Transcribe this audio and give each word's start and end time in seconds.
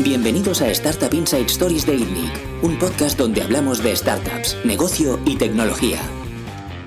Bienvenidos 0.00 0.62
a 0.62 0.70
Startup 0.70 1.12
Inside 1.12 1.46
Stories 1.46 1.84
de 1.84 1.96
ITNIC, 1.96 2.30
un 2.62 2.78
podcast 2.78 3.18
donde 3.18 3.42
hablamos 3.42 3.82
de 3.82 3.96
startups, 3.96 4.56
negocio 4.64 5.18
y 5.26 5.34
tecnología. 5.34 5.98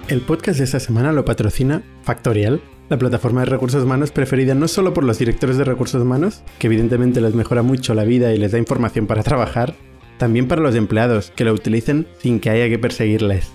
El 0.08 0.22
podcast 0.22 0.60
de 0.60 0.64
esta 0.64 0.80
semana 0.80 1.12
lo 1.12 1.26
patrocina 1.26 1.84
Factorial, 2.04 2.62
la 2.88 2.98
plataforma 2.98 3.42
de 3.42 3.48
recursos 3.48 3.84
humanos 3.84 4.12
preferida 4.12 4.56
no 4.56 4.70
solo 4.70 4.94
por 4.94 5.04
los 5.04 5.20
directores 5.20 5.58
de 5.58 5.66
recursos 5.66 6.02
humanos, 6.02 6.42
que 6.58 6.68
evidentemente 6.68 7.20
les 7.20 7.36
mejora 7.36 7.64
mucho 7.64 7.94
la 7.96 8.06
vida 8.06 8.34
y 8.34 8.38
les 8.38 8.54
da 8.54 8.60
información 8.60 9.08
para 9.08 9.24
trabajar, 9.24 9.76
también 10.18 10.48
para 10.48 10.62
los 10.62 10.76
empleados, 10.76 11.32
que 11.36 11.44
lo 11.44 11.52
utilicen 11.52 12.08
sin 12.22 12.40
que 12.40 12.50
haya 12.50 12.70
que 12.70 12.80
perseguirles. 12.80 13.52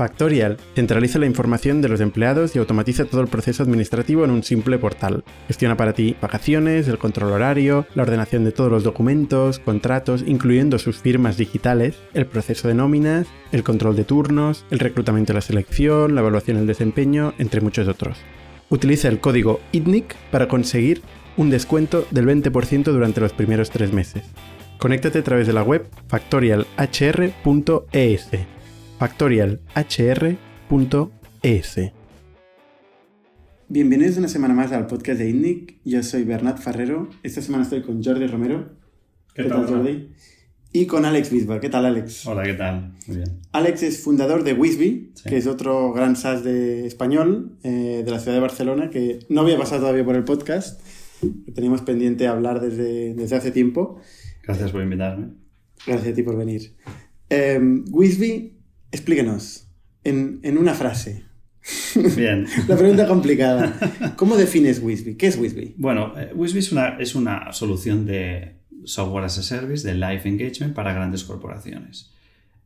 Factorial 0.00 0.56
centraliza 0.74 1.18
la 1.18 1.26
información 1.26 1.82
de 1.82 1.90
los 1.90 2.00
empleados 2.00 2.56
y 2.56 2.58
automatiza 2.58 3.04
todo 3.04 3.20
el 3.20 3.28
proceso 3.28 3.62
administrativo 3.62 4.24
en 4.24 4.30
un 4.30 4.42
simple 4.42 4.78
portal. 4.78 5.24
Gestiona 5.46 5.76
para 5.76 5.92
ti 5.92 6.16
vacaciones, 6.22 6.88
el 6.88 6.96
control 6.96 7.32
horario, 7.32 7.84
la 7.94 8.04
ordenación 8.04 8.42
de 8.42 8.52
todos 8.52 8.72
los 8.72 8.82
documentos, 8.82 9.58
contratos, 9.58 10.24
incluyendo 10.26 10.78
sus 10.78 10.96
firmas 10.96 11.36
digitales, 11.36 11.98
el 12.14 12.24
proceso 12.24 12.66
de 12.66 12.72
nóminas, 12.72 13.26
el 13.52 13.62
control 13.62 13.94
de 13.94 14.04
turnos, 14.04 14.64
el 14.70 14.78
reclutamiento 14.78 15.32
y 15.32 15.34
la 15.34 15.42
selección, 15.42 16.14
la 16.14 16.22
evaluación 16.22 16.56
del 16.56 16.66
desempeño, 16.66 17.34
entre 17.36 17.60
muchos 17.60 17.86
otros. 17.86 18.16
Utiliza 18.70 19.08
el 19.08 19.20
código 19.20 19.60
ITNIC 19.72 20.16
para 20.30 20.48
conseguir 20.48 21.02
un 21.36 21.50
descuento 21.50 22.06
del 22.10 22.26
20% 22.26 22.84
durante 22.84 23.20
los 23.20 23.34
primeros 23.34 23.68
tres 23.68 23.92
meses. 23.92 24.24
Conéctate 24.78 25.18
a 25.18 25.24
través 25.24 25.46
de 25.46 25.52
la 25.52 25.62
web 25.62 25.86
factorialhr.es 26.08 28.59
factorialhr.es. 29.00 31.92
Bienvenidos 33.66 34.18
una 34.18 34.28
semana 34.28 34.52
más 34.52 34.72
al 34.72 34.86
podcast 34.86 35.18
de 35.18 35.30
INNIC. 35.30 35.80
Yo 35.86 36.02
soy 36.02 36.24
Bernat 36.24 36.58
Ferrero. 36.58 37.08
Esta 37.22 37.40
semana 37.40 37.64
estoy 37.64 37.80
con 37.80 38.04
Jordi 38.04 38.26
Romero. 38.26 38.76
¿Qué, 39.32 39.44
tal, 39.44 39.66
Jordi? 39.66 40.10
Y 40.74 40.84
con 40.84 41.06
Alex 41.06 41.30
Bisbal. 41.30 41.60
¿Qué 41.60 41.70
tal, 41.70 41.86
Alex? 41.86 42.26
Hola, 42.26 42.42
¿qué 42.42 42.52
tal? 42.52 42.92
Muy 43.06 43.16
bien. 43.16 43.40
Alex 43.52 43.82
es 43.84 44.04
fundador 44.04 44.44
de 44.44 44.52
Wisby, 44.52 45.14
que 45.24 45.38
es 45.38 45.46
otro 45.46 45.94
gran 45.94 46.14
SaaS 46.14 46.44
de 46.44 46.86
español 46.86 47.56
eh, 47.62 48.02
de 48.04 48.10
la 48.10 48.20
ciudad 48.20 48.34
de 48.34 48.42
Barcelona, 48.42 48.90
que 48.90 49.20
no 49.30 49.40
había 49.40 49.56
pasado 49.56 49.80
todavía 49.80 50.04
por 50.04 50.16
el 50.16 50.24
podcast. 50.24 50.78
Que 51.46 51.52
teníamos 51.52 51.80
pendiente 51.80 52.26
hablar 52.26 52.60
desde, 52.60 53.14
desde 53.14 53.34
hace 53.34 53.50
tiempo. 53.50 53.98
Gracias 54.42 54.72
por 54.72 54.82
invitarme. 54.82 55.28
Gracias 55.86 56.12
a 56.12 56.14
ti 56.14 56.22
por 56.22 56.36
venir. 56.36 56.76
Eh, 57.30 57.58
Wisby 57.90 58.59
Explíquenos, 58.92 59.66
en, 60.04 60.58
una 60.58 60.74
frase. 60.74 61.24
Bien. 62.16 62.46
La 62.68 62.76
pregunta 62.76 63.06
complicada. 63.06 64.14
¿Cómo 64.16 64.36
defines 64.36 64.80
Wisby? 64.82 65.16
¿Qué 65.16 65.26
es 65.26 65.36
Wisby? 65.36 65.74
Bueno, 65.76 66.14
eh, 66.18 66.32
Wisby 66.34 66.58
es 66.58 66.72
una, 66.72 66.96
es 66.98 67.14
una 67.14 67.52
solución 67.52 68.06
de 68.06 68.56
software 68.84 69.24
as 69.24 69.38
a 69.38 69.42
service, 69.42 69.86
de 69.86 69.94
live 69.94 70.22
engagement 70.24 70.74
para 70.74 70.92
grandes 70.92 71.24
corporaciones. 71.24 72.10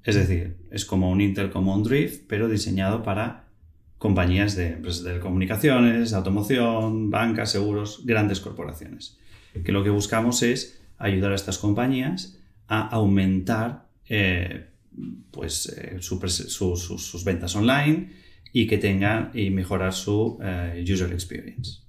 Es 0.04 0.14
decir, 0.14 0.56
es 0.70 0.84
como 0.84 1.10
un 1.10 1.20
Intel, 1.20 1.50
como 1.50 1.74
un 1.74 1.82
Drift, 1.82 2.24
pero 2.28 2.48
diseñado 2.48 3.02
para 3.02 3.44
compañías 3.98 4.54
de 4.54 4.74
empresas 4.74 5.02
de 5.02 5.18
comunicaciones, 5.18 6.12
automoción, 6.12 7.10
bancas, 7.10 7.50
seguros, 7.50 8.02
grandes 8.04 8.40
corporaciones. 8.40 9.18
Que 9.64 9.72
lo 9.72 9.82
que 9.82 9.90
buscamos 9.90 10.42
es 10.42 10.80
ayudar 10.98 11.32
a 11.32 11.36
estas 11.36 11.58
compañías 11.58 12.38
a 12.68 12.86
aumentar 12.88 13.86
eh, 14.08 14.66
pues, 15.30 15.66
eh, 15.76 15.96
sus 16.00 17.24
ventas 17.24 17.56
online 17.56 18.10
y 18.52 18.68
que 18.68 18.78
tengan 18.78 19.32
y 19.34 19.50
mejorar 19.50 19.92
su 19.92 20.38
eh, 20.40 20.84
user 20.88 21.12
experience, 21.12 21.80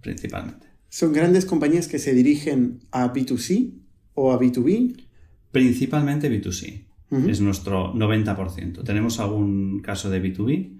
principalmente. 0.00 0.66
¿Son 0.88 1.12
grandes 1.12 1.44
compañías 1.44 1.86
que 1.86 2.00
se 2.00 2.14
dirigen 2.14 2.80
a 2.90 3.12
B2C 3.12 3.74
o 4.14 4.32
a 4.32 4.40
B2B? 4.40 5.04
Principalmente 5.52 6.30
B2C. 6.30 6.84
Es 7.26 7.40
nuestro 7.40 7.94
90%. 7.94 8.84
Tenemos 8.84 9.18
algún 9.18 9.80
caso 9.80 10.10
de 10.10 10.22
B2B, 10.22 10.78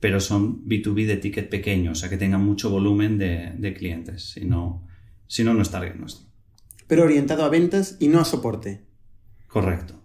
pero 0.00 0.20
son 0.20 0.64
B2B 0.66 1.04
de 1.04 1.16
ticket 1.18 1.50
pequeño, 1.50 1.92
o 1.92 1.94
sea 1.94 2.08
que 2.08 2.16
tengan 2.16 2.42
mucho 2.42 2.70
volumen 2.70 3.18
de, 3.18 3.74
clientes. 3.76 4.30
Si 4.30 4.46
no, 4.46 4.86
si 5.26 5.44
no, 5.44 5.52
no 5.52 5.60
es 5.60 5.70
target 5.70 5.96
nuestro. 5.96 6.26
Pero 6.86 7.02
orientado 7.02 7.44
a 7.44 7.50
ventas 7.50 7.96
y 7.98 8.08
no 8.08 8.20
a 8.20 8.24
soporte. 8.24 8.80
Correcto 9.46 9.97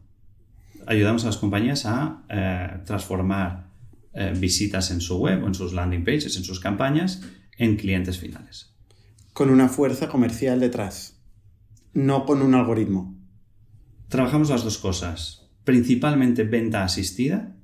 ayudamos 0.88 1.24
a 1.24 1.28
las 1.28 1.38
compañías 1.38 1.86
a 1.86 2.24
eh, 2.30 2.82
transformar 2.86 3.68
eh, 4.14 4.34
visitas 4.38 4.92
en 4.92 5.02
su 5.02 5.18
web 5.18 5.44
o 5.44 5.48
en 5.48 5.54
sus 5.54 5.74
landing 5.74 6.04
pages, 6.04 6.38
en 6.38 6.44
sus 6.44 6.60
campañas, 6.60 7.22
en 7.58 7.78
clientes 7.78 8.18
finales. 8.20 8.74
Con 9.34 9.50
una 9.50 9.70
fuerza 9.70 10.10
comercial 10.10 10.60
detrás, 10.60 11.20
no 11.94 12.26
con 12.26 12.42
un 12.42 12.54
algoritmo. 12.56 13.16
Trabajamos 14.10 14.50
las 14.50 14.64
dos 14.64 14.78
cosas. 14.78 15.50
Principalmente 15.64 16.44
venta 16.44 16.84
asistida, 16.84 17.56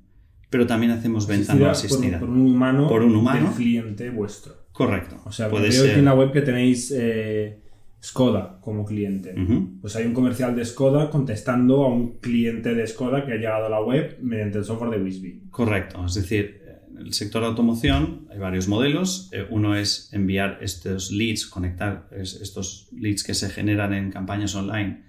pero 0.48 0.66
también 0.66 0.92
hacemos 0.92 1.26
venta 1.26 1.54
no 1.54 1.68
asistida. 1.68 2.18
Por, 2.18 2.30
un 2.30 2.40
humano. 2.40 2.88
Por 2.88 3.02
un 3.02 3.14
humano. 3.14 3.52
cliente 3.56 4.10
vuestro. 4.10 4.66
Correcto. 4.72 5.20
O 5.24 5.32
sea, 5.32 5.48
puede 5.48 5.70
ser... 5.70 5.98
en 5.98 6.04
la 6.04 6.14
web 6.14 6.32
que 6.32 6.40
tenéis 6.40 6.92
eh, 6.96 7.59
Skoda 8.02 8.58
como 8.62 8.86
cliente. 8.86 9.34
Pues 9.80 9.94
hay 9.94 10.06
un 10.06 10.14
comercial 10.14 10.56
de 10.56 10.64
Skoda 10.64 11.10
contestando 11.10 11.84
a 11.84 11.88
un 11.88 12.18
cliente 12.18 12.74
de 12.74 12.86
Skoda 12.86 13.26
que 13.26 13.32
ha 13.32 13.36
llegado 13.36 13.66
a 13.66 13.68
la 13.68 13.82
web 13.82 14.18
mediante 14.22 14.58
el 14.58 14.64
software 14.64 14.90
de 14.90 15.04
Wisby. 15.04 15.48
Correcto, 15.50 16.06
es 16.06 16.14
decir, 16.14 16.62
en 16.88 17.06
el 17.06 17.12
sector 17.12 17.42
de 17.42 17.48
automoción 17.48 18.26
hay 18.30 18.38
varios 18.38 18.68
modelos. 18.68 19.28
Eh, 19.32 19.46
uno 19.50 19.76
es 19.76 20.10
enviar 20.14 20.58
estos 20.62 21.10
leads, 21.10 21.46
conectar 21.46 22.08
estos 22.12 22.88
leads 22.92 23.22
que 23.22 23.34
se 23.34 23.50
generan 23.50 23.92
en 23.92 24.10
campañas 24.10 24.54
online 24.54 25.04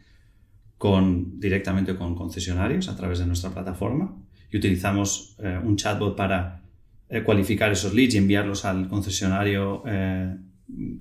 con, 0.78 1.40
directamente 1.40 1.96
con 1.96 2.14
concesionarios 2.16 2.90
a 2.90 2.98
través 2.98 3.20
de 3.20 3.26
nuestra 3.26 3.52
plataforma 3.52 4.18
y 4.52 4.58
utilizamos 4.58 5.38
eh, 5.40 5.58
un 5.64 5.78
chatbot 5.78 6.18
para 6.18 6.64
eh, 7.08 7.24
cualificar 7.24 7.72
esos 7.72 7.94
leads 7.94 8.16
y 8.16 8.18
enviarlos 8.18 8.66
al 8.66 8.90
concesionario 8.90 9.84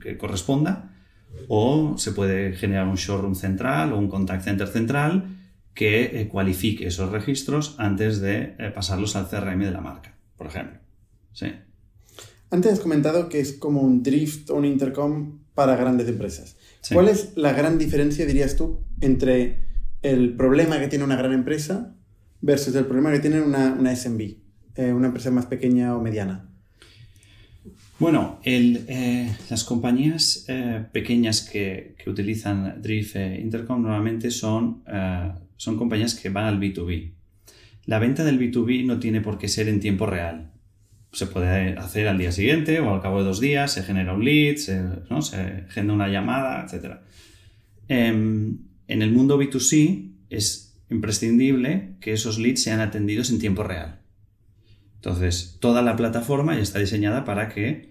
que 0.00 0.16
corresponda 0.16 0.89
o 1.48 1.96
se 1.98 2.12
puede 2.12 2.52
generar 2.54 2.86
un 2.86 2.96
showroom 2.96 3.34
central 3.34 3.92
o 3.92 3.98
un 3.98 4.08
contact 4.08 4.44
center 4.44 4.68
central 4.68 5.36
que 5.74 6.20
eh, 6.20 6.28
cualifique 6.28 6.86
esos 6.86 7.10
registros 7.10 7.76
antes 7.78 8.20
de 8.20 8.54
eh, 8.58 8.70
pasarlos 8.74 9.16
al 9.16 9.28
CRM 9.28 9.60
de 9.60 9.70
la 9.70 9.80
marca, 9.80 10.16
por 10.36 10.46
ejemplo. 10.46 10.78
Sí. 11.32 11.46
Antes 12.50 12.72
has 12.72 12.80
comentado 12.80 13.28
que 13.28 13.40
es 13.40 13.52
como 13.52 13.80
un 13.80 14.02
drift 14.02 14.50
o 14.50 14.56
un 14.56 14.64
intercom 14.64 15.38
para 15.54 15.76
grandes 15.76 16.08
empresas. 16.08 16.56
¿Cuál 16.92 17.08
es 17.08 17.36
la 17.36 17.52
gran 17.52 17.78
diferencia, 17.78 18.26
dirías 18.26 18.56
tú, 18.56 18.80
entre 19.00 19.68
el 20.02 20.34
problema 20.36 20.80
que 20.80 20.88
tiene 20.88 21.04
una 21.04 21.16
gran 21.16 21.32
empresa 21.32 21.94
versus 22.40 22.74
el 22.74 22.86
problema 22.86 23.12
que 23.12 23.20
tiene 23.20 23.40
una, 23.40 23.72
una 23.72 23.94
SMB, 23.94 24.20
eh, 24.74 24.92
una 24.92 25.08
empresa 25.08 25.30
más 25.30 25.46
pequeña 25.46 25.96
o 25.96 26.00
mediana? 26.00 26.49
Bueno, 28.00 28.40
eh, 28.44 29.30
las 29.50 29.62
compañías 29.62 30.46
eh, 30.48 30.86
pequeñas 30.90 31.42
que, 31.42 31.96
utilizan 32.06 32.80
Drift 32.80 33.16
e 33.16 33.38
Intercom 33.42 33.82
normalmente 33.82 34.30
son, 34.30 34.82
eh, 34.86 35.30
son 35.58 35.76
compañías 35.76 36.14
que 36.14 36.30
van 36.30 36.46
al 36.46 36.58
B2B. 36.58 37.12
La 37.84 37.98
venta 37.98 38.24
del 38.24 38.40
B2B 38.40 38.86
no 38.86 38.98
tiene 38.98 39.20
por 39.20 39.36
qué 39.36 39.48
ser 39.48 39.68
en 39.68 39.80
tiempo 39.80 40.06
real. 40.06 40.50
Se 41.12 41.26
puede 41.26 41.76
hacer 41.76 42.08
al 42.08 42.16
día 42.16 42.32
siguiente 42.32 42.80
o 42.80 42.94
al 42.94 43.02
cabo 43.02 43.18
de 43.18 43.24
dos 43.24 43.38
días, 43.38 43.70
se 43.74 43.82
genera 43.82 44.14
un 44.14 44.24
lead, 44.24 44.56
se, 44.56 44.80
se 45.20 45.64
genera 45.68 45.92
una 45.92 46.08
llamada, 46.08 46.64
etc. 46.64 47.00
Em, 47.86 48.60
en 48.88 49.02
el 49.02 49.12
mundo 49.12 49.38
B2C 49.38 50.10
es 50.30 50.80
imprescindible 50.88 51.96
que 52.00 52.14
esos 52.14 52.38
leads 52.38 52.62
sean 52.62 52.80
atendidos 52.80 53.28
en 53.28 53.38
tiempo 53.38 53.62
real. 53.62 54.00
Entonces, 54.94 55.58
toda 55.60 55.82
la 55.82 55.96
plataforma 55.96 56.54
ya 56.54 56.62
está 56.62 56.78
diseñada 56.78 57.24
para 57.24 57.50
que 57.50 57.89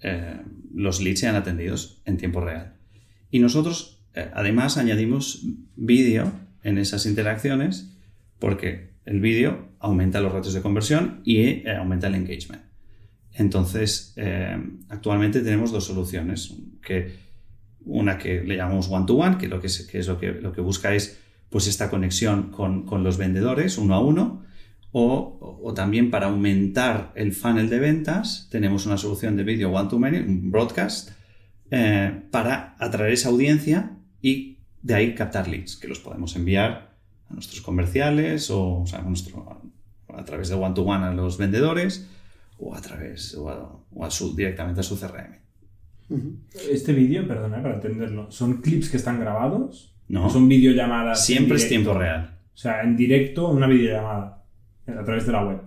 eh, 0.00 0.40
los 0.74 1.00
leads 1.00 1.20
sean 1.20 1.34
atendidos 1.34 2.00
en 2.04 2.16
tiempo 2.16 2.40
real. 2.40 2.74
Y 3.30 3.40
nosotros, 3.40 4.00
eh, 4.14 4.30
además, 4.34 4.76
añadimos 4.76 5.44
vídeo 5.76 6.32
en 6.62 6.78
esas 6.78 7.06
interacciones 7.06 7.96
porque 8.38 8.90
el 9.04 9.20
vídeo 9.20 9.68
aumenta 9.80 10.20
los 10.20 10.32
ratios 10.32 10.54
de 10.54 10.62
conversión 10.62 11.20
y 11.24 11.38
eh, 11.38 11.76
aumenta 11.76 12.06
el 12.06 12.14
engagement. 12.14 12.62
Entonces, 13.32 14.16
actualmente 14.88 15.42
tenemos 15.42 15.70
dos 15.70 15.84
soluciones. 15.84 16.54
Que, 16.82 17.28
una 17.84 18.18
que 18.18 18.42
le 18.42 18.56
llamamos 18.56 18.88
one-to-one, 18.90 19.38
que, 19.38 19.46
lo 19.46 19.60
que, 19.60 19.68
es, 19.68 19.86
que 19.86 19.98
es 20.00 20.08
lo 20.08 20.18
que, 20.18 20.32
lo 20.32 20.52
que 20.52 20.60
busca 20.60 20.92
es 20.92 21.20
pues, 21.48 21.68
esta 21.68 21.88
conexión 21.88 22.50
con, 22.50 22.84
con 22.84 23.04
los 23.04 23.16
vendedores 23.16 23.78
uno 23.78 23.94
a 23.94 24.00
uno 24.00 24.42
o, 24.92 25.72
también 25.74 26.10
para 26.10 26.26
aumentar 26.26 27.12
el 27.14 27.32
funnel 27.32 27.68
de 27.68 27.78
ventas, 27.78 28.48
tenemos 28.50 28.86
una 28.86 28.96
solución 28.96 29.36
de 29.36 29.44
vídeo 29.44 29.70
one-to-many, 29.70 30.18
un 30.18 30.50
broadcast, 30.50 31.10
eh, 31.70 32.22
para 32.30 32.74
atraer 32.78 33.12
esa 33.12 33.28
audiencia 33.28 33.96
y 34.22 34.58
de 34.82 34.94
ahí 34.94 35.14
captar 35.14 35.48
leads, 35.48 35.76
que 35.76 35.88
los 35.88 35.98
podemos 35.98 36.34
enviar 36.36 36.96
a 37.28 37.34
nuestros 37.34 37.60
comerciales 37.60 38.50
o, 38.50 38.84
a, 40.14 40.24
través 40.24 40.48
de 40.48 40.54
one-to-one 40.54 41.04
a 41.04 41.12
los 41.12 41.36
vendedores 41.36 42.08
o 42.58 42.74
a 42.74 42.80
través 42.80 43.34
o, 43.34 43.50
a, 43.50 44.08
directamente 44.34 44.80
a 44.80 44.82
su 44.82 44.98
CRM. 44.98 45.36
Este 46.70 46.94
vídeo, 46.94 47.28
perdona, 47.28 47.62
para 47.62 47.74
entenderlo, 47.74 48.30
¿son 48.30 48.62
clips 48.62 48.88
que 48.88 48.96
están 48.96 49.20
grabados? 49.20 49.94
No. 50.08 50.30
¿Son 50.30 50.48
videollamadas? 50.48 51.26
Siempre 51.26 51.58
es 51.58 51.68
tiempo 51.68 51.92
real. 51.92 52.38
O 52.54 52.56
sea, 52.56 52.82
en 52.82 52.96
directo, 52.96 53.48
una 53.48 53.66
videollamada. 53.66 54.37
A 54.88 55.04
través 55.04 55.26
de 55.26 55.32
la 55.32 55.44
web. 55.46 55.58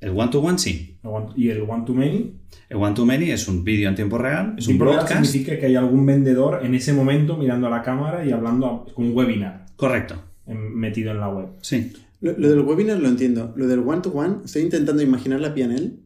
El 0.00 0.10
one-to-one 0.10 0.58
sí. 0.58 0.96
El 1.02 1.10
one- 1.10 1.32
Y 1.36 1.48
el 1.50 1.62
one-to-many. 1.62 2.34
El 2.68 2.76
one-to-many 2.78 3.30
es 3.30 3.48
un 3.48 3.64
vídeo 3.64 3.88
en 3.88 3.94
tiempo 3.94 4.16
real, 4.18 4.54
es 4.56 4.66
un 4.68 4.78
real 4.78 4.94
broadcast. 4.96 5.24
significa 5.26 5.58
que 5.58 5.66
hay 5.66 5.76
algún 5.76 6.06
vendedor 6.06 6.64
en 6.64 6.74
ese 6.74 6.92
momento 6.92 7.36
mirando 7.36 7.66
a 7.66 7.70
la 7.70 7.82
cámara 7.82 8.24
y 8.24 8.30
hablando 8.32 8.86
con 8.94 9.06
un 9.06 9.16
webinar 9.16 9.66
Correcto. 9.76 10.16
metido 10.46 11.10
en 11.10 11.20
la 11.20 11.28
web. 11.28 11.48
Sí. 11.60 11.92
Lo, 12.20 12.32
lo 12.36 12.48
del 12.50 12.60
webinar 12.60 12.98
lo 12.98 13.08
entiendo. 13.08 13.52
Lo 13.56 13.66
del 13.66 13.80
one-to-one, 13.80 14.36
estoy 14.44 14.62
intentando 14.62 15.02
imaginar 15.02 15.40
la 15.40 15.54
PNL 15.54 15.98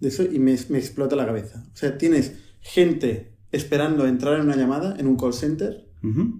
de 0.00 0.08
eso 0.08 0.22
y 0.24 0.38
me, 0.38 0.54
me 0.68 0.78
explota 0.78 1.16
la 1.16 1.26
cabeza. 1.26 1.64
O 1.72 1.76
sea, 1.76 1.96
tienes 1.98 2.36
gente 2.60 3.32
esperando 3.52 4.06
entrar 4.06 4.34
en 4.34 4.42
una 4.46 4.56
llamada 4.56 4.96
en 4.98 5.06
un 5.06 5.16
call 5.16 5.32
center 5.34 5.86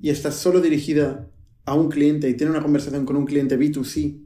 y 0.02 0.10
está 0.10 0.30
solo 0.30 0.60
dirigida 0.60 1.26
a 1.64 1.74
un 1.74 1.88
cliente 1.88 2.28
y 2.28 2.34
tiene 2.34 2.50
una 2.50 2.60
conversación 2.62 3.06
con 3.06 3.16
un 3.16 3.24
cliente 3.24 3.58
B2C 3.58 4.20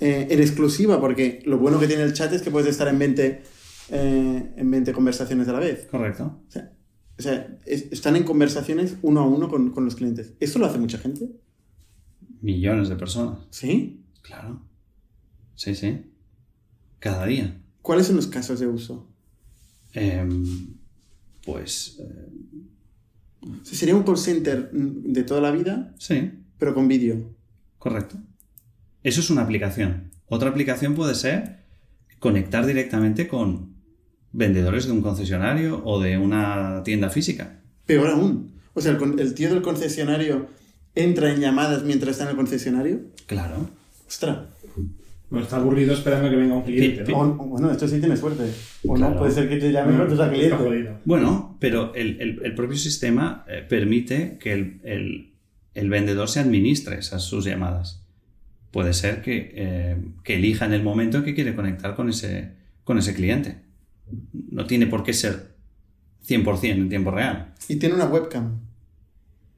eh, 0.00 0.26
en 0.30 0.40
exclusiva, 0.40 1.00
porque 1.00 1.42
lo 1.46 1.58
bueno 1.58 1.78
que 1.78 1.86
tiene 1.86 2.02
el 2.02 2.12
chat 2.12 2.32
es 2.32 2.42
que 2.42 2.50
puedes 2.50 2.68
estar 2.68 2.88
en 2.88 2.98
20, 2.98 3.42
eh, 3.90 4.52
en 4.56 4.70
20 4.70 4.92
conversaciones 4.92 5.46
a 5.48 5.52
la 5.52 5.58
vez. 5.60 5.86
Correcto. 5.90 6.40
O 6.48 6.50
sea, 6.50 6.72
o 7.18 7.22
sea, 7.22 7.58
es- 7.66 7.86
están 7.92 8.16
en 8.16 8.24
conversaciones 8.24 8.96
uno 9.02 9.20
a 9.20 9.26
uno 9.26 9.48
con, 9.48 9.70
con 9.72 9.84
los 9.84 9.94
clientes. 9.94 10.32
¿Esto 10.40 10.58
lo 10.58 10.66
hace 10.66 10.78
mucha 10.78 10.98
gente? 10.98 11.30
Millones 12.40 12.88
de 12.88 12.96
personas. 12.96 13.38
¿Sí? 13.50 14.02
Claro. 14.22 14.62
Sí, 15.54 15.74
sí. 15.74 16.06
Cada 16.98 17.26
día. 17.26 17.60
¿Cuáles 17.82 18.06
son 18.06 18.16
los 18.16 18.26
casos 18.26 18.60
de 18.60 18.66
uso? 18.66 19.06
Em, 19.92 20.44
pues 21.44 21.98
eh, 22.00 22.28
sería 23.62 23.96
un 23.96 24.02
call 24.04 24.16
center 24.18 24.70
mm, 24.72 25.12
de 25.12 25.22
toda 25.24 25.40
la 25.40 25.50
vida, 25.50 25.94
sí, 25.98 26.30
pero 26.58 26.74
con 26.74 26.86
vídeo. 26.88 27.34
correcto. 27.78 28.16
Eso 29.02 29.20
es 29.20 29.30
una 29.30 29.42
aplicación. 29.42 30.10
Otra 30.28 30.50
aplicación 30.50 30.94
puede 30.94 31.14
ser 31.14 31.60
conectar 32.18 32.66
directamente 32.66 33.26
con 33.28 33.74
vendedores 34.32 34.86
de 34.86 34.92
un 34.92 35.02
concesionario 35.02 35.82
o 35.84 36.00
de 36.00 36.18
una 36.18 36.82
tienda 36.84 37.10
física. 37.10 37.60
Peor 37.86 38.08
aún. 38.08 38.52
O 38.74 38.80
sea, 38.80 38.92
el, 39.18 39.34
tío 39.34 39.48
del 39.52 39.62
concesionario 39.62 40.46
entra 40.94 41.32
en 41.32 41.40
llamadas 41.40 41.82
mientras 41.82 42.12
está 42.12 42.24
en 42.24 42.30
el 42.30 42.36
concesionario. 42.36 43.00
Claro. 43.26 43.68
Ostras. 44.06 44.38
Bueno, 45.30 45.44
está 45.44 45.56
aburrido 45.56 45.94
esperando 45.94 46.28
que 46.28 46.34
venga 46.36 46.54
un 46.56 46.62
cliente, 46.62 47.04
¿no? 47.12 47.18
o 47.20 47.34
bueno, 47.46 47.70
esto 47.70 47.86
sí 47.86 48.00
tienes 48.00 48.18
suerte. 48.18 48.44
O 48.86 48.94
Claro. 48.94 49.14
no, 49.14 49.20
puede 49.20 49.32
ser 49.32 49.48
que 49.48 49.56
te 49.58 49.70
llamen 49.70 50.00
Está 50.10 50.28
cliente. 50.30 50.56
jodido. 50.56 50.98
Bueno, 51.04 51.56
pero 51.60 51.94
el, 51.94 52.20
el- 52.20 52.40
el 52.44 52.54
propio 52.56 52.76
sistema 52.76 53.44
eh, 53.48 53.64
permite 53.68 54.38
que 54.40 54.52
el, 54.52 54.80
el- 54.84 55.30
el 55.74 55.88
vendedor 55.88 56.28
se 56.28 56.40
administre 56.40 56.98
esas 56.98 57.22
sus 57.22 57.44
llamadas. 57.44 58.02
Puede 58.70 58.92
ser 58.94 59.20
que, 59.22 59.52
eh, 59.54 59.96
que 60.22 60.36
elija 60.36 60.64
en 60.66 60.72
el 60.72 60.82
momento 60.82 61.18
en 61.18 61.24
que 61.24 61.34
quiere 61.34 61.54
conectar 61.56 61.94
con 61.96 62.08
ese, 62.08 62.52
con 62.84 62.98
ese 62.98 63.14
cliente. 63.14 63.62
No 64.50 64.66
tiene 64.66 64.86
por 64.86 65.02
qué 65.02 65.12
ser 65.12 65.54
100% 66.26 66.70
en 66.72 66.88
tiempo 66.88 67.10
real. 67.10 67.52
Y 67.68 67.76
tiene 67.76 67.94
una 67.96 68.06
webcam. 68.06 68.58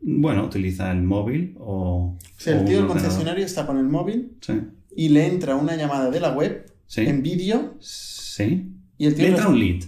Bueno, 0.00 0.44
utiliza 0.44 0.90
el 0.90 1.02
móvil 1.02 1.54
o... 1.58 2.16
O 2.16 2.18
sea, 2.36 2.58
el 2.58 2.64
tío 2.64 2.78
del 2.78 2.86
concesionario 2.88 3.44
está 3.44 3.66
con 3.66 3.78
el 3.78 3.84
móvil 3.84 4.32
Sí. 4.40 4.54
y 4.96 5.10
le 5.10 5.26
entra 5.28 5.54
una 5.56 5.76
llamada 5.76 6.10
de 6.10 6.18
la 6.20 6.32
web 6.32 6.66
Sí. 6.86 7.02
en 7.02 7.22
vídeo 7.22 7.76
Sí. 7.80 8.72
y 8.98 9.06
el 9.06 9.14
tío 9.14 9.24
Le 9.24 9.30
entra 9.30 9.48
un 9.48 9.58
lead. 9.58 9.84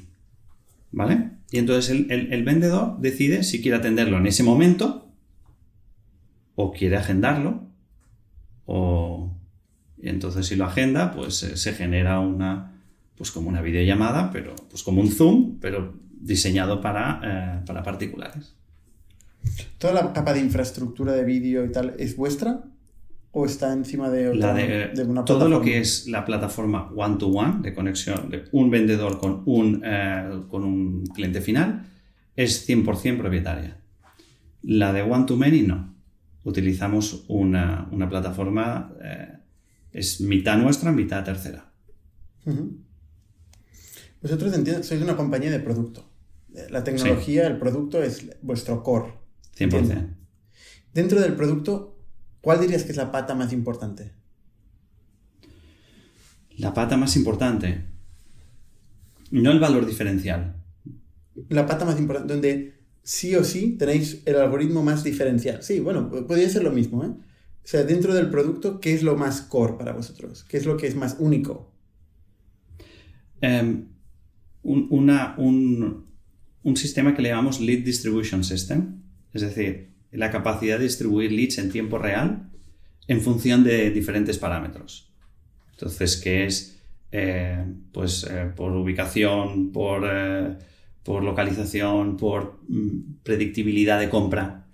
¿Vale? 0.93 1.31
Y 1.51 1.59
entonces 1.59 1.91
el, 1.91 2.11
el- 2.13 2.33
el 2.33 2.45
vendedor 2.45 2.99
decide 3.01 3.43
si 3.43 3.61
quiere 3.61 3.77
atenderlo 3.79 4.19
en 4.19 4.27
ese 4.27 4.43
momento 4.45 5.11
o 6.55 6.73
quiere 6.73 6.97
agendarlo. 6.97 7.67
O. 8.67 9.33
Entonces 10.03 10.47
si 10.47 10.57
lo 10.57 10.65
agenda, 10.65 11.13
pues 11.13 11.43
eh, 11.43 11.57
se 11.57 11.73
genera 11.73 12.21
una. 12.21 12.73
Pues 13.17 13.31
como 13.31 13.49
una 13.49 13.61
videollamada, 13.63 14.31
pero. 14.33 14.55
Pues 14.71 14.83
como 14.83 15.01
un 15.01 15.09
Zoom, 15.11 15.59
pero 15.61 15.95
diseñado 16.21 16.81
para, 16.81 17.21
eh, 17.61 17.63
para 17.67 17.83
particulares. 17.83 18.55
¿Toda 19.79 19.93
la 19.93 20.13
capa 20.13 20.33
de 20.33 20.41
infraestructura 20.41 21.13
de 21.13 21.25
vídeo 21.25 21.65
y 21.65 21.71
tal 21.73 21.95
es 21.99 22.17
vuestra? 22.17 22.65
¿O 23.33 23.45
está 23.47 23.73
encima 23.73 24.09
de, 24.11 24.29
otra- 24.29 24.53
La 24.53 24.55
de, 24.55 24.89
de 24.95 25.03
una 25.05 25.25
todo 25.25 25.49
lo 25.49 25.61
plataforma? 25.61 25.65
que 25.65 25.79
es 25.81 26.07
la 26.09 26.25
plataforma 26.25 26.91
one-to-one 26.95 27.63
de 27.63 27.75
conexión 27.75 28.31
de 28.31 28.45
un 28.53 28.71
vendedor 28.71 29.19
con 29.19 29.43
un, 29.47 29.83
eh, 29.85 30.43
con 30.49 30.65
un 30.65 31.05
cliente 31.07 31.41
final 31.41 31.85
es 32.37 32.67
100% 32.69 33.19
propietaria. 33.19 33.77
La 34.63 34.93
de 34.93 35.03
one-to-many 35.03 35.63
no. 35.63 35.94
Utilizamos 36.45 37.25
una, 37.29 37.89
una 37.91 38.09
plataforma, 38.09 38.93
eh, 39.03 39.39
es 39.93 40.21
mitad 40.21 40.57
nuestra, 40.59 40.93
mitad 40.93 41.25
tercera. 41.25 41.73
Vosotros 44.21 44.55
entiendo, 44.55 44.83
sois 44.83 45.03
una 45.03 45.17
compañía 45.17 45.51
de 45.51 45.61
producto. 45.61 46.11
La 46.71 46.85
tecnología, 46.85 47.47
el 47.47 47.59
producto 47.59 48.03
es 48.03 48.29
vuestro 48.43 48.83
core. 48.83 49.13
100%. 49.57 49.63
Entiendo. 49.63 50.15
Dentro 50.93 51.21
del 51.21 51.35
producto, 51.35 51.99
¿cuál 52.41 52.61
dirías 52.61 52.85
que 52.85 52.93
es 52.93 52.97
la 52.97 53.11
pata 53.11 53.35
más 53.35 53.53
importante? 53.53 54.13
La 56.57 56.73
pata 56.73 56.97
más 56.97 57.17
importante, 57.17 57.87
no 59.33 59.51
el 59.51 59.59
valor 59.59 59.87
diferencial. 59.87 60.55
La 61.49 61.67
pata 61.67 61.85
más 61.85 61.99
importante, 61.99 62.33
donde 62.33 62.74
sí 63.05 63.37
o 63.37 63.45
sí 63.45 63.77
tenéis 63.79 64.23
el 64.25 64.37
algoritmo 64.37 64.83
más 64.83 65.05
diferencial. 65.05 65.63
Sí, 65.63 65.79
bueno, 65.79 66.11
podría 66.27 66.49
ser 66.49 66.65
lo 66.65 66.73
mismo, 66.73 67.05
¿eh? 67.05 67.09
O 67.09 67.67
sea, 67.67 67.85
dentro 67.85 68.13
del 68.13 68.29
producto, 68.31 68.81
¿qué 68.81 68.93
es 68.93 69.03
lo 69.03 69.17
más 69.17 69.41
core 69.43 69.75
para 69.79 69.93
vosotros? 69.93 70.45
¿Qué 70.45 70.57
es 70.57 70.67
lo 70.67 70.77
que 70.77 70.87
es 70.87 70.97
más 70.97 71.17
único? 71.19 71.73
Em, 73.41 73.87
un, 74.63 76.05
sistema 76.77 77.15
que 77.15 77.23
le 77.23 77.29
llamamos 77.31 77.61
Lead 77.61 77.85
Distribution 77.85 78.43
System, 78.43 79.03
es 79.33 79.43
decir, 79.43 79.93
la 80.13 80.31
capacidad 80.31 80.79
de 80.79 80.85
distribuir 80.85 81.33
leads 81.33 81.59
en 81.59 81.71
tiempo 81.71 81.99
real 81.99 82.51
en 83.07 83.21
función 83.21 83.65
de 83.65 83.91
diferentes 83.91 84.39
parámetros. 84.39 85.13
Entonces, 85.73 86.17
que 86.17 86.47
es 86.47 86.83
eh, 87.13 87.65
pues, 87.93 88.25
eh, 88.31 88.51
por 88.55 88.73
ubicación, 88.73 89.73
por, 89.73 90.05
eh, 90.07 90.57
por 91.05 91.23
localización, 91.23 92.17
por 92.17 92.59
mm, 92.69 93.23
predictibilidad 93.23 94.01
de 94.01 94.09
compra. 94.11 94.67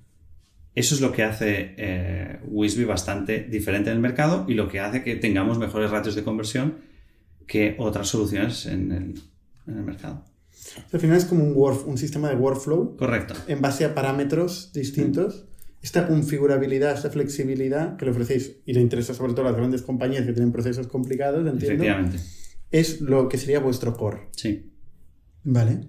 Eso 0.75 0.95
es 0.95 1.01
lo 1.01 1.11
que 1.13 1.25
hace 1.25 1.75
eh, 1.77 2.39
Wisby 2.47 2.85
bastante 2.85 3.41
diferente 3.43 3.91
en 3.91 3.97
el 3.97 4.01
mercado 4.03 4.47
y 4.49 4.55
lo 4.55 4.69
que 4.69 4.81
hace 4.81 5.03
que 5.03 5.17
tengamos 5.17 5.59
mejores 5.59 5.91
ratios 5.91 6.15
de 6.15 6.23
conversión 6.23 6.77
que 7.47 7.75
otras 7.79 8.09
soluciones 8.09 8.67
en 8.67 8.93
el, 8.93 9.15
en 9.67 9.77
el 9.77 9.83
mercado. 9.83 10.25
Al 10.93 11.01
final 11.01 11.17
es 11.17 11.25
como 11.25 11.43
un, 11.43 11.55
work- 11.55 11.87
un 11.87 11.99
sistema 11.99 12.29
de 12.29 12.37
workflow 12.37 12.97
Correcto. 12.97 13.35
en 13.49 13.61
base 13.61 13.85
a 13.85 13.95
parámetros 13.95 14.73
distintos. 14.73 15.47
Esta 15.83 16.07
configurabilidad, 16.07 16.95
esta 16.95 17.09
flexibilidad 17.11 17.97
que 17.97 18.05
le 18.05 18.11
ofrecéis 18.13 18.57
y 18.67 18.75
le 18.75 18.81
interesa 18.83 19.15
sobre 19.15 19.33
todo 19.33 19.47
a 19.47 19.51
las 19.51 19.57
grandes 19.57 19.81
compañías 19.83 20.27
que 20.27 20.33
tienen 20.35 20.53
procesos 20.53 20.87
complicados, 20.87 21.41
entiendo, 21.41 21.83
Efectivamente. 21.83 22.19
es 22.71 23.01
lo 23.01 23.29
que 23.31 23.39
sería 23.39 23.59
vuestro 23.61 23.97
core. 23.97 24.29
Sí. 24.37 24.71
Vale. 25.43 25.81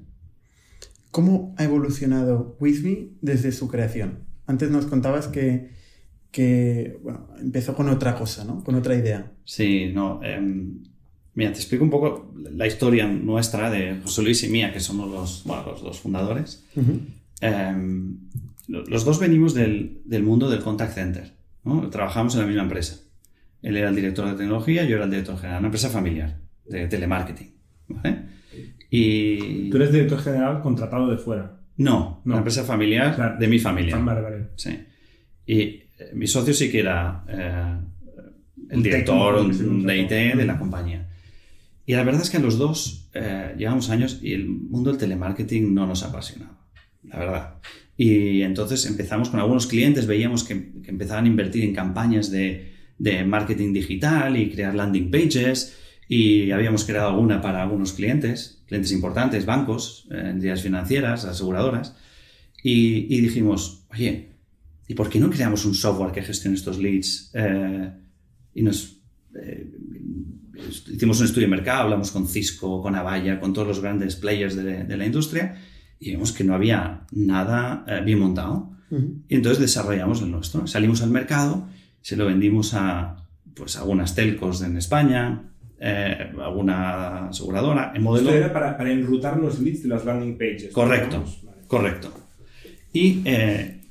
¿Cómo 1.11 1.53
ha 1.57 1.63
evolucionado 1.63 2.55
Wisby 2.59 3.17
desde 3.21 3.51
su 3.51 3.67
creación? 3.67 4.19
Antes 4.47 4.71
nos 4.71 4.85
contabas 4.85 5.27
que, 5.27 5.71
que 6.31 6.97
bueno, 7.03 7.27
empezó 7.39 7.75
con 7.75 7.89
otra 7.89 8.15
cosa, 8.15 8.43
¿no? 8.45 8.63
Con 8.63 8.75
otra 8.75 8.95
idea. 8.95 9.31
Sí, 9.43 9.91
no. 9.93 10.21
em, 10.23 10.83
mira, 11.35 11.51
te 11.51 11.59
explico 11.59 11.83
un 11.83 11.89
poco 11.89 12.33
la 12.51 12.65
historia 12.67 13.07
nuestra 13.07 13.69
de 13.69 13.99
José 14.01 14.21
Luis 14.23 14.43
y 14.43 14.49
mía, 14.49 14.71
que 14.73 14.79
somos 14.79 15.09
los, 15.11 15.43
bueno, 15.45 15.63
los 15.67 15.81
dos 15.81 15.99
fundadores. 15.99 16.65
Em, 17.41 18.17
lo- 18.67 18.83
los 18.85 19.03
dos 19.05 19.19
venimos 19.19 19.53
del, 19.53 20.01
del 20.05 20.23
mundo 20.23 20.49
del 20.49 20.61
contact 20.61 20.93
center. 20.93 21.33
¿no? 21.63 21.89
Trabajamos 21.89 22.33
en 22.35 22.41
la 22.41 22.47
misma 22.47 22.63
empresa. 22.63 22.99
Él 23.61 23.77
era 23.77 23.89
el 23.89 23.95
director 23.95 24.27
de 24.27 24.35
tecnología, 24.35 24.85
yo 24.85 24.95
era 24.95 25.05
el 25.05 25.11
director 25.11 25.37
general. 25.37 25.59
Una 25.59 25.67
empresa 25.67 25.89
familiar 25.89 26.37
de 26.65 26.87
telemarketing. 26.87 27.51
¿vale? 27.89 28.25
Y... 28.91 29.69
Tú 29.69 29.77
eres 29.77 29.91
director 29.91 30.19
general 30.19 30.61
contratado 30.61 31.09
de 31.09 31.17
fuera. 31.17 31.57
No, 31.77 32.21
No. 32.25 32.33
una 32.33 32.37
empresa 32.39 32.63
familiar 32.63 33.15
Claro. 33.15 33.39
de 33.39 33.47
mi 33.47 33.57
familia. 33.57 33.95
Ah, 33.97 34.01
Vale, 34.03 34.21
vale. 34.21 34.37
Sí. 34.57 34.77
Y 35.47 35.59
eh, 35.61 35.83
mi 36.13 36.27
socio 36.27 36.53
sí 36.53 36.69
que 36.69 36.81
era 36.81 37.23
eh, 37.27 37.77
el 38.69 38.77
Un 38.77 38.83
director 38.83 39.37
técnico, 39.47 39.63
un- 39.69 39.85
de 39.87 39.97
IT 39.97 40.09
de 40.37 40.45
la 40.45 40.59
compañía. 40.59 41.07
Y 41.85 41.93
la 41.93 42.03
verdad 42.03 42.21
es 42.21 42.29
que 42.29 42.37
a 42.37 42.41
los 42.41 42.57
dos 42.57 43.09
eh, 43.13 43.55
llevamos 43.57 43.89
años 43.89 44.19
y 44.21 44.33
el 44.33 44.47
mundo 44.47 44.91
del 44.91 44.99
telemarketing 44.99 45.73
no 45.73 45.87
nos 45.87 46.03
apasionaba, 46.03 46.57
la 47.03 47.17
verdad. 47.19 47.53
Y 47.97 48.41
entonces 48.43 48.85
empezamos 48.85 49.29
con 49.29 49.39
algunos 49.39 49.67
clientes, 49.67 50.05
veíamos 50.07 50.43
que, 50.43 50.71
que 50.83 50.91
empezaban 50.91 51.25
a 51.25 51.27
invertir 51.27 51.63
en 51.63 51.73
campañas 51.73 52.29
de, 52.31 52.71
de 52.97 53.23
marketing 53.23 53.73
digital 53.73 54.37
y 54.37 54.49
crear 54.51 54.75
landing 54.75 55.09
pages. 55.11 55.77
Y 56.11 56.51
habíamos 56.51 56.83
creado 56.83 57.07
alguna 57.07 57.39
para 57.39 57.61
algunos 57.61 57.93
clientes, 57.93 58.61
clientes 58.67 58.91
importantes, 58.91 59.45
bancos, 59.45 60.09
eh, 60.11 60.31
entidades 60.31 60.61
financieras, 60.61 61.23
aseguradoras, 61.23 61.95
y, 62.61 63.15
y, 63.15 63.21
dijimos, 63.21 63.85
oye, 63.93 64.33
¿y 64.89 64.93
por 64.93 65.07
qué 65.07 65.21
no 65.21 65.29
creamos 65.29 65.63
un 65.63 65.73
software 65.73 66.11
que 66.11 66.21
gestione 66.21 66.57
estos 66.57 66.79
leads? 66.79 67.31
Eh, 67.33 67.93
y 68.55 68.61
nos 68.61 68.97
eh, 69.35 69.71
hicimos 70.91 71.17
un 71.21 71.27
estudio 71.27 71.47
de 71.47 71.55
mercado, 71.55 71.83
hablamos 71.83 72.11
con 72.11 72.27
Cisco, 72.27 72.81
con 72.81 72.93
Avaya, 72.95 73.39
con 73.39 73.53
todos 73.53 73.69
los 73.69 73.79
grandes 73.79 74.17
players 74.17 74.57
de, 74.57 74.83
de 74.83 74.97
la 74.97 75.05
industria, 75.05 75.61
y 75.97 76.09
vimos 76.09 76.33
que 76.33 76.43
no 76.43 76.53
había 76.53 77.05
nada 77.13 77.85
bien 78.03 78.19
montado. 78.19 78.75
Y 79.29 79.35
entonces 79.35 79.61
desarrollamos 79.61 80.21
el 80.21 80.31
nuestro. 80.31 80.67
Salimos 80.67 81.01
al 81.01 81.11
mercado, 81.11 81.69
se 82.01 82.17
lo 82.17 82.25
vendimos 82.25 82.73
a 82.73 83.25
pues, 83.55 83.77
algunas 83.77 84.13
telcos 84.13 84.61
en 84.61 84.75
España, 84.75 85.50
eh, 85.83 86.31
alguna 86.39 87.29
aseguradora. 87.29 87.91
En 87.95 88.03
modelo... 88.03 88.29
Esto 88.29 88.37
era 88.37 88.53
para, 88.53 88.77
para, 88.77 88.91
enrutar 88.91 89.37
los 89.37 89.59
leads 89.59 89.81
de 89.81 89.89
las 89.89 90.05
landing 90.05 90.37
pages. 90.37 90.69
Correcto, 90.71 91.25
correcto. 91.65 92.13
Y 92.93 93.23
eh, 93.25 93.81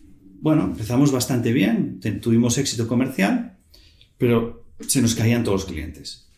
bueno, 0.40 0.66
empezamos 0.66 1.10
bastante 1.10 1.52
bien, 1.52 1.98
tuvimos 2.22 2.58
éxito 2.58 2.86
comercial, 2.86 3.56
pero 4.18 4.66
se 4.86 5.02
nos 5.02 5.16
caían 5.16 5.42
todos 5.42 5.62
los 5.62 5.70
clientes. 5.72 6.30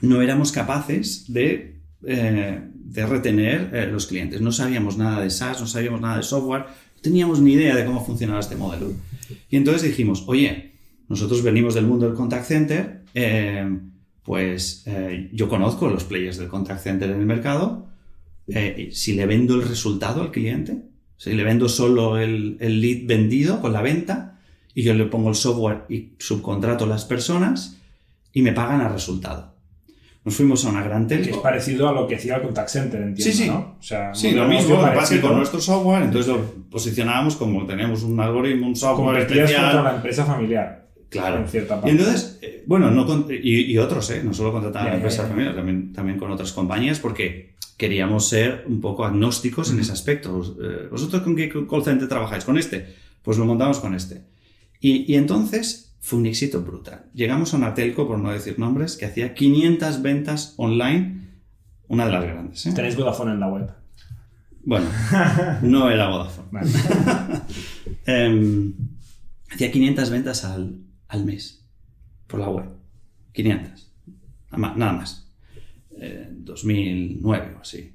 No 0.00 0.20
éramos 0.20 0.50
capaces 0.50 1.32
de, 1.32 1.82
eh, 2.04 2.60
de 2.74 3.06
retener 3.06 3.88
los 3.92 4.08
clientes. 4.08 4.40
No 4.40 4.50
sabíamos 4.50 4.98
nada 4.98 5.20
de 5.20 5.30
SaaS, 5.30 5.60
no 5.60 5.68
sabíamos 5.68 6.00
nada 6.00 6.16
de 6.16 6.24
software, 6.24 6.62
no 6.96 7.02
teníamos 7.02 7.40
ni 7.40 7.52
idea 7.52 7.76
de 7.76 7.84
cómo 7.84 8.04
funcionaba 8.04 8.40
este 8.40 8.56
modelo. 8.56 8.92
Y 9.48 9.56
entonces 9.56 9.84
dijimos, 9.84 10.24
oye, 10.26 10.72
nosotros 11.08 11.44
venimos 11.44 11.74
del 11.74 11.86
mundo 11.86 12.06
del 12.06 12.16
contact 12.16 12.46
center, 12.46 13.04
pues 14.30 14.84
eh, 14.86 15.28
yo 15.32 15.48
conozco 15.48 15.88
los 15.88 16.04
players 16.04 16.38
del 16.38 16.46
contact 16.46 16.84
center 16.84 17.10
en 17.10 17.18
el 17.18 17.26
mercado. 17.26 17.88
Eh, 18.46 18.90
si 18.92 19.14
le 19.14 19.26
vendo 19.26 19.56
el 19.56 19.62
resultado 19.66 20.22
al 20.22 20.30
cliente, 20.30 20.82
si 21.16 21.32
le 21.32 21.42
vendo 21.42 21.68
solo 21.68 22.16
el, 22.16 22.56
el, 22.60 22.80
lead 22.80 23.08
vendido 23.08 23.60
con 23.60 23.72
la 23.72 23.82
venta 23.82 24.38
y 24.72 24.84
yo 24.84 24.94
le 24.94 25.06
pongo 25.06 25.30
el 25.30 25.34
software 25.34 25.80
y 25.88 26.12
subcontrato 26.20 26.84
a 26.84 26.86
las 26.86 27.04
personas 27.06 27.78
y 28.32 28.42
me 28.42 28.52
pagan 28.52 28.80
al 28.82 28.92
resultado. 28.92 29.52
Nos 30.24 30.36
fuimos 30.36 30.64
a 30.64 30.68
una 30.68 30.84
gran 30.84 31.08
telco. 31.08 31.24
Que 31.24 31.30
es 31.30 31.36
parecido 31.38 31.88
a 31.88 31.92
lo 31.92 32.06
que 32.06 32.14
hacía 32.14 32.36
el 32.36 32.42
contact 32.42 32.68
center, 32.68 33.02
entiendo, 33.02 33.32
sí, 33.32 33.32
sí. 33.32 33.48
¿no? 33.48 33.78
O 33.80 33.82
sea, 33.82 34.14
sí, 34.14 34.30
lo 34.30 34.46
mismo, 34.46 34.76
lo 34.76 34.90
que 34.90 34.96
pasa 34.96 35.12
que 35.16 35.20
con 35.22 35.36
nuestro 35.38 35.60
software, 35.60 36.04
entonces 36.04 36.32
lo 36.32 36.40
posicionábamos 36.70 37.34
como 37.34 37.66
tenemos 37.66 38.04
un 38.04 38.20
algoritmo, 38.20 38.68
un 38.68 38.76
software 38.76 39.22
especial. 39.22 39.72
contra 39.72 39.82
la 39.82 39.96
empresa 39.96 40.24
familiar. 40.24 40.79
Claro. 41.10 41.42
En 41.42 41.48
cierta 41.48 41.74
parte. 41.74 41.88
Y 41.88 41.90
entonces, 41.92 42.38
eh, 42.40 42.62
bueno, 42.66 42.90
no 42.90 43.04
con, 43.04 43.26
y, 43.28 43.72
y, 43.72 43.78
otros, 43.78 44.08
¿eh? 44.10 44.22
No 44.24 44.32
solo 44.32 44.52
contrataban 44.52 44.92
a 44.92 44.94
empresas 44.94 45.28
familiares, 45.28 45.56
también, 45.56 45.92
también 45.92 46.18
con 46.18 46.30
otras 46.30 46.52
compañías, 46.52 47.00
porque 47.00 47.56
queríamos 47.76 48.28
ser 48.28 48.64
un 48.68 48.80
poco 48.80 49.04
agnósticos 49.04 49.72
en 49.72 49.80
ese 49.80 49.92
aspecto. 49.92 50.56
Eh, 50.62 50.88
¿Vosotros 50.90 51.22
con 51.22 51.34
qué 51.34 51.48
call 51.48 51.82
center 51.82 52.08
trabajáis? 52.08 52.44
¿Con 52.44 52.56
este? 52.58 52.94
Pues 53.22 53.38
lo 53.38 53.44
montamos 53.44 53.80
con 53.80 53.94
este. 53.94 54.22
Y, 54.80 55.12
y, 55.12 55.16
entonces 55.16 55.96
fue 55.98 56.20
un 56.20 56.26
éxito 56.26 56.62
brutal. 56.62 57.06
Llegamos 57.12 57.52
a 57.52 57.56
una 57.56 57.74
telco, 57.74 58.06
por 58.06 58.18
no 58.18 58.30
decir 58.30 58.58
nombres, 58.58 58.96
que 58.96 59.06
hacía 59.06 59.34
500 59.34 60.02
ventas 60.02 60.54
online, 60.58 61.28
una 61.88 62.06
de 62.06 62.12
las 62.12 62.22
grandes. 62.22 62.66
¿eh? 62.66 62.72
Tenéis 62.72 62.96
Vodafone 62.96 63.32
en 63.32 63.40
la 63.40 63.48
web. 63.48 63.70
Bueno, 64.62 64.86
no 65.62 65.90
era 65.90 66.08
Vodafone. 66.08 66.48
Vale. 66.52 66.70
eh, 68.06 68.72
hacía 69.50 69.72
500 69.72 70.10
ventas 70.10 70.44
al, 70.44 70.89
al 71.10 71.24
mes 71.24 71.64
por 72.26 72.40
la 72.40 72.48
web. 72.48 72.66
500. 73.32 73.92
Nada 74.52 74.92
más. 74.92 75.28
Eh, 75.98 76.28
2009 76.30 77.54
o 77.58 77.60
así. 77.60 77.92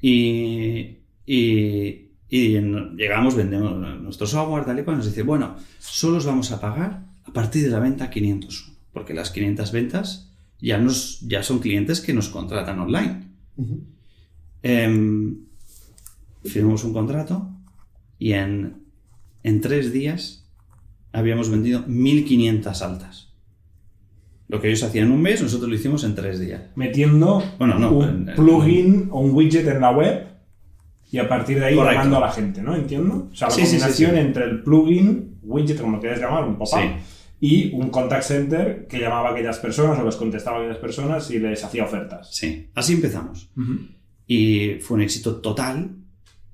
Y, 0.00 0.98
y, 1.26 2.10
llegamos, 2.28 3.34
vendemos 3.34 4.00
nuestro 4.02 4.26
software, 4.26 4.64
tal 4.64 4.78
y 4.78 4.82
cual, 4.82 4.98
nos 4.98 5.06
dice, 5.06 5.22
bueno, 5.22 5.56
solo 5.78 6.18
os 6.18 6.26
vamos 6.26 6.52
a 6.52 6.60
pagar 6.60 7.06
a 7.24 7.32
partir 7.32 7.64
de 7.64 7.70
la 7.70 7.80
venta 7.80 8.10
501, 8.10 8.76
porque 8.92 9.14
las 9.14 9.30
500 9.30 9.72
ventas 9.72 10.32
ya, 10.60 10.78
nos, 10.78 11.20
ya 11.20 11.42
son 11.42 11.60
clientes 11.60 12.00
que 12.00 12.12
nos 12.12 12.28
contratan 12.28 12.78
online. 12.78 13.28
Uh 13.56 13.64
-huh. 13.64 13.80
eh, 14.62 15.34
firmamos 16.44 16.84
un 16.84 16.92
contrato 16.92 17.50
y 18.18 18.32
en, 18.32 18.82
en 19.42 19.60
tres 19.60 19.92
días 19.92 20.43
habíamos 21.14 21.48
vendido 21.50 21.84
1.500 21.86 22.82
altas. 22.82 23.32
Lo 24.48 24.60
que 24.60 24.68
ellos 24.68 24.82
hacían 24.82 25.06
en 25.06 25.12
un 25.12 25.22
mes, 25.22 25.42
nosotros 25.42 25.68
lo 25.70 25.74
hicimos 25.74 26.04
en 26.04 26.14
tres 26.14 26.38
días. 26.38 26.62
Metiendo 26.74 27.42
bueno, 27.58 27.78
no, 27.78 27.92
un 27.92 28.28
en, 28.28 28.34
plugin 28.36 29.08
o 29.10 29.20
un 29.20 29.30
widget 29.34 29.66
en 29.66 29.80
la 29.80 29.90
web 29.90 30.26
y 31.10 31.18
a 31.18 31.28
partir 31.28 31.58
de 31.58 31.66
ahí 31.66 31.74
Correcto. 31.74 31.96
llamando 31.96 32.16
a 32.18 32.20
la 32.20 32.32
gente, 32.32 32.60
¿no? 32.62 32.74
¿Entiendo? 32.76 33.28
O 33.32 33.34
sea, 33.34 33.48
la 33.48 33.54
Sí, 33.54 33.62
combinación 33.62 34.10
sí, 34.10 34.16
sí. 34.16 34.22
entre 34.26 34.44
el 34.44 34.62
plugin, 34.62 35.38
widget, 35.42 35.80
como 35.80 35.98
quieras 36.00 36.20
llamar, 36.20 36.44
un 36.44 36.56
pop-up, 36.58 36.80
y 37.40 37.72
un 37.74 37.90
contact 37.90 38.22
center 38.24 38.86
que 38.88 38.98
llamaba 38.98 39.30
a 39.30 39.32
aquellas 39.32 39.58
personas 39.58 39.98
o 39.98 40.04
les 40.04 40.16
contestaba 40.16 40.58
a 40.58 40.60
aquellas 40.60 40.78
personas 40.78 41.30
y 41.30 41.38
les 41.38 41.62
hacía 41.64 41.84
ofertas. 41.84 42.34
Sí, 42.34 42.68
así 42.74 42.94
empezamos. 42.94 43.50
Y 44.26 44.74
fue 44.80 44.96
un 44.96 45.02
éxito 45.02 45.36
total 45.36 45.90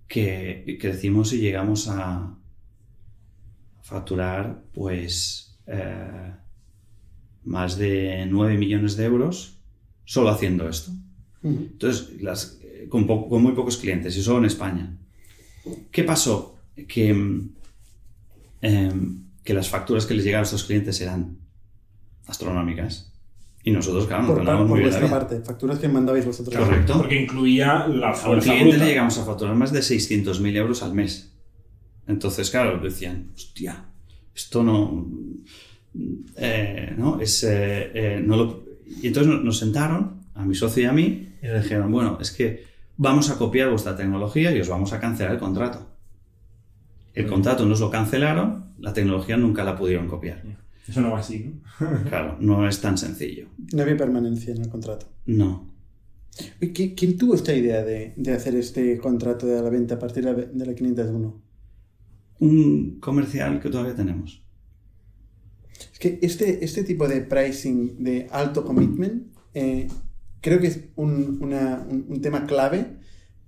que 0.09 0.77
crecimos 0.81 1.33
y 1.33 1.39
llegamos 1.39 1.89
a 1.89 2.35
facturar 3.91 4.63
pues 4.73 5.59
eh, 5.67 6.33
más 7.45 7.77
de 7.77 8.25
9 8.29 8.57
millones 8.57 8.97
de 8.97 9.05
euros 9.05 9.59
solo 10.05 10.31
haciendo 10.31 10.69
esto. 10.69 10.93
Entonces, 11.43 12.23
las, 12.23 12.61
con, 12.89 13.07
muy 13.07 13.53
pocos 13.53 13.77
clientes 13.79 14.17
y 14.17 14.23
solo 14.23 14.39
en 14.39 14.45
España. 14.45 14.97
¿Qué 15.91 16.05
pasó? 16.05 16.57
Que, 16.87 17.09
em, 18.61 19.25
que 19.43 19.55
las 19.55 19.69
facturas 19.69 20.07
que 20.07 20.15
les 20.15 20.25
llegaban 20.25 20.43
a 20.43 20.45
estos 20.45 20.65
clientes 20.65 21.01
eran 21.01 21.39
astronómicas. 22.27 23.13
Y 23.65 23.73
nosotros, 23.73 24.07
claro, 24.07 24.23
nos 24.23 24.31
Por, 24.31 24.39
ganábamos 24.39 24.69
por 24.69 24.71
muy 24.71 24.81
bien 24.81 24.91
la 24.93 24.99
vuestra 25.01 25.19
vida. 25.19 25.29
parte, 25.29 25.45
facturas 25.45 25.79
que 25.79 25.89
mandabais 25.89 26.25
vosotros. 26.25 26.57
Correcto. 26.57 26.95
Porque 26.99 27.21
incluía 27.23 27.87
la 27.89 28.09
A 28.09 28.11
un 28.11 28.17
fuerza 28.17 28.51
cliente 28.53 28.71
bruta. 28.71 28.85
le 28.85 28.91
llegamos 28.91 29.19
a 29.19 29.25
facturar 29.25 29.55
más 29.57 29.73
de 29.73 29.81
600.000 29.81 30.57
euros 30.57 30.83
al 30.83 30.95
mes. 30.95 31.33
Entonces, 32.11 32.51
claro, 32.51 32.79
decían, 32.83 33.31
hostia, 33.35 33.85
esto 34.35 34.63
no... 34.63 35.07
eh, 36.37 36.95
¿no? 36.97 37.21
Es, 37.21 37.43
eh, 37.45 37.91
eh, 37.95 38.23
no 38.25 38.37
lo- 38.37 38.65
Y 39.03 39.07
entonces 39.09 39.33
nos- 39.43 39.59
sentaron, 39.59 40.21
a 40.35 40.45
mi 40.45 40.55
socio 40.55 40.83
y 40.83 40.87
a 40.87 40.93
mí, 40.93 41.29
y 41.43 41.47
le 41.47 41.61
dijeron, 41.63 41.91
bueno, 41.93 42.19
es 42.21 42.31
que 42.31 42.65
vamos 42.97 43.31
a 43.31 43.37
copiar 43.39 43.71
vuestra 43.71 43.97
tecnología 43.97 44.55
y 44.55 44.61
os 44.61 44.69
vamos 44.69 44.93
a 44.93 45.01
cancelar 45.01 45.33
el 45.35 45.39
contrato. 45.39 45.87
El 47.15 47.27
contrato 47.27 47.67
nos 47.67 47.81
lo 47.81 47.91
cancelaron, 47.91 48.75
la 48.79 48.93
tecnología 48.93 49.37
nunca 49.37 49.65
la 49.65 49.77
pudieron 49.77 50.07
copiar. 50.09 50.43
Eso 50.89 51.01
no 51.01 51.13
va 51.13 51.19
así, 51.21 51.53
¿no? 51.81 52.05
Claro, 52.09 52.37
no 52.41 52.67
es 52.69 52.81
tan 52.81 52.97
sencillo. 52.99 53.47
No 53.73 53.83
había 53.83 53.97
permanencia 53.97 54.53
en 54.55 54.63
el 54.63 54.69
contrato. 54.69 55.07
No. 55.27 55.69
¿Y 56.61 56.67
qui- 56.69 56.95
¿Quién 56.97 57.17
tuvo 57.19 57.35
esta 57.35 57.53
idea 57.55 57.83
de, 57.85 58.15
de 58.17 58.33
hacer 58.33 58.55
este 58.55 58.97
contrato 58.99 59.47
de 59.47 59.61
la 59.63 59.69
venta 59.71 59.97
a 59.97 59.99
partir 59.99 60.25
de 60.25 60.33
la, 60.33 60.39
de 60.39 60.67
la 60.67 60.75
501? 60.75 61.43
Un 62.41 62.99
comercial 63.01 63.61
que 63.61 63.71
todavía 63.71 63.95
tenemos. 63.95 64.43
Es 65.93 65.99
que 65.99 66.19
este, 66.23 66.65
este 66.65 66.85
tipo 66.85 67.07
de 67.09 67.21
pricing 67.23 68.03
de 68.03 68.27
alto 68.31 68.65
commitment 68.65 69.29
eh, 69.55 69.89
creo 70.41 70.59
que 70.61 70.67
es 70.69 70.81
un, 70.97 71.39
una- 71.43 71.85
un- 71.89 72.07
un 72.09 72.21
tema 72.21 72.47
clave 72.47 72.87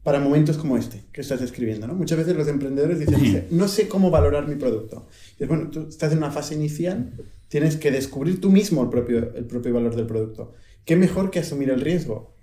para 0.02 0.18
momentos 0.18 0.56
como 0.58 0.76
este 0.76 1.04
que 1.12 1.20
estás 1.20 1.40
describiendo. 1.40 1.86
¿no? 1.86 1.94
Muchas 1.94 2.18
veces 2.18 2.36
los 2.36 2.48
emprendedores 2.48 2.98
dicen, 2.98 3.20
Sí. 3.20 3.38
"No 3.50 3.68
sé- 3.68 3.88
cómo 3.88 4.10
valorar 4.10 4.48
mi 4.48 4.56
producto. 4.56 5.06
Y 5.38 5.44
es, 5.44 5.48
bueno, 5.48 5.70
tú 5.70 5.86
estás 5.88 6.12
en 6.12 6.18
una 6.18 6.30
fase 6.30 6.54
inicial, 6.54 7.12
tienes 7.48 7.76
que 7.76 7.90
descubrir 7.90 8.40
tú 8.40 8.50
mismo 8.50 8.82
el 8.82 8.88
propio, 8.88 9.32
el 9.34 9.44
propio 9.46 9.72
valor 9.74 9.94
del 9.94 10.06
producto. 10.06 10.52
¿Qué 10.84 10.96
mejor 10.96 11.30
que 11.30 11.38
asumir 11.38 11.70
el 11.70 11.80
riesgo? 11.80 12.34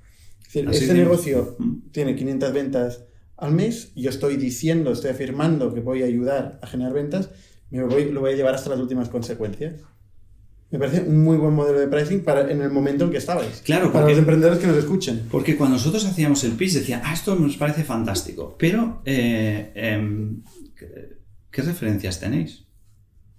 Es 0.48 0.54
decir, 0.54 0.70
Así 0.70 0.84
este 0.86 0.94
negocio 0.96 1.58
tiene 1.92 2.16
500 2.16 2.54
ventas 2.54 3.04
al 3.42 3.52
mes, 3.54 3.92
yo 3.96 4.10
estoy 4.10 4.38
diciendo, 4.38 4.92
estoy 4.92 5.12
afirmando 5.12 5.74
que 5.74 5.80
voy 5.82 6.04
a 6.04 6.06
ayudar 6.06 6.60
a 6.62 6.68
generar 6.68 6.94
ventas, 6.94 7.30
me 7.72 7.84
voy, 7.84 8.12
lo 8.12 8.22
voy 8.22 8.34
a 8.34 8.36
llevar 8.36 8.56
hasta 8.56 8.70
las 8.70 8.80
últimas 8.80 9.10
consecuencias. 9.10 9.76
Me 10.72 10.78
parece 10.78 11.02
un 11.02 11.24
muy 11.24 11.38
buen 11.38 11.54
modelo 11.56 11.80
de 11.80 11.88
pricing 11.88 12.24
para 12.24 12.52
en 12.52 12.62
el 12.62 12.70
momento 12.70 13.04
en 13.06 13.10
que 13.12 13.18
estabais. 13.18 13.62
Claro, 13.66 13.88
para 13.92 14.02
porque- 14.06 14.12
los 14.12 14.20
emprendedores 14.20 14.60
que 14.60 14.68
nos 14.68 14.78
escuchen. 14.78 15.24
Porque 15.32 15.56
cuando 15.58 15.78
nosotros 15.78 16.06
hacíamos 16.06 16.44
el 16.44 16.52
pitch 16.52 16.74
decían, 16.74 17.02
ah, 17.04 17.14
esto 17.14 17.36
nos 17.36 17.58
parece 17.58 17.84
fantástico, 17.84 18.56
pero 18.60 19.02
eh, 19.06 19.72
em, 19.74 20.44
¿qué, 20.78 21.18
qué 21.52 21.62
referencias 21.64 22.20
tenéis? 22.20 22.66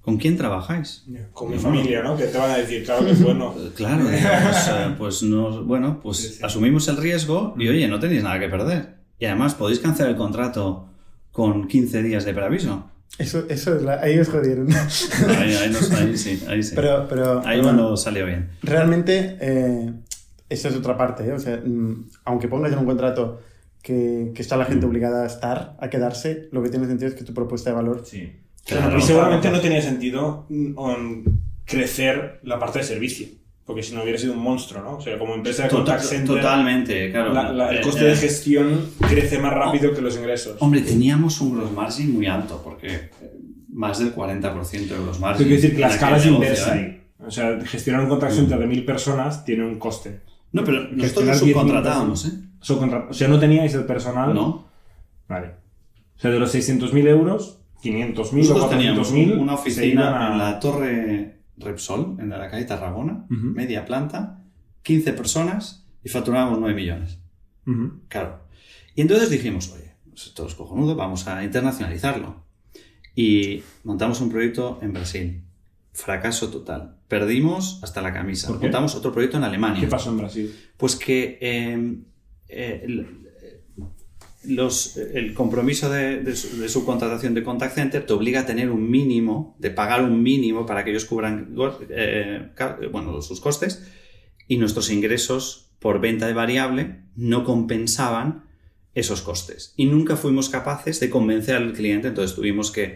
¿Con 0.00 0.16
quién 0.16 0.36
trabajáis? 0.36 1.04
Con 1.32 1.50
mi 1.52 1.58
familia, 1.58 2.02
¿no? 2.02 2.16
Que 2.16 2.24
te 2.24 2.38
van 2.38 2.50
a 2.52 2.56
decir, 2.56 2.84
claro 2.84 3.04
que 3.04 3.12
es 3.12 3.22
bueno. 3.22 3.54
Eh, 3.58 3.70
Claro, 3.76 4.08
digo, 4.08 4.18
pues, 4.48 4.68
eh, 4.68 4.94
pues 4.98 5.22
no, 5.22 5.64
bueno, 5.64 6.00
pues 6.02 6.16
Sí, 6.16 6.28
sí. 6.30 6.40
asumimos 6.42 6.88
el 6.88 6.96
riesgo 6.96 7.54
y 7.58 7.68
oye, 7.68 7.86
no 7.86 8.00
tenéis 8.00 8.22
nada 8.24 8.40
que 8.40 8.48
perder. 8.48 8.99
Y 9.20 9.26
además 9.26 9.54
podéis 9.54 9.78
cancelar 9.78 10.10
el 10.10 10.16
contrato 10.16 10.88
con 11.30 11.68
15 11.68 12.02
días 12.02 12.24
de 12.24 12.34
preaviso. 12.34 12.90
Eso, 13.18 13.44
eso 13.48 13.76
es 13.76 13.82
la- 13.82 14.00
ahí 14.00 14.18
os 14.18 14.28
jodieron. 14.28 14.68
Ahí, 15.38 15.52
ahí 15.54 15.70
nos- 15.70 15.90
ahí 15.92 16.16
sí, 16.16 16.42
ahí 16.48 16.62
sí. 16.62 16.72
pero, 16.74 17.06
pero, 17.08 17.40
ahí 17.46 17.60
pero 17.60 17.72
no 17.72 17.82
bueno, 17.82 17.96
salió 17.96 18.24
bien. 18.26 18.50
realmente 18.62 19.36
eh, 19.40 19.92
esa 20.48 20.68
es 20.68 20.74
otra 20.76 20.96
parte, 20.96 21.24
¿eh? 21.28 21.32
O 21.32 21.38
sea, 21.38 21.56
mm, 21.64 22.08
aunque 22.24 22.48
pongas 22.48 22.72
en 22.72 22.78
un 22.78 22.86
contrato 22.86 23.40
que, 23.82 24.32
que 24.34 24.42
está 24.42 24.56
la 24.56 24.64
gente 24.64 24.86
obligada 24.86 25.22
a 25.24 25.26
estar, 25.26 25.76
a 25.80 25.90
quedarse, 25.90 26.48
lo 26.52 26.62
que 26.62 26.70
tiene 26.70 26.86
sentido 26.86 27.08
es 27.08 27.14
que 27.14 27.24
tu 27.24 27.34
propuesta 27.34 27.70
de 27.70 27.76
valor... 27.76 28.02
Sí. 28.06 28.32
Claro. 28.64 28.98
y 28.98 29.02
seguramente 29.02 29.50
no 29.50 29.58
tenía 29.60 29.80
sentido 29.82 30.46
mm, 30.50 30.74
crecer 31.64 32.40
la 32.44 32.58
parte 32.58 32.78
de 32.80 32.84
servicio. 32.84 33.26
Porque 33.70 33.84
si 33.84 33.94
no 33.94 34.02
hubiera 34.02 34.18
sido 34.18 34.32
un 34.32 34.40
monstruo, 34.40 34.82
¿no? 34.82 34.96
O 34.96 35.00
sea, 35.00 35.16
como 35.16 35.32
empresa 35.32 35.62
de 35.62 35.68
contact 35.68 36.02
center. 36.02 36.36
Totalmente, 36.38 37.12
claro. 37.12 37.32
la- 37.32 37.52
la- 37.52 37.70
el 37.70 37.76
Eh, 37.78 37.80
coste 37.82 38.04
eh, 38.04 38.08
de 38.08 38.16
gestión 38.16 38.90
crece 39.08 39.38
más 39.38 39.52
rápido 39.54 39.94
que 39.94 40.00
los 40.00 40.16
ingresos. 40.16 40.56
Hombre, 40.58 40.80
teníamos 40.80 41.40
un 41.40 41.56
gross 41.56 41.70
margin 41.70 42.12
muy 42.12 42.26
alto, 42.26 42.60
porque 42.64 42.88
eh, 42.88 43.10
más 43.72 44.00
del 44.00 44.12
40% 44.12 44.96
de 44.96 45.02
gross 45.04 45.20
margin. 45.20 45.46
quiere 45.46 45.62
decir 45.62 45.76
que 45.76 45.82
la 45.82 45.88
escala 45.90 46.16
es 46.16 46.26
inversa 46.26 46.76
¿eh? 46.80 47.00
O 47.24 47.30
sea, 47.30 47.60
gestionar 47.64 48.02
un 48.02 48.08
contact 48.08 48.32
center 48.32 48.58
de 48.58 48.66
mil 48.66 48.84
personas 48.84 49.44
tiene 49.44 49.64
un 49.64 49.78
coste. 49.78 50.18
No, 50.50 50.64
pero 50.64 50.88
nosotros 50.90 51.26
lo 51.26 51.32
10.000 51.32 51.36
subcontratábamos, 51.38 52.24
¿eh? 52.26 52.30
Subcontra- 52.60 53.06
O 53.08 53.12
sea, 53.12 53.28
no 53.28 53.38
teníais 53.38 53.72
el 53.74 53.84
personal. 53.84 54.34
¿No? 54.34 54.66
Vale. 55.28 55.46
O 56.16 56.18
sea, 56.20 56.32
de 56.32 56.40
los 56.40 56.50
600.000 56.52 57.06
euros, 57.06 57.60
500.000 57.80 58.46
o 58.46 58.48
Nosotros 58.48 58.70
teníamos 58.70 59.08
400.000 59.12 59.38
una 59.38 59.54
oficina 59.54 60.28
a- 60.28 60.32
en 60.32 60.38
la 60.38 60.58
Torre 60.58 61.39
Repsol, 61.60 62.16
en 62.18 62.30
la 62.30 62.50
calle 62.50 62.64
Tarragona, 62.64 63.26
media 63.28 63.84
planta, 63.84 64.42
15 64.82 65.12
personas 65.12 65.86
y 66.02 66.08
facturábamos 66.08 66.58
9 66.58 66.74
millones. 66.74 67.18
Claro. 68.08 68.40
Y 68.94 69.02
entonces 69.02 69.30
dijimos, 69.30 69.72
oye, 69.72 69.92
pues 70.08 70.26
esto 70.26 70.46
es 70.46 70.54
cojonudo, 70.54 70.96
vamos 70.96 71.26
a 71.28 71.44
internacionalizarlo. 71.44 72.42
Y 73.14 73.62
montamos 73.84 74.20
un 74.20 74.30
proyecto 74.30 74.78
en 74.82 74.92
Brasil. 74.92 75.42
Fracaso 75.92 76.50
total. 76.50 76.96
Perdimos 77.08 77.80
hasta 77.82 78.00
la 78.00 78.12
camisa. 78.12 78.50
Montamos 78.50 78.94
otro 78.94 79.12
proyecto 79.12 79.36
en 79.36 79.44
Alemania. 79.44 79.80
¿Qué 79.80 79.86
pasó 79.86 80.10
en 80.10 80.18
Brasil? 80.18 80.54
Pues 80.76 80.96
que 80.96 81.38
eh, 81.40 81.98
eh, 82.48 83.06
los- 84.44 84.96
el 84.96 85.34
compromiso 85.34 85.90
de, 85.90 86.20
de 86.22 86.34
su- 86.36 86.58
de 86.60 86.68
subcontratación 86.68 87.34
de 87.34 87.42
contact 87.42 87.74
center 87.74 88.06
te 88.06 88.12
obliga 88.12 88.40
a 88.40 88.46
tener 88.46 88.70
un 88.70 88.90
mínimo, 88.90 89.54
de 89.58 89.70
pagar 89.70 90.02
un 90.02 90.22
mínimo 90.22 90.64
para 90.66 90.84
que 90.84 90.90
ellos 90.90 91.04
cubran 91.04 91.54
eh, 91.90 92.48
bueno, 92.90 93.20
sus 93.22 93.40
costes 93.40 93.86
y 94.48 94.56
nuestros 94.56 94.90
ingresos 94.90 95.70
por 95.78 96.00
venta 96.00 96.26
de 96.26 96.32
variable 96.34 97.00
no 97.16 97.44
compensaban 97.44 98.44
esos 98.94 99.22
costes. 99.22 99.72
Y 99.76 99.86
nunca 99.86 100.16
fuimos 100.16 100.48
capaces 100.48 101.00
de 101.00 101.10
convencer 101.10 101.54
al 101.56 101.72
cliente, 101.72 102.08
entonces 102.08 102.34
tuvimos 102.34 102.70
que, 102.72 102.94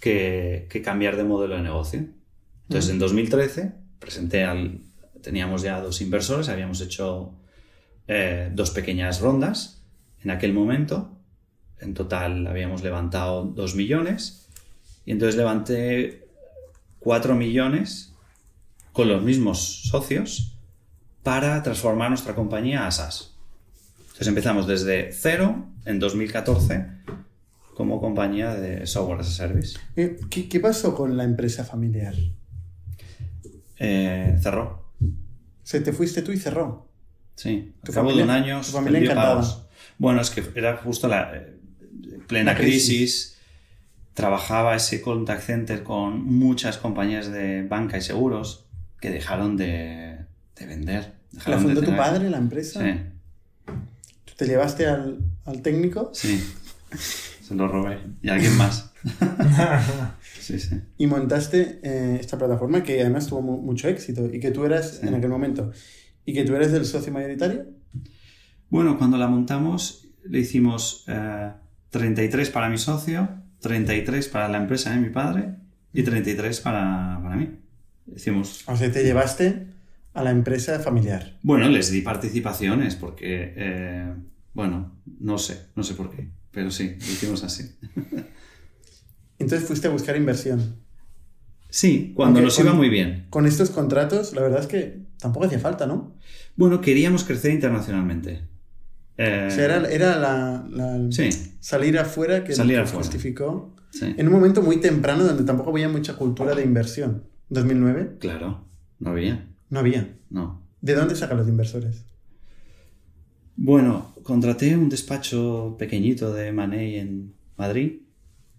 que, 0.00 0.66
que 0.70 0.82
cambiar 0.82 1.16
de 1.16 1.24
modelo 1.24 1.56
de 1.56 1.62
negocio. 1.62 2.06
Entonces, 2.68 2.90
en 2.90 2.98
2013 2.98 3.72
presenté 3.98 4.44
al... 4.44 4.80
Teníamos 5.22 5.62
ya 5.62 5.80
dos 5.80 6.00
inversores, 6.00 6.48
habíamos 6.48 6.80
hecho 6.80 7.32
eh, 8.06 8.50
dos 8.54 8.70
pequeñas 8.70 9.20
rondas 9.20 9.84
en 10.26 10.30
aquel 10.32 10.52
momento. 10.52 11.12
En 11.78 11.94
total 11.94 12.48
habíamos 12.48 12.82
levantado 12.82 13.44
2 13.44 13.76
millones. 13.76 14.48
Y 15.04 15.12
entonces 15.12 15.36
levanté 15.36 16.26
4 16.98 17.36
millones 17.36 18.12
con 18.92 19.06
los 19.06 19.22
mismos 19.22 19.82
socios 19.88 20.58
para 21.22 21.62
transformar 21.62 22.08
nuestra 22.08 22.34
compañía 22.34 22.88
a 22.88 22.90
SaaS. 22.90 23.34
Entonces 24.00 24.26
empezamos 24.26 24.66
desde 24.66 25.12
cero 25.12 25.66
en 25.84 26.00
2014 26.00 26.86
como 27.76 28.00
compañía 28.00 28.54
de 28.54 28.84
software 28.86 29.20
as 29.20 29.28
a 29.28 29.30
service. 29.30 29.78
Eh, 29.94 30.18
¿Qué, 30.28 30.48
qué 30.48 30.58
pasó 30.58 30.92
con 30.94 31.16
la 31.16 31.22
empresa 31.22 31.62
familiar? 31.64 32.14
Eh, 33.78 34.36
cerró. 34.40 34.90
Se 35.62 35.80
te 35.82 35.92
fuiste 35.92 36.22
tú 36.22 36.32
y 36.32 36.38
cerró. 36.38 36.88
Sí, 37.36 37.74
Tu 37.84 37.92
al 37.92 37.94
cabo 37.94 38.08
familia- 38.08 38.24
de 38.24 38.30
un 38.38 38.44
año 38.44 38.60
tu 38.62 38.72
familia 38.72 39.00
encantada. 39.00 39.28
pagos. 39.34 39.65
Bueno, 39.98 40.20
es 40.20 40.30
que 40.30 40.42
era 40.54 40.76
justo 40.76 41.08
la 41.08 41.32
eh, 41.36 41.54
plena 42.26 42.52
La 42.52 42.58
crisis. 42.58 42.86
crisis. 42.86 43.32
Trabajaba 44.14 44.74
ese 44.76 45.02
contact 45.02 45.42
center 45.42 45.82
con 45.82 46.24
muchas 46.24 46.78
compañías 46.78 47.30
de 47.30 47.62
banca 47.62 47.98
y 47.98 48.00
seguros 48.00 48.64
que 49.00 49.10
dejaron 49.10 49.56
de, 49.58 50.16
de 50.58 50.66
vender. 50.66 51.12
¿La 51.32 51.38
dejaron 51.38 51.66
de 51.66 51.74
fundó 51.74 51.90
tu 51.90 51.96
padre, 51.96 52.30
la 52.30 52.38
empresa? 52.38 52.80
Sí, 52.82 53.00
¿Tú 54.24 54.32
te 54.36 54.46
llevaste 54.46 54.86
al, 54.86 55.18
al 55.44 55.60
técnico 55.62 56.10
sí. 56.14 56.42
Se 57.42 57.54
lo 57.54 57.68
robé. 57.68 57.98
Y 58.22 58.28
alguien 58.30 58.56
más. 58.56 58.90
sí, 60.40 60.58
sí. 60.58 60.80
y 60.98 61.06
montaste 61.06 61.80
eh, 61.82 62.16
esta 62.20 62.38
plataforma 62.38 62.82
que 62.82 63.00
además 63.00 63.26
tuvo 63.28 63.42
mu- 63.42 63.62
mucho 63.62 63.86
éxito 63.88 64.26
y 64.32 64.40
que 64.40 64.50
tú 64.50 64.64
eras 64.64 64.98
Sí. 65.00 65.06
en 65.06 65.14
aquel 65.14 65.28
momento 65.30 65.70
y 66.24 66.32
que 66.32 66.44
tú 66.44 66.54
eres 66.56 66.72
del 66.72 66.84
socio 66.86 67.12
mayoritario? 67.12 67.66
Bueno, 68.70 68.98
cuando 68.98 69.16
la 69.16 69.28
montamos 69.28 70.08
le 70.24 70.40
hicimos 70.40 71.04
eh, 71.08 71.52
33 71.90 72.50
para 72.50 72.68
mi 72.68 72.78
socio, 72.78 73.28
33 73.60 74.28
para 74.28 74.48
la 74.48 74.58
empresa 74.58 74.90
de 74.90 74.98
mi 74.98 75.10
padre 75.10 75.54
y 75.92 76.02
33 76.02 76.60
para, 76.60 77.20
para 77.22 77.36
mí. 77.36 77.50
Hicimos 78.14 78.64
O 78.68 78.76
sea, 78.76 78.90
te 78.90 79.02
llevaste 79.04 79.66
a 80.14 80.22
la 80.22 80.30
empresa 80.30 80.78
familiar. 80.80 81.38
Bueno, 81.42 81.68
les 81.68 81.90
di 81.90 82.00
participaciones 82.00 82.96
porque, 82.96 83.52
eh, 83.56 84.14
bueno, 84.54 84.92
no 85.20 85.38
sé, 85.38 85.66
no 85.76 85.82
sé 85.82 85.94
por 85.94 86.10
qué, 86.10 86.28
pero 86.50 86.70
sí, 86.70 86.88
lo 86.98 87.06
hicimos 87.06 87.44
así. 87.44 87.70
Entonces 89.38 89.66
fuiste 89.68 89.86
a 89.88 89.90
buscar 89.90 90.16
inversión. 90.16 90.76
Sí, 91.68 92.12
cuando 92.16 92.38
Aunque 92.38 92.46
nos 92.46 92.56
con- 92.56 92.66
iba 92.66 92.74
muy 92.74 92.88
bien. 92.88 93.26
Con 93.28 93.46
estos 93.46 93.70
contratos, 93.70 94.32
la 94.34 94.40
verdad 94.42 94.60
es 94.60 94.66
que 94.66 95.00
tampoco 95.18 95.46
hacía 95.46 95.58
falta, 95.58 95.86
¿no? 95.86 96.14
Bueno, 96.56 96.80
queríamos 96.80 97.24
crecer 97.24 97.52
internacionalmente. 97.52 98.40
Eh, 99.18 99.46
O 99.48 99.50
sea, 99.50 99.64
era, 99.64 99.88
era 99.90 100.18
la, 100.18 100.66
la- 100.70 101.10
Sí, 101.12 101.30
salir 101.60 101.98
afuera 101.98 102.44
que 102.44 102.52
Salir 102.54 102.78
afuera. 102.78 102.98
justificó 103.04 103.74
sí, 103.90 104.14
en 104.16 104.26
un 104.26 104.32
momento 104.34 104.60
muy 104.62 104.76
temprano 104.78 105.24
donde 105.24 105.44
tampoco 105.44 105.70
había 105.70 105.88
mucha 105.88 106.16
cultura 106.16 106.54
de 106.54 106.62
inversión. 106.64 107.24
2009 107.48 108.16
claro, 108.18 108.64
no 108.98 109.10
había, 109.10 109.46
no 109.70 109.78
había. 109.80 110.16
no. 110.30 110.62
¿De 110.82 110.94
dónde 110.94 111.16
sacan 111.16 111.38
los 111.38 111.48
inversores? 111.48 112.04
Bueno, 113.56 114.14
contraté 114.22 114.76
un 114.76 114.88
despacho 114.88 115.76
pequeñito 115.78 116.32
de 116.32 116.52
Money 116.52 116.96
en 116.96 117.34
Madrid 117.56 118.02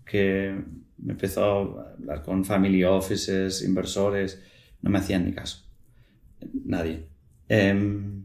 que 0.06 0.56
me 0.98 1.14
empezó 1.14 1.44
a 1.44 1.92
hablar 1.94 2.24
con 2.24 2.44
family 2.46 2.84
offices, 2.84 3.62
inversores, 3.64 4.42
no 4.82 4.90
me 4.90 4.98
hacían 5.00 5.26
ni 5.26 5.34
caso. 5.34 5.64
Nadie. 6.66 7.08
Em, 7.50 8.17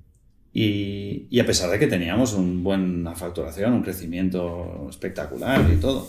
y, 0.53 1.27
y 1.31 1.41
a 1.41 1.47
pesar 1.47 1.71
de 1.71 1.79
que 1.79 1.87
teníamos 1.87 2.35
una 2.35 2.63
buena 2.63 3.15
facturación, 3.15 3.73
un 3.73 3.83
crecimiento 3.83 4.87
espectacular 4.91 5.69
y 5.73 5.77
todo, 5.77 6.09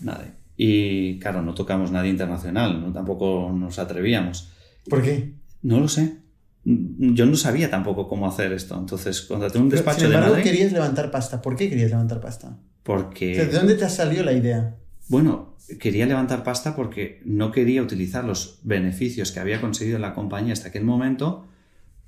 nadie. 0.00 0.32
Y 0.56 1.18
claro, 1.18 1.42
no 1.42 1.54
tocamos 1.54 1.90
nadie 1.90 2.10
internacional, 2.10 2.80
¿no? 2.80 2.92
tampoco 2.92 3.52
nos 3.56 3.78
atrevíamos. 3.78 4.50
¿Por 4.88 5.02
qué? 5.02 5.32
No 5.62 5.80
lo 5.80 5.88
sé. 5.88 6.18
Yo 6.64 7.26
no 7.26 7.34
sabía 7.36 7.70
tampoco 7.70 8.08
cómo 8.08 8.28
hacer 8.28 8.52
esto. 8.52 8.78
Entonces 8.78 9.22
contraté 9.22 9.58
un 9.58 9.68
Pero, 9.68 9.78
despacho 9.78 10.00
Sin 10.00 10.10
de 10.10 10.14
embargo, 10.14 10.36
Madrid 10.36 10.50
querías 10.50 10.72
levantar 10.72 11.10
pasta. 11.10 11.42
¿Por 11.42 11.56
qué 11.56 11.68
querías 11.68 11.90
levantar 11.90 12.20
pasta? 12.20 12.48
O 12.48 12.56
porque, 12.84 13.34
sea, 13.34 13.46
¿De 13.46 13.52
dónde 13.52 13.74
te 13.74 13.88
salió 13.88 14.22
la 14.24 14.32
idea? 14.32 14.76
bueno, 15.08 15.56
quería 15.80 16.06
levantar 16.06 16.42
pasta 16.42 16.74
porque 16.74 17.20
no 17.24 17.52
quería 17.52 17.82
utilizar 17.82 18.24
los 18.24 18.60
beneficios 18.62 19.30
que 19.32 19.40
había 19.40 19.60
conseguido 19.60 19.98
la 19.98 20.14
compañía 20.14 20.52
hasta 20.52 20.68
aquel 20.68 20.84
momento 20.84 21.46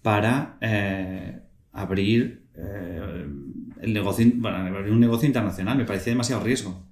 para 0.04 0.58
eh, 0.60 1.40
abrir 1.72 2.42
eh, 2.54 3.24
el 3.80 3.94
negocio, 3.94 4.30
bueno, 4.36 4.58
abrir 4.58 4.92
un 4.92 5.00
negocio 5.00 5.26
internacional. 5.26 5.78
Me 5.78 5.86
parecía 5.86 6.12
demasiado 6.12 6.44
riesgo. 6.44 6.84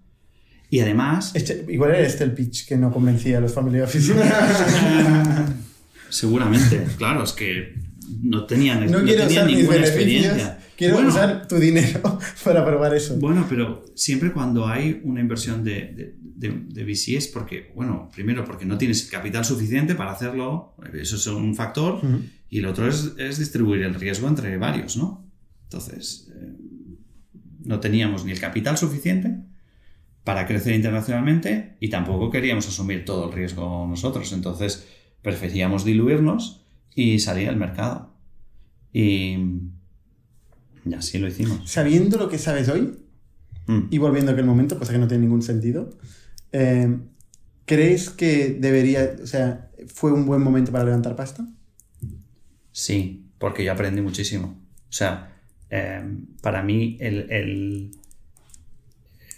Y 0.70 0.81
además, 0.81 1.33
Este- 1.35 1.62
igual 1.68 1.90
era 1.90 2.01
este 2.01 2.25
el 2.25 2.33
pitch 2.33 2.66
que 2.66 2.79
no 2.79 2.90
convencía 2.90 3.37
a 3.37 3.40
los 3.42 3.53
family 3.53 3.81
office. 3.81 4.14
seguramente, 6.09 6.87
claro, 6.96 7.22
es 7.25 7.33
que 7.33 7.75
no 8.22 8.44
tenían, 8.46 8.86
no 8.90 8.98
no 9.00 9.04
quiero 9.04 9.22
tenían 9.26 9.44
usar 9.44 9.46
mis 9.46 9.56
ninguna 9.58 9.76
beneficios. 9.76 9.96
experiencia. 10.04 10.58
Quiero 10.76 10.94
Bueno, 10.94 11.08
usar 11.10 11.46
tu 11.48 11.56
dinero 11.56 12.00
para 12.44 12.64
probar 12.64 12.94
eso. 12.94 13.16
Bueno, 13.18 13.46
pero 13.48 13.84
siempre 13.94 14.32
cuando 14.32 14.66
hay 14.66 15.00
una 15.04 15.20
inversión 15.20 15.62
de, 15.62 15.72
de, 15.94 16.14
de, 16.18 16.62
de 16.68 16.84
VC 16.84 17.16
es 17.16 17.28
porque, 17.28 17.70
bueno, 17.74 18.08
primero 18.12 18.44
porque 18.44 18.64
no 18.64 18.78
tienes 18.78 19.04
capital 19.04 19.44
suficiente 19.44 19.94
para 19.94 20.12
hacerlo, 20.12 20.74
eso 20.94 21.16
es 21.16 21.26
un 21.28 21.54
factor, 21.54 21.94
Ujú. 21.96 22.20
y 22.50 22.58
el 22.58 22.66
otro 22.66 22.88
es, 22.88 23.12
es 23.18 23.38
distribuir 23.38 23.82
el 23.82 23.94
riesgo 23.94 24.26
entre 24.28 24.56
varios, 24.56 24.96
¿no? 24.96 25.30
Entonces, 25.64 26.30
eh, 26.34 26.52
no 27.64 27.78
teníamos 27.78 28.24
ni 28.24 28.32
el 28.32 28.40
capital 28.40 28.76
suficiente 28.76 29.36
para 30.24 30.46
crecer 30.46 30.74
internacionalmente 30.74 31.76
y 31.80 31.88
tampoco 31.90 32.30
queríamos 32.30 32.66
asumir 32.66 33.04
todo 33.04 33.26
el 33.28 33.32
riesgo 33.32 33.86
nosotros, 33.88 34.32
entonces 34.32 34.86
preferíamos 35.20 35.84
diluirnos 35.84 36.62
y 36.94 37.18
salir 37.18 37.48
al 37.48 37.57
mercado. 37.57 38.14
Y, 38.92 39.37
y 40.85 40.94
así 40.94 41.18
lo 41.18 41.28
hicimos. 41.28 41.70
Sabiendo 41.70 42.18
lo 42.18 42.28
que 42.28 42.38
sabes 42.38 42.68
hoy, 42.68 42.98
Mm. 43.66 43.88
y 43.90 43.98
volviendo 43.98 44.31
a 44.31 44.35
aquel 44.35 44.46
momento, 44.46 44.78
cosa 44.78 44.92
que 44.92 44.98
no 44.98 45.07
tiene 45.07 45.22
ningún 45.22 45.42
sentido, 45.42 45.90
eh, 46.52 46.98
¿crees 47.64 48.11
que 48.11 48.57
debería, 48.59 49.16
o 49.22 49.26
sea, 49.26 49.70
fue 49.87 50.12
un 50.12 50.26
buen 50.26 50.42
momento 50.42 50.72
para 50.72 50.85
levantar 50.85 51.14
pasta? 51.16 51.46
Sí, 52.72 53.31
porque 53.38 53.64
yo 53.64 53.72
aprendí 53.72 54.00
muchísimo. 54.00 54.59
O 54.88 54.92
sea, 54.92 55.33
em, 55.70 56.26
para 56.40 56.62
mí 56.62 56.96
el, 57.00 57.92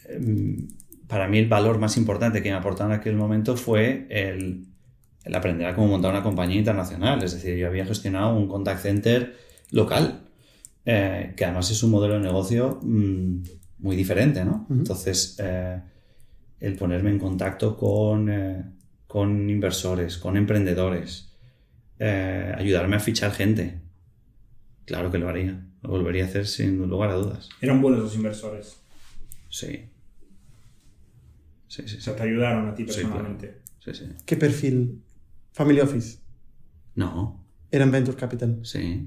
em, 0.09 0.69
para 1.07 1.29
mí 1.29 1.39
el 1.39 1.49
valor 1.49 1.79
más 1.79 1.97
importante 1.97 2.43
que 2.43 2.51
me 2.51 2.57
aportó 2.57 2.85
en 2.87 2.93
aquel 2.93 3.17
momento 3.17 3.57
fue 3.57 4.07
el, 4.09 4.67
aprender 5.33 5.67
a 5.67 5.75
cómo 5.75 5.89
montar 5.89 6.11
una 6.11 6.23
compañía 6.23 6.59
internacional. 6.59 7.23
Es 7.23 7.35
decir, 7.35 7.57
yo 7.57 7.69
había 7.69 7.87
gestionado 7.87 8.37
un 8.37 8.49
contact 8.49 8.83
center 8.83 9.37
local, 9.71 10.21
eh, 10.85 11.33
que 11.37 11.45
además 11.45 11.71
es 11.71 11.83
un 11.83 11.91
modelo 11.91 12.15
de 12.15 12.21
negocio 12.21 12.79
mm, 12.83 13.43
muy 13.79 13.97
diferente, 13.97 14.45
¿no? 14.45 14.67
Entonces, 14.71 15.37
eh, 15.39 15.81
el 16.61 16.77
ponerme 16.77 17.11
en 17.11 17.19
contacto 17.19 17.77
con, 17.77 18.29
eh, 18.31 18.65
con 19.07 19.49
inversores, 19.49 20.19
con 20.19 20.37
emprendedores, 20.37 21.31
ayudarme 21.99 22.97
a 22.97 23.01
fichar 23.01 23.33
gente, 23.33 23.81
claro 24.85 25.11
que 25.11 25.17
lo 25.17 25.29
haría. 25.29 25.65
Lo 25.83 25.91
volvería 25.91 26.25
a 26.25 26.27
hacer 26.27 26.47
sin 26.47 26.87
lugar 26.89 27.11
a 27.11 27.15
dudas. 27.15 27.49
¿Eran 27.61 27.81
buenos 27.81 28.01
los 28.01 28.15
inversores? 28.15 28.77
Sí. 29.51 29.89
Sí, 31.69 31.83
sí. 31.87 31.97
O 31.99 32.01
sea, 32.01 32.17
te 32.17 32.23
ayudaron 32.23 32.69
a 32.69 32.75
ti 32.75 32.85
personalmente. 32.85 33.61
Sí, 33.85 33.95
sí. 33.95 34.05
¿Qué 34.25 34.37
perfil? 34.37 35.03
¿Family 35.55 35.81
Office? 35.81 36.19
No. 36.97 37.41
¿Eran 37.71 37.93
Venture 37.93 38.17
Capital? 38.17 38.59
Sí. 38.65 39.07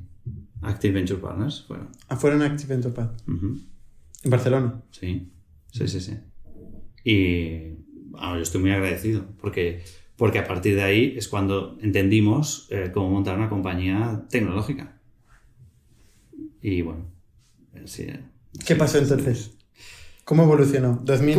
Active 0.62 0.94
Venture 0.94 1.20
Partners 1.20 1.66
fueron. 1.68 1.90
Ah, 2.08 2.16
fueron 2.16 2.42
Active 2.42 2.74
Venture 2.74 2.96
Partners. 2.96 3.24
¿En 3.28 4.32
Barcelona? 4.32 4.82
Sí. 4.92 5.30
Sí, 5.74 5.88
sí, 5.90 6.00
sí. 6.00 6.18
Y 7.04 7.76
yo 8.14 8.42
estoy 8.42 8.62
muy 8.62 8.72
agradecido 8.72 9.26
porque, 9.42 9.84
porque 10.16 10.40
a 10.40 10.48
partir 10.48 10.76
de 10.76 10.84
ahí 10.84 11.16
es 11.18 11.28
cuando 11.28 11.78
entendimos 11.82 12.68
eh, 12.72 12.92
cómo 12.94 13.10
montar 13.10 13.38
una 13.38 13.50
compañía 13.50 14.26
tecnológica. 14.30 15.00
Y 16.62 16.82
bueno, 16.82 17.12
sí. 17.84 18.08
¿Qué 18.66 18.78
pasó 18.78 19.00
entonces? 19.00 19.58
¿Cómo 20.24 20.44
evolucionó? 20.44 21.02
2000... 21.04 21.36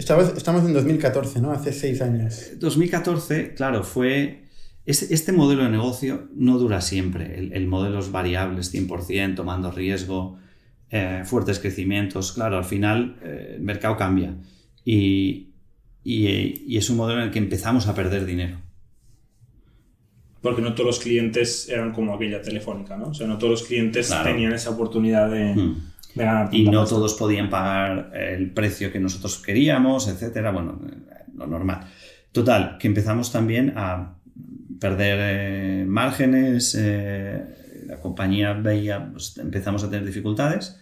estamos 0.00 0.64
en 0.64 0.72
2014, 0.72 1.40
¿no? 1.40 1.52
Hace 1.52 1.72
seis 1.72 2.00
años. 2.00 2.52
2014, 2.58 3.54
claro, 3.54 3.84
fue... 3.84 4.44
Este, 4.86 5.30
modelo 5.30 5.62
de 5.62 5.70
negocio 5.70 6.28
no 6.34 6.58
dura 6.58 6.80
siempre. 6.80 7.38
El, 7.52 7.66
modelo 7.68 8.00
es 8.00 8.10
variables 8.10 8.74
100%, 8.74 9.36
tomando 9.36 9.70
riesgo, 9.70 10.38
eh, 10.90 11.22
fuertes 11.24 11.60
crecimientos. 11.60 12.32
Claro, 12.32 12.56
al 12.56 12.64
final 12.64 13.18
eh, 13.22 13.54
el 13.56 13.62
mercado 13.62 13.96
cambia. 13.96 14.34
Y, 14.84 15.50
y, 16.02 16.76
es 16.76 16.90
un 16.90 16.96
modelo 16.96 17.20
en 17.20 17.26
el 17.26 17.30
que 17.30 17.38
empezamos 17.38 17.86
a 17.86 17.94
perder 17.94 18.24
dinero. 18.24 18.56
Porque 20.40 20.62
no 20.62 20.74
todos 20.74 20.86
los 20.86 20.98
clientes 20.98 21.68
eran 21.68 21.92
como 21.92 22.14
aquella 22.14 22.42
telefónica, 22.42 22.96
¿no? 22.96 23.08
O 23.08 23.14
sea, 23.14 23.28
no 23.28 23.38
todos 23.38 23.50
los 23.60 23.62
clientes 23.64 24.12
tenían 24.24 24.54
esa 24.54 24.70
oportunidad 24.70 25.30
de... 25.30 25.54
Hmm 25.54 25.90
y 26.50 26.68
no 26.68 26.84
todos 26.86 27.14
podían 27.14 27.50
pagar 27.50 28.12
el 28.14 28.50
precio 28.52 28.92
que 28.92 29.00
nosotros 29.00 29.38
queríamos, 29.38 30.08
etcétera. 30.08 30.50
Bueno, 30.50 30.80
lo 31.36 31.46
normal. 31.46 31.86
Total, 32.32 32.78
que 32.78 32.88
empezamos 32.88 33.32
también 33.32 33.72
a 33.76 34.16
perder 34.80 35.18
eh, 35.20 35.84
márgenes, 35.86 36.76
eh, 36.78 37.84
la 37.86 38.00
compañía 38.00 38.52
veía, 38.54 39.10
pues, 39.12 39.36
empezamos 39.38 39.84
a 39.84 39.90
tener 39.90 40.06
dificultades. 40.06 40.78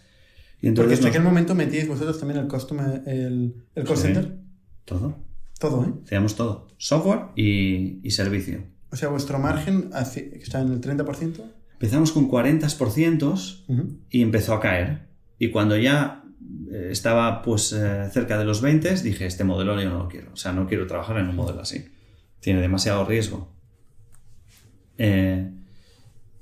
Y 0.61 0.69
entonces 0.69 0.99
Porque 0.99 1.07
hasta 1.07 1.09
aquel 1.09 1.23
momento 1.23 1.55
metíais 1.55 1.89
vosotros 1.89 2.19
también 2.19 2.41
el 2.41 2.49
customer, 2.49 3.03
el, 3.07 3.55
el 3.75 3.85
call 3.85 3.97
center. 3.97 4.37
Todo. 4.85 5.17
Todo, 5.59 5.85
¿eh? 5.85 5.93
Teníamos 6.07 6.37
todo. 6.37 6.69
Software 6.79 7.21
y, 7.35 8.01
y 8.07 8.11
servicio. 8.11 8.63
O 8.91 8.97
sea, 8.97 9.09
vuestro 9.09 9.39
margen 9.39 9.91
está 9.93 10.61
en 10.61 10.73
el 10.73 10.81
30%. 10.81 11.43
Empezamos 11.73 12.13
con 12.13 12.29
40% 12.29 13.99
y 14.11 14.23
empezó 14.23 14.55
a 14.55 14.61
caer. 14.61 15.08
Y 15.39 15.51
cuando 15.51 15.77
ya 15.77 16.25
eh, 16.71 16.89
estaba 16.91 17.43
pues 17.43 17.73
eh, 17.73 18.09
cerca 18.13 18.39
de 18.39 18.45
los 18.45 18.61
20, 18.61 19.03
dije, 19.03 19.27
este 19.27 19.45
modelo 19.45 19.81
yo 19.81 19.91
no 19.91 19.99
lo 19.99 20.09
quiero. 20.09 20.33
O 20.33 20.37
sea, 20.37 20.53
no 20.53 20.67
quiero 20.67 20.87
trabajar 20.87 21.19
en 21.19 21.29
un 21.29 21.37
modelo 21.37 21.61
así. 21.61 21.87
Tiene 22.41 22.61
demasiado 22.61 23.05
riesgo. 23.05 23.53
Eh, 24.99 25.51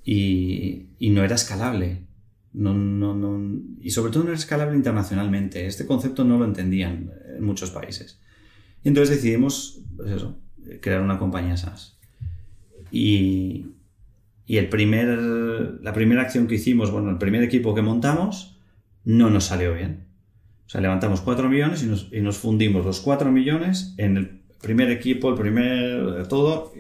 y, 0.05 0.87
y, 0.99 1.11
no 1.11 1.25
era 1.25 1.35
escalable. 1.35 2.07
No, 2.53 2.73
no, 2.73 3.15
no, 3.15 3.61
y 3.81 3.91
sobre 3.91 4.13
todo 4.13 4.25
no 4.25 4.31
era 4.31 4.39
escalable 4.39 4.77
internacionalmente. 4.77 5.67
Este 5.67 5.85
concepto 5.85 6.25
no 6.25 6.39
lo 6.39 6.45
entendían 6.45 7.11
en 7.37 7.45
muchos 7.45 7.71
países. 7.71 8.21
Y 8.83 8.89
entonces 8.89 9.17
decidimos, 9.17 9.83
pues 9.97 10.25
crear 10.81 11.03
una 11.03 11.19
compañía 11.19 11.57
SaaS. 11.57 11.99
Y, 12.91 13.67
y 14.47 14.57
el 14.57 14.69
primer, 14.69 15.19
la 15.83 15.93
primera 15.93 16.23
acción 16.23 16.47
que 16.47 16.55
hicimos, 16.55 16.91
bueno, 16.91 17.11
el 17.11 17.19
primer 17.19 17.43
equipo 17.43 17.75
que 17.75 17.83
montamos, 17.83 18.56
no 19.07 19.31
nos 19.31 19.45
salió 19.45 19.73
bien. 19.73 20.05
O 20.67 20.69
sea, 20.69 20.81
levantamos 20.81 21.21
4 21.21 21.49
millones 21.49 21.83
y 22.13 22.21
nos, 22.21 22.37
fundimos 22.37 22.85
los 22.85 23.01
4 23.01 23.31
millones 23.31 23.95
en 23.99 24.17
el 24.17 24.43
primer 24.61 24.91
equipo, 24.91 25.31
el 25.31 25.37
primer 25.37 26.27
todo, 26.27 26.73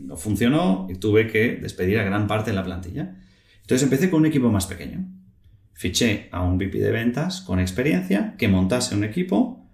no 0.00 0.16
funcionó 0.16 0.86
y 0.90 0.94
tuve 0.94 1.26
que 1.28 1.56
despedir 1.56 1.98
a 1.98 2.04
gran 2.04 2.26
parte 2.26 2.50
de 2.50 2.56
la 2.56 2.64
plantilla. 2.64 3.14
Entonces 3.60 3.82
empecé 3.82 4.08
con 4.08 4.20
un 4.20 4.26
equipo 4.26 4.50
más 4.50 4.66
pequeño. 4.66 5.06
Fiché 5.74 6.28
a 6.32 6.40
un 6.40 6.56
VP 6.56 6.78
de 6.78 6.90
ventas 6.90 7.42
con 7.42 7.60
experiencia 7.60 8.34
que 8.38 8.48
montase 8.48 8.94
un 8.94 9.04
equipo. 9.04 9.68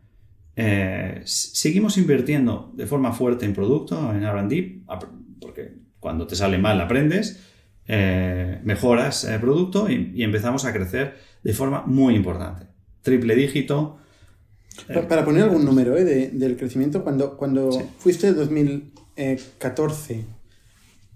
Eh, 0.56 1.20
seguimos 1.24 1.96
invirtiendo 1.96 2.72
de 2.74 2.86
forma 2.86 3.12
fuerte 3.12 3.46
en 3.46 3.54
producto, 3.54 4.12
en 4.12 4.26
RD, 4.26 4.84
porque 5.40 5.74
cuando 6.00 6.26
te 6.26 6.34
sale 6.34 6.58
mal 6.58 6.80
aprendes, 6.80 7.40
eh, 7.86 8.58
mejoras 8.64 9.24
el 9.24 9.38
producto 9.38 9.88
y 9.88 10.24
empezamos 10.24 10.64
a 10.64 10.72
crecer 10.72 11.30
de 11.42 11.52
forma 11.52 11.84
muy 11.86 12.14
importante. 12.14 12.66
Triple 13.02 13.34
dígito. 13.34 13.98
Para, 15.08 15.24
poner 15.24 15.42
algún 15.44 15.64
número 15.64 15.96
¿eh? 15.96 16.30
del 16.32 16.56
crecimiento, 16.56 17.04
cuando, 17.04 17.36
cuando 17.36 17.70
fuiste 17.98 18.28
en 18.28 18.36
2014 18.36 20.24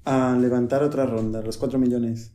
a 0.04 0.36
levantar 0.38 0.82
otra 0.82 1.06
ronda, 1.06 1.40
los 1.42 1.56
4 1.56 1.78
millones, 1.78 2.32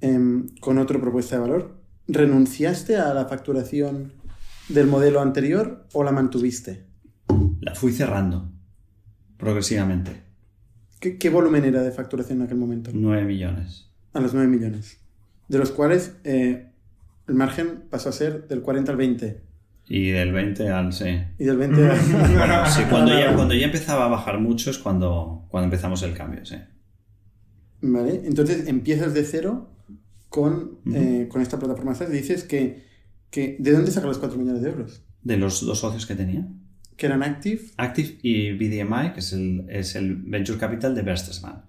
em, 0.00 0.48
con 0.60 0.78
otra 0.78 1.00
propuesta 1.00 1.36
de 1.36 1.42
valor, 1.42 1.80
¿renunciaste 2.08 2.96
a 2.96 3.14
la 3.14 3.26
facturación 3.26 4.12
del 4.68 4.86
modelo 4.86 5.20
anterior 5.20 5.86
o 5.92 6.02
la 6.02 6.12
mantuviste? 6.12 6.86
La 7.60 7.74
fui 7.74 7.92
cerrando 7.92 8.50
progresivamente. 9.36 10.22
¿Qué, 11.00 11.30
volumen 11.30 11.64
era 11.64 11.82
de 11.82 11.92
facturación 11.92 12.40
en 12.40 12.44
aquel 12.44 12.58
momento? 12.58 12.90
9 12.92 13.24
millones. 13.24 13.90
A 14.12 14.20
los 14.20 14.34
9 14.34 14.48
millones. 14.48 14.98
De 15.48 15.58
los 15.58 15.70
cuales 15.70 16.16
eh, 16.24 16.69
el 17.30 17.36
margen 17.36 17.84
pasó 17.88 18.08
a 18.08 18.12
ser 18.12 18.48
del 18.48 18.60
40 18.60 18.90
al 18.90 18.98
20. 18.98 19.40
Y 19.88 20.10
del 20.10 20.32
20 20.32 20.68
al 20.68 20.92
sí. 20.92 21.20
Y 21.38 21.44
del 21.44 21.56
20 21.56 21.88
al... 21.88 21.98
bueno, 22.36 22.66
sí, 22.66 22.82
cuando 22.90 23.16
ya, 23.16 23.32
cuando 23.36 23.54
ya 23.54 23.66
empezaba 23.66 24.06
a 24.06 24.08
bajar 24.08 24.40
mucho 24.40 24.70
es 24.70 24.78
cuando, 24.78 25.46
cuando 25.48 25.66
empezamos 25.66 26.02
el 26.02 26.12
cambio, 26.12 26.44
sí. 26.44 26.56
Vale, 27.82 28.22
entonces 28.24 28.66
empiezas 28.66 29.14
de 29.14 29.24
cero 29.24 29.70
con, 30.28 30.80
eh, 30.92 31.28
con 31.30 31.40
esta 31.40 31.58
plataforma 31.58 31.94
dices 32.10 32.42
que, 32.42 32.84
que... 33.30 33.56
¿De 33.60 33.70
dónde 33.70 33.92
sacas 33.92 34.08
los 34.08 34.18
4 34.18 34.36
millones 34.36 34.62
de 34.62 34.70
euros? 34.70 35.04
De 35.22 35.36
los 35.36 35.64
dos 35.64 35.78
socios 35.78 36.06
que 36.06 36.16
tenía. 36.16 36.48
Que 36.96 37.06
eran 37.06 37.22
Active. 37.22 37.62
Active 37.76 38.18
y 38.22 38.52
BDMI, 38.52 39.12
que 39.12 39.20
es 39.20 39.32
el, 39.32 39.66
es 39.68 39.94
el 39.94 40.16
Venture 40.16 40.58
Capital 40.58 40.96
de 40.96 41.02
Bertelsmann. 41.02 41.64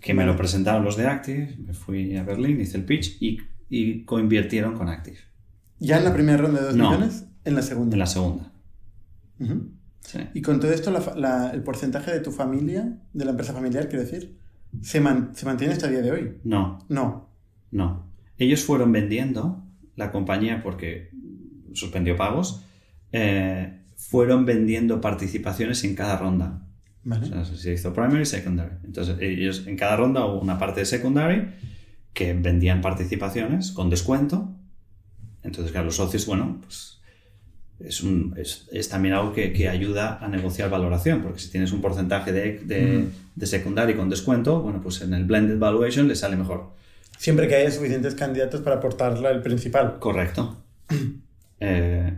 Que 0.00 0.12
me 0.12 0.26
lo 0.26 0.36
presentaron 0.36 0.84
los 0.84 0.98
de 0.98 1.06
Active, 1.06 1.56
me 1.58 1.72
fui 1.72 2.14
a 2.16 2.24
Berlín, 2.24 2.60
hice 2.60 2.76
el 2.76 2.84
pitch 2.84 3.16
y 3.22 3.38
y 3.68 4.04
coinvirtieron 4.04 4.76
con 4.76 4.88
Active. 4.88 5.18
¿Ya 5.78 5.98
en 5.98 6.04
la 6.04 6.14
primera 6.14 6.38
ronda 6.38 6.60
de 6.60 6.66
2 6.66 6.76
millones? 6.76 7.26
En 7.44 7.54
la 7.54 7.62
segunda. 7.62 7.94
En 7.94 7.98
la 7.98 8.06
segunda. 8.06 8.52
Y 10.34 10.42
con 10.42 10.60
todo 10.60 10.72
esto, 10.72 10.94
el 11.52 11.62
porcentaje 11.62 12.12
de 12.12 12.20
tu 12.20 12.32
familia, 12.32 12.98
de 13.12 13.24
la 13.24 13.32
empresa 13.32 13.52
familiar, 13.52 13.88
quiero 13.88 14.04
decir, 14.04 14.38
¿se, 14.80 15.00
mantiene 15.00 15.72
hasta 15.72 15.86
el 15.86 15.92
día 15.92 16.02
de 16.02 16.10
hoy? 16.10 16.38
No. 16.44 16.78
No. 16.88 17.28
No. 17.70 18.06
Ellos 18.38 18.64
fueron 18.64 18.92
vendiendo 18.92 19.64
la 19.96 20.12
compañía 20.12 20.62
porque 20.62 21.10
suspendió 21.72 22.16
pagos. 22.16 22.64
Eh, 23.12 23.82
fueron 23.96 24.44
vendiendo 24.44 25.00
participaciones 25.00 25.82
en 25.84 25.94
cada 25.94 26.16
ronda. 26.18 26.66
Vale. 27.02 27.26
O 27.26 27.44
sea, 27.44 27.56
se 27.56 27.72
hizo 27.72 27.92
primary 27.92 28.22
y 28.22 28.26
secondary. 28.26 28.76
Entonces, 28.84 29.16
ellos 29.20 29.66
en 29.66 29.76
cada 29.76 29.96
ronda 29.96 30.24
hubo 30.26 30.40
una 30.40 30.58
parte 30.58 30.80
de 30.80 30.86
secondary 30.86 31.48
que 32.16 32.32
vendían 32.32 32.80
participaciones 32.80 33.72
con 33.72 33.90
descuento. 33.90 34.48
Entonces, 35.42 35.70
claro, 35.70 35.84
los 35.84 35.96
socios, 35.96 36.24
bueno, 36.24 36.58
pues 36.62 36.98
es, 37.78 38.02
un, 38.02 38.34
es, 38.38 38.88
también 38.88 39.12
algo 39.12 39.34
que, 39.34 39.52
que, 39.52 39.68
ayuda 39.68 40.18
a 40.24 40.26
negociar 40.26 40.70
valoración, 40.70 41.22
porque 41.22 41.38
si 41.38 41.50
tienes 41.50 41.72
un 41.72 41.82
porcentaje 41.82 42.32
de, 42.32 42.60
de, 42.60 43.08
de, 43.34 43.46
secundario 43.46 43.98
con 43.98 44.08
descuento, 44.08 44.62
bueno, 44.62 44.80
pues 44.80 45.02
en 45.02 45.12
el 45.12 45.24
blended 45.24 45.58
valuation 45.58 46.08
le 46.08 46.16
sale 46.16 46.36
mejor. 46.36 46.72
Siempre 47.18 47.48
que 47.48 47.56
haya 47.56 47.70
suficientes 47.70 48.14
candidatos 48.14 48.62
para 48.62 48.76
aportarla 48.76 49.30
el 49.30 49.42
principal. 49.42 49.98
Correcto. 50.00 50.64
Eh, 51.58 52.12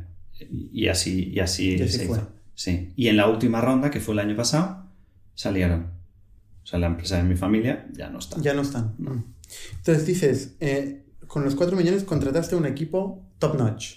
y 0.50 0.88
así, 0.88 1.30
y 1.32 1.38
así, 1.38 1.78
se 1.78 2.04
Hizo. 2.06 2.28
Sí. 2.56 2.92
Y 2.96 3.06
en 3.06 3.16
la 3.16 3.28
última 3.28 3.60
ronda, 3.60 3.88
que 3.88 4.00
fue 4.00 4.14
el 4.14 4.18
año 4.18 4.34
pasado, 4.34 4.84
salieron. 5.34 5.92
sea, 6.64 6.80
la 6.80 6.88
empresa 6.88 7.18
de 7.18 7.22
mi 7.22 7.36
familia 7.36 7.86
ya 7.92 8.10
no 8.10 8.18
está. 8.18 8.40
Ya 8.40 8.52
no 8.52 8.62
están. 8.62 8.96
Entonces 9.76 10.06
dices, 10.06 10.56
eh, 10.60 11.04
con 11.26 11.44
los 11.44 11.54
4 11.54 11.76
millones 11.76 12.04
contrataste 12.04 12.56
un 12.56 12.66
equipo 12.66 13.22
top 13.38 13.56
notch. 13.56 13.94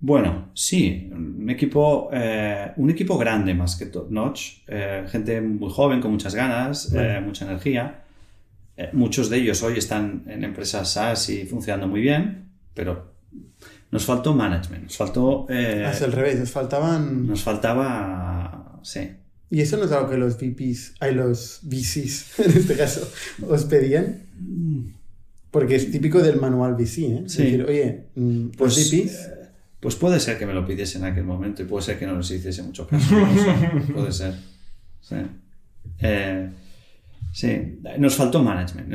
Bueno, 0.00 0.50
sí, 0.54 1.10
un 1.12 1.48
equipo, 1.48 2.10
eh, 2.12 2.72
un 2.76 2.90
equipo 2.90 3.16
grande 3.16 3.54
más 3.54 3.76
que 3.76 3.86
top 3.86 4.10
notch, 4.10 4.58
eh, 4.66 5.06
gente 5.08 5.40
muy 5.40 5.70
joven, 5.70 6.00
con 6.00 6.10
muchas 6.10 6.34
ganas, 6.34 6.92
mucha 7.24 7.46
energía. 7.46 8.00
muchos 8.92 9.30
de 9.30 9.36
ellos 9.38 9.62
hoy 9.62 9.78
están 9.78 10.24
en 10.26 10.42
empresas 10.42 10.90
SaaS 10.90 11.28
y 11.30 11.46
funcionando 11.46 11.86
muy 11.86 12.00
bien, 12.00 12.50
pero 12.74 13.14
nos 13.92 14.04
faltó 14.04 14.34
management, 14.34 14.84
nos 14.84 14.96
faltó... 14.96 15.46
es 15.48 16.02
al 16.02 16.12
revés, 16.12 16.40
nos 16.40 16.50
faltaban... 16.50 17.26
Nos 17.26 17.42
faltaba... 17.42 18.80
Sí. 18.82 19.08
¿Y 19.54 19.60
eso 19.60 19.76
no 19.76 19.84
es 19.84 19.92
algo 19.92 20.10
que 20.10 20.16
los 20.16 20.36
VPs, 20.36 20.94
hay 20.98 21.14
los 21.14 21.60
VCs 21.62 22.40
en 22.44 22.50
este 22.56 22.76
caso, 22.76 23.08
os 23.48 23.64
pedían? 23.66 24.22
Porque 25.52 25.76
es 25.76 25.92
típico 25.92 26.20
del 26.20 26.40
manual 26.40 26.74
VC, 26.74 26.98
¿eh? 26.98 27.22
Sí. 27.28 27.42
decir, 27.44 27.62
oye, 27.62 28.06
mm, 28.16 28.48
pues, 28.58 28.76
los 28.76 28.90
VPs... 28.90 29.14
Eh, 29.14 29.30
pues 29.78 29.94
puede 29.94 30.18
ser 30.18 30.38
que 30.38 30.46
me 30.46 30.54
lo 30.54 30.66
pidiese 30.66 30.98
en 30.98 31.04
aquel 31.04 31.22
momento 31.22 31.62
y 31.62 31.66
puede 31.66 31.84
ser 31.84 31.98
que 32.00 32.06
no 32.06 32.16
les 32.16 32.28
hiciese 32.32 32.64
mucho 32.64 32.88
caso. 32.88 33.14
puede 33.94 34.10
ser. 34.10 34.34
Sí. 35.00 35.16
Eh, 36.00 36.50
sí. 37.32 37.78
Nos 37.98 38.16
faltó 38.16 38.42
management. 38.42 38.90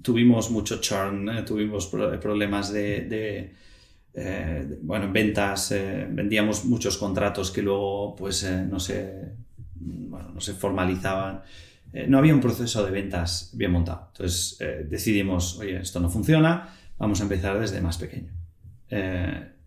tuvimos 0.00 0.50
mucho 0.50 0.80
churn, 0.80 1.28
¿eh? 1.28 1.42
tuvimos 1.42 1.88
problemas 1.88 2.72
de 2.72 3.52
eh, 4.20 4.78
bueno, 4.82 5.12
ventas, 5.12 5.70
eh, 5.70 6.08
vendíamos 6.10 6.64
muchos 6.64 6.98
contratos 6.98 7.52
que 7.52 7.62
luego 7.62 8.16
pues 8.16 8.42
eh, 8.42 8.66
no, 8.68 8.80
se, 8.80 9.14
no 9.80 10.40
se 10.40 10.54
formalizaban. 10.54 11.42
no 12.08 12.18
había 12.18 12.34
un 12.34 12.40
proceso 12.40 12.84
de 12.84 12.90
ventas 12.90 13.52
bien 13.54 13.70
montado. 13.70 14.08
Entonces 14.12 14.58
decidimos, 14.90 15.58
oye, 15.58 15.78
esto 15.78 16.00
no 16.00 16.10
funciona, 16.10 16.74
vamos 16.98 17.20
a 17.20 17.22
empezar 17.22 17.60
desde 17.60 17.80
más 17.80 17.96
pequeño. 17.98 18.32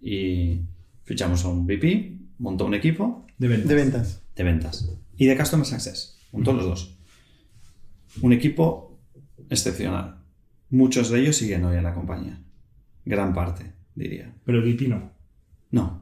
y 0.02 0.62
fichamos 1.04 1.46
a 1.46 1.48
un 1.48 1.66
VP, 1.66 2.18
montó 2.40 2.66
un 2.66 2.74
equipo. 2.74 3.26
De 3.38 3.48
ventas. 3.48 3.70
De 3.70 3.76
ventas. 3.76 4.22
De 4.36 4.44
ventas. 4.44 4.90
Y 5.16 5.26
de 5.28 5.38
Customer 5.38 5.66
Success. 5.66 6.18
Montó 6.34 6.52
los 6.52 6.66
dos. 6.66 6.98
Un 8.22 8.34
equipo 8.34 9.00
excepcional. 9.50 10.18
Muchos 10.70 11.10
de 11.10 11.22
ellos 11.22 11.38
siguen 11.38 11.64
hoy 11.64 11.78
en 11.78 11.84
la 11.84 11.94
compañía. 11.94 12.42
Gran 13.06 13.34
parte 13.34 13.81
diría. 13.96 14.34
Pero 14.46 14.60
el 14.60 14.64
VP 14.64 14.88
no. 14.88 15.12
No. 15.72 16.02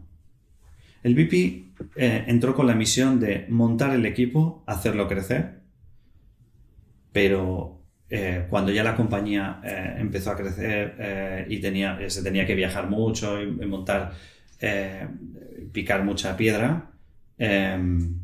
El 1.04 1.14
VP 1.16 1.70
eh, 1.96 2.26
entró 2.28 2.56
con 2.56 2.68
la 2.68 2.76
misión 2.76 3.20
de 3.20 3.46
montar 3.50 3.96
el 3.96 4.06
equipo, 4.06 4.64
hacerlo 4.68 5.08
crecer, 5.08 5.62
pero 7.12 7.82
eh, 8.10 8.46
cuando 8.50 8.72
ya 8.72 8.84
la 8.84 8.96
compañía 8.96 9.62
eh, 9.64 9.96
empezó 9.98 10.32
a 10.32 10.38
crecer 10.38 11.46
y 11.50 11.60
tenía, 11.60 11.98
se 12.10 12.24
tenía 12.24 12.46
que 12.46 12.56
viajar 12.56 12.90
mucho 12.90 13.42
y, 13.42 13.48
montar, 13.66 14.14
picar 15.72 16.04
mucha 16.04 16.36
piedra, 16.36 16.92
el, 17.38 18.20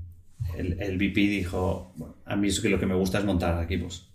el, 0.57 0.97
VP 0.97 1.21
dijo, 1.21 1.93
a 2.25 2.35
mí 2.35 2.49
es 2.49 2.59
que 2.59 2.69
lo 2.69 2.79
que 2.79 2.85
me 2.85 2.95
gusta 2.95 3.19
es 3.19 3.25
montar 3.25 3.63
equipos. 3.63 4.11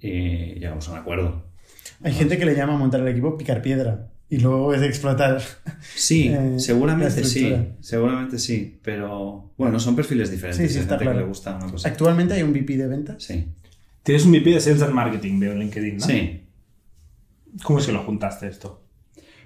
Y 0.00 0.54
llegamos 0.54 0.88
a 0.88 0.92
un 0.92 0.98
acuerdo. 0.98 1.44
Hay 2.02 2.12
gente 2.14 2.38
que 2.38 2.46
le 2.46 2.56
llama 2.56 2.76
montar 2.76 3.00
el 3.00 3.08
equipo 3.08 3.36
picar 3.36 3.62
piedra 3.62 4.10
y 4.30 4.38
luego 4.38 4.72
es 4.72 4.80
explotar. 4.82 5.42
Sí, 5.94 6.28
eh, 6.32 6.54
seguramente 6.58 7.24
sí, 7.24 7.54
seguramente 7.80 8.38
sí, 8.38 8.78
pero 8.82 9.52
bueno, 9.58 9.78
son 9.80 9.96
perfiles 9.96 10.30
diferentes. 10.30 10.68
Sí, 10.68 10.74
sí, 10.74 10.80
está 10.80 10.96
claro. 10.96 11.18
que 11.18 11.22
le 11.22 11.26
gusta 11.26 11.56
una 11.56 11.70
cosa. 11.70 11.88
¿Actualmente 11.88 12.34
hay 12.34 12.42
un 12.42 12.52
VP 12.52 12.76
de 12.76 12.86
ventas? 12.86 13.22
Sí. 13.22 13.46
Tienes 14.02 14.24
un 14.24 14.32
VP 14.32 14.50
de 14.50 14.60
Sales 14.60 14.82
and 14.82 14.94
Marketing, 14.94 15.38
veo 15.40 15.52
en 15.52 15.58
LinkedIn, 15.58 15.98
¿no? 15.98 16.06
Sí. 16.06 16.40
¿Cómo 17.64 17.80
es 17.80 17.86
que 17.86 17.92
lo 17.92 18.02
juntaste 18.04 18.46
esto? 18.46 18.82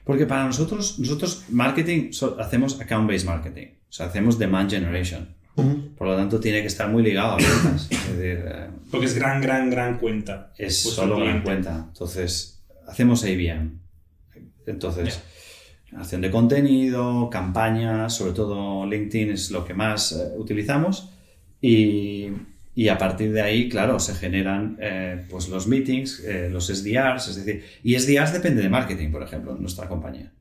Porque 0.04 0.26
para 0.26 0.44
nosotros, 0.44 0.98
nosotros 0.98 1.46
marketing, 1.48 2.10
hacemos 2.38 2.78
account-based 2.78 3.26
marketing, 3.26 3.68
o 3.88 3.92
sea, 3.92 4.06
hacemos 4.06 4.38
demand 4.38 4.70
generation. 4.70 5.34
Por 5.54 6.08
lo 6.08 6.16
tanto, 6.16 6.40
tiene 6.40 6.60
que 6.62 6.66
estar 6.66 6.90
muy 6.90 7.02
ligado 7.02 7.32
a 7.32 7.36
ventas. 7.36 7.88
Eh, 8.16 8.68
Porque 8.90 9.06
es 9.06 9.14
gran, 9.14 9.40
gran, 9.40 9.70
gran 9.70 9.98
cuenta. 9.98 10.52
Es 10.58 10.82
solo 10.82 11.18
gran 11.18 11.42
cuenta. 11.42 11.86
Entonces, 11.88 12.60
hacemos 12.88 13.22
ABM. 13.22 13.83
Entonces, 14.66 15.22
generación 15.86 16.20
de 16.20 16.30
contenido, 16.30 17.28
campañas, 17.30 18.14
sobre 18.14 18.32
todo 18.32 18.86
LinkedIn 18.86 19.30
es 19.30 19.50
lo 19.50 19.64
que 19.64 19.74
más 19.74 20.12
eh, 20.12 20.32
utilizamos 20.36 21.10
y, 21.60 22.30
y, 22.74 22.88
a 22.88 22.98
partir 22.98 23.32
de 23.32 23.42
ahí, 23.42 23.68
claro, 23.68 23.98
se 24.00 24.14
generan 24.14 24.76
eh, 24.80 25.24
pues 25.30 25.48
los 25.48 25.66
meetings, 25.66 26.20
eh, 26.20 26.48
los 26.50 26.66
SDRs, 26.66 27.28
es 27.28 27.36
decir, 27.36 27.64
y 27.82 27.98
SDRs 27.98 28.32
depende 28.32 28.62
de 28.62 28.68
marketing, 28.68 29.10
por 29.10 29.22
ejemplo, 29.22 29.54
en 29.54 29.60
nuestra 29.60 29.88
compañía. 29.88 30.32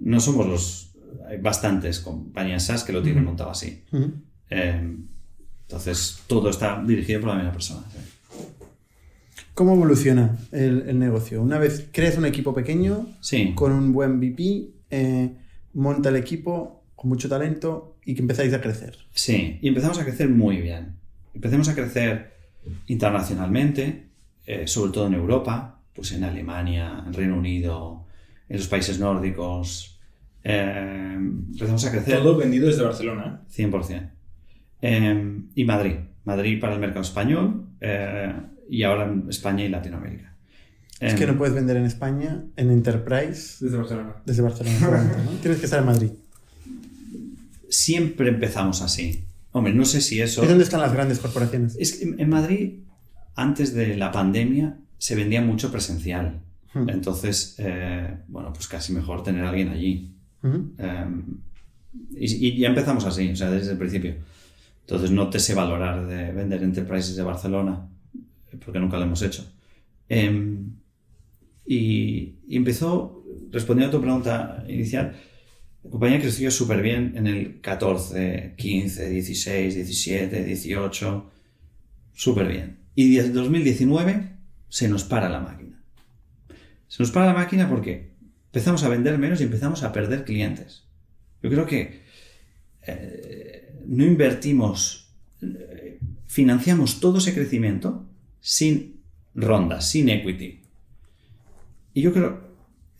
No 0.00 0.20
somos 0.20 0.46
los, 0.46 0.94
hay 1.28 1.38
bastantes 1.38 2.00
compañías 2.00 2.64
SaaS 2.64 2.84
que 2.84 2.92
lo 2.92 3.02
tienen 3.02 3.24
montado 3.24 3.50
así. 3.50 3.84
entonces, 4.48 6.22
todo 6.26 6.50
está 6.50 6.82
dirigido 6.84 7.20
por 7.20 7.30
la 7.30 7.36
misma 7.36 7.52
persona. 7.52 7.82
¿Cómo 9.54 9.74
evoluciona 9.74 10.38
el, 10.50 10.98
negocio? 10.98 11.42
Una 11.42 11.58
vez 11.58 11.88
creas 11.92 12.16
un 12.16 12.24
equipo 12.24 12.54
pequeño, 12.54 13.06
con 13.54 13.72
un 13.72 13.92
buen 13.92 14.18
VP, 14.18 14.70
eh, 14.90 15.30
monta 15.74 16.08
el 16.08 16.16
equipo 16.16 16.84
con 16.94 17.10
mucho 17.10 17.28
talento 17.28 17.98
y 18.04 18.14
que 18.14 18.22
empezáis 18.22 18.54
a 18.54 18.62
crecer. 18.62 18.96
Sí, 19.12 19.58
y 19.60 19.68
empezamos 19.68 19.98
a 19.98 20.04
crecer 20.04 20.30
muy 20.30 20.56
bien. 20.62 20.94
Empezamos 21.34 21.68
a 21.68 21.74
crecer 21.74 22.32
internacionalmente, 22.86 24.06
eh, 24.46 24.66
sobre 24.66 24.92
todo 24.92 25.06
en 25.08 25.14
Europa, 25.14 25.82
pues 25.94 26.12
en 26.12 26.24
Alemania, 26.24 27.04
en 27.06 27.12
Reino 27.12 27.36
Unido, 27.36 28.06
en 28.48 28.56
los 28.56 28.68
países 28.68 28.98
nórdicos. 28.98 30.00
Eh, 30.44 31.14
empezamos 31.18 31.84
a 31.84 31.90
crecer. 31.90 32.22
Todo 32.22 32.38
vendido 32.38 32.68
desde 32.68 32.82
Barcelona. 32.82 33.42
100%. 33.54 34.12
y 35.54 35.64
Madrid. 35.64 35.96
Madrid 36.24 36.58
para 36.58 36.72
el 36.72 36.80
mercado 36.80 37.02
español 37.02 37.66
y 38.68 38.82
ahora 38.82 39.04
en 39.04 39.26
España 39.28 39.64
y 39.64 39.68
Latinoamérica. 39.68 40.32
Es 41.02 41.14
que 41.14 41.26
no 41.26 41.36
puedes 41.36 41.54
vender 41.54 41.76
en 41.76 41.84
España, 41.84 42.44
en 42.56 42.70
Enterprise. 42.70 43.64
Desde 43.64 43.76
Barcelona. 43.76 44.16
Desde 44.24 44.42
Barcelona, 44.42 45.12
Tienes 45.42 45.58
que 45.58 45.64
estar 45.64 45.80
en 45.80 45.86
Madrid. 45.86 46.10
Siempre 47.68 48.28
empezamos 48.28 48.82
así. 48.82 49.24
Hombre, 49.50 49.74
no 49.74 49.84
sé 49.84 50.00
si 50.00 50.20
eso. 50.20 50.44
¿Y 50.44 50.46
dónde 50.46 50.62
están 50.62 50.80
las 50.80 50.92
grandes 50.92 51.18
corporaciones? 51.18 51.76
Es 51.78 51.94
que 51.96 52.04
en 52.04 52.28
Madrid, 52.28 52.74
antes 53.34 53.74
de 53.74 53.96
la 53.96 54.12
pandemia, 54.12 54.76
se 54.96 55.16
vendía 55.16 55.42
mucho 55.42 55.72
presencial. 55.72 56.40
Hmm. 56.72 56.88
Entonces, 56.88 57.56
eh, 57.58 58.18
bueno, 58.28 58.52
pues 58.52 58.68
casi 58.68 58.92
mejor 58.92 59.24
tener 59.24 59.44
a 59.44 59.50
alguien 59.50 59.70
allí. 59.70 60.14
Em, 60.44 61.24
y, 62.12 62.48
y, 62.48 62.58
ya 62.58 62.68
empezamos 62.68 63.04
así, 63.04 63.30
o 63.30 63.36
sea, 63.36 63.50
desde 63.50 63.72
el 63.72 63.78
principio. 63.78 64.14
Entonces, 64.82 65.10
no 65.10 65.28
te 65.30 65.40
sé 65.40 65.54
valorar 65.54 66.06
de 66.06 66.32
vender 66.32 66.62
enterprises 66.62 67.16
de 67.16 67.22
Barcelona 67.22 67.88
porque 68.58 68.78
nunca 68.78 68.98
lo 68.98 69.04
hemos 69.04 69.22
hecho. 69.22 69.50
Em, 70.08 70.76
y, 71.66 72.34
empezó, 72.50 73.24
respondiendo 73.50 73.96
a 73.96 73.98
tu 73.98 74.02
pregunta 74.02 74.64
inicial, 74.68 75.16
la 75.84 75.90
compañía 75.90 76.20
creció 76.20 76.50
súper 76.50 76.82
bien 76.82 77.14
en 77.16 77.26
el 77.26 77.60
14, 77.60 78.54
15, 78.56 79.10
16, 79.10 79.74
17, 79.74 80.44
18, 80.44 81.30
súper 82.12 82.48
bien. 82.48 82.78
Y 82.94 83.14
desde 83.14 83.30
2019 83.30 84.30
se 84.68 84.88
nos 84.88 85.04
para 85.04 85.28
la 85.28 85.40
máquina. 85.40 85.82
Se 86.88 87.02
nos 87.02 87.10
para 87.10 87.26
la 87.26 87.34
máquina 87.34 87.68
porque 87.68 88.12
empezamos 88.46 88.84
a 88.84 88.88
vender 88.88 89.18
menos 89.18 89.40
y 89.40 89.44
empezamos 89.44 89.82
a 89.82 89.92
perder 89.92 90.24
clientes. 90.24 90.84
Yo 91.42 91.50
creo 91.50 91.66
que 91.66 92.02
eh, 92.86 93.80
no 93.86 94.04
invertimos, 94.04 95.10
eh, 95.40 95.98
financiamos 96.26 97.00
todo 97.00 97.18
ese 97.18 97.34
crecimiento 97.34 98.06
sin 98.42 99.00
rondas, 99.34 99.88
sin 99.88 100.10
equity. 100.10 100.60
Y 101.94 102.02
yo 102.02 102.12
creo, 102.12 102.40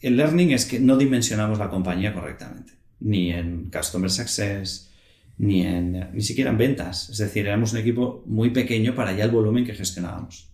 el 0.00 0.16
learning 0.16 0.52
es 0.52 0.64
que 0.64 0.80
no 0.80 0.96
dimensionamos 0.96 1.58
la 1.58 1.68
compañía 1.68 2.14
correctamente, 2.14 2.72
ni 3.00 3.32
en 3.32 3.70
Customer 3.70 4.10
Success, 4.10 4.90
ni, 5.36 5.66
en, 5.66 6.10
ni 6.14 6.22
siquiera 6.22 6.50
en 6.50 6.58
ventas. 6.58 7.10
Es 7.10 7.18
decir, 7.18 7.46
éramos 7.46 7.72
un 7.72 7.80
equipo 7.80 8.22
muy 8.26 8.50
pequeño 8.50 8.94
para 8.94 9.12
ya 9.12 9.24
el 9.24 9.30
volumen 9.30 9.66
que 9.66 9.74
gestionábamos. 9.74 10.48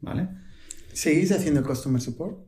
¿Vale? 0.00 0.28
¿Seguís 0.92 1.32
haciendo 1.32 1.64
Customer 1.64 2.00
Support? 2.00 2.38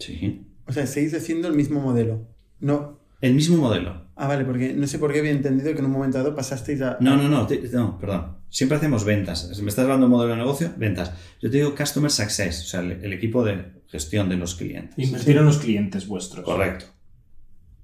Sí. 0.00 0.46
O 0.66 0.72
sea, 0.72 0.86
seguís 0.86 1.14
haciendo 1.14 1.46
el 1.46 1.54
mismo 1.54 1.80
modelo. 1.80 2.26
No. 2.58 2.98
El 3.20 3.34
mismo 3.34 3.58
modelo. 3.58 4.09
Ah, 4.22 4.28
vale, 4.28 4.44
porque 4.44 4.74
no 4.74 4.86
sé 4.86 4.98
por 4.98 5.14
qué 5.14 5.20
había 5.20 5.30
entendido 5.30 5.72
que 5.72 5.78
en 5.78 5.86
un 5.86 5.92
momento 5.92 6.18
dado 6.18 6.34
pasasteis 6.34 6.82
a... 6.82 6.98
No, 7.00 7.16
no, 7.16 7.26
no, 7.26 7.48
no, 7.48 7.98
perdón. 7.98 8.36
Siempre 8.50 8.76
hacemos 8.76 9.02
ventas. 9.06 9.50
Si 9.50 9.62
me 9.62 9.70
estás 9.70 9.84
hablando 9.84 10.04
de 10.04 10.10
modelo 10.10 10.32
de 10.32 10.38
negocio, 10.40 10.74
ventas. 10.76 11.10
Yo 11.40 11.50
te 11.50 11.56
digo 11.56 11.74
Customer 11.74 12.10
Success, 12.10 12.64
o 12.64 12.66
sea, 12.66 12.80
el, 12.80 13.12
equipo 13.14 13.42
de 13.42 13.80
gestión 13.86 14.28
de 14.28 14.36
los 14.36 14.56
clientes. 14.56 14.92
Invertir 14.98 15.38
en 15.38 15.46
los 15.46 15.56
clientes 15.56 16.06
vuestros. 16.06 16.44
Correcto. 16.44 16.84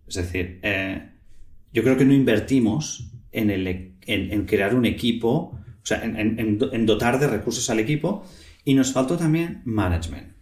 Es 0.07 0.17
decir, 0.17 0.61
eh, 0.63 1.09
yo 1.73 1.83
creo 1.83 1.97
que 1.97 2.05
no 2.05 2.13
invertimos 2.13 3.11
en, 3.33 3.51
el, 3.51 3.97
en, 4.07 4.45
crear 4.45 4.75
un 4.75 4.85
equipo 4.85 5.59
O 5.83 5.87
sea, 5.87 6.05
en, 6.05 6.59
dotar 6.85 7.19
de 7.19 7.29
recursos 7.29 7.71
al 7.71 7.79
equipo. 7.79 8.27
Y 8.63 8.75
nos 8.75 8.93
faltó 8.93 9.17
también 9.17 9.63
management. 9.65 10.35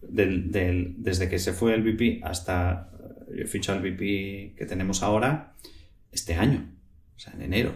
desde 0.00 1.28
que 1.28 1.38
se 1.38 1.52
fue 1.52 1.74
el 1.74 1.82
VP 1.82 2.22
hasta 2.22 2.93
el 3.32 3.48
fichado 3.48 3.78
el 3.78 3.92
VP 3.92 4.54
que 4.56 4.66
tenemos 4.66 5.02
ahora, 5.02 5.54
este 6.12 6.34
año, 6.34 6.66
o 7.16 7.18
sea, 7.18 7.32
en 7.34 7.42
enero. 7.42 7.74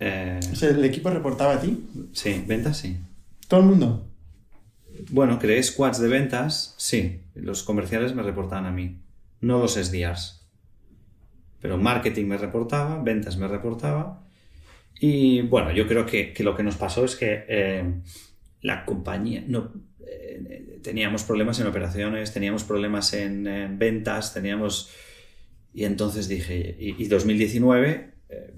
Eh, 0.00 0.40
o 0.52 0.54
sea, 0.54 0.70
¿el 0.70 0.84
equipo 0.84 1.10
reportaba 1.10 1.54
a 1.54 1.60
ti? 1.60 1.86
Sí, 2.12 2.44
ventas 2.46 2.78
sí. 2.78 2.96
¿Todo 3.48 3.60
el 3.60 3.66
mundo? 3.66 4.08
Bueno, 5.10 5.38
creé 5.38 5.62
squads 5.62 6.00
de 6.00 6.08
ventas, 6.08 6.74
sí. 6.76 7.22
Los 7.34 7.62
comerciales 7.62 8.14
me 8.14 8.22
reportaban 8.22 8.66
a 8.66 8.72
mí, 8.72 9.00
no 9.40 9.58
los 9.58 9.74
SDRs. 9.74 10.46
Pero 11.60 11.76
marketing 11.76 12.26
me 12.26 12.38
reportaba, 12.38 13.02
ventas 13.02 13.36
me 13.36 13.48
reportaba. 13.48 14.22
Y 15.00 15.42
bueno, 15.42 15.72
yo 15.72 15.86
creo 15.86 16.06
que, 16.06 16.34
lo 16.40 16.56
que 16.56 16.62
nos 16.62 16.76
pasó 16.76 17.04
es 17.04 17.16
que 17.16 17.44
eh, 17.48 17.84
la 18.62 18.84
compañía, 18.84 19.44
no, 19.46 19.72
eh, 20.10 20.80
teníamos 20.82 21.24
problemas 21.24 21.58
en 21.60 21.66
operaciones, 21.66 22.32
teníamos 22.32 22.64
problemas 22.64 23.12
en, 23.14 23.78
ventas, 23.78 24.34
teníamos... 24.34 24.90
Y 25.74 25.84
entonces 25.84 26.28
dije, 26.28 26.76
y, 26.78 27.06
2019, 27.06 28.14
eh, 28.30 28.54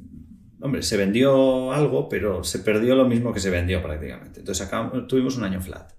hombre, 0.60 0.82
se 0.82 0.96
vendió 0.96 1.72
algo, 1.72 2.08
pero 2.08 2.44
se 2.44 2.60
perdió 2.60 2.94
lo 2.94 3.06
mismo 3.06 3.32
que 3.32 3.40
se 3.40 3.50
vendió 3.50 3.82
prácticamente. 3.82 4.40
Entonces 4.40 4.68
tuvimos 5.08 5.36
un 5.36 5.44
año 5.44 5.60
flat. 5.60 5.92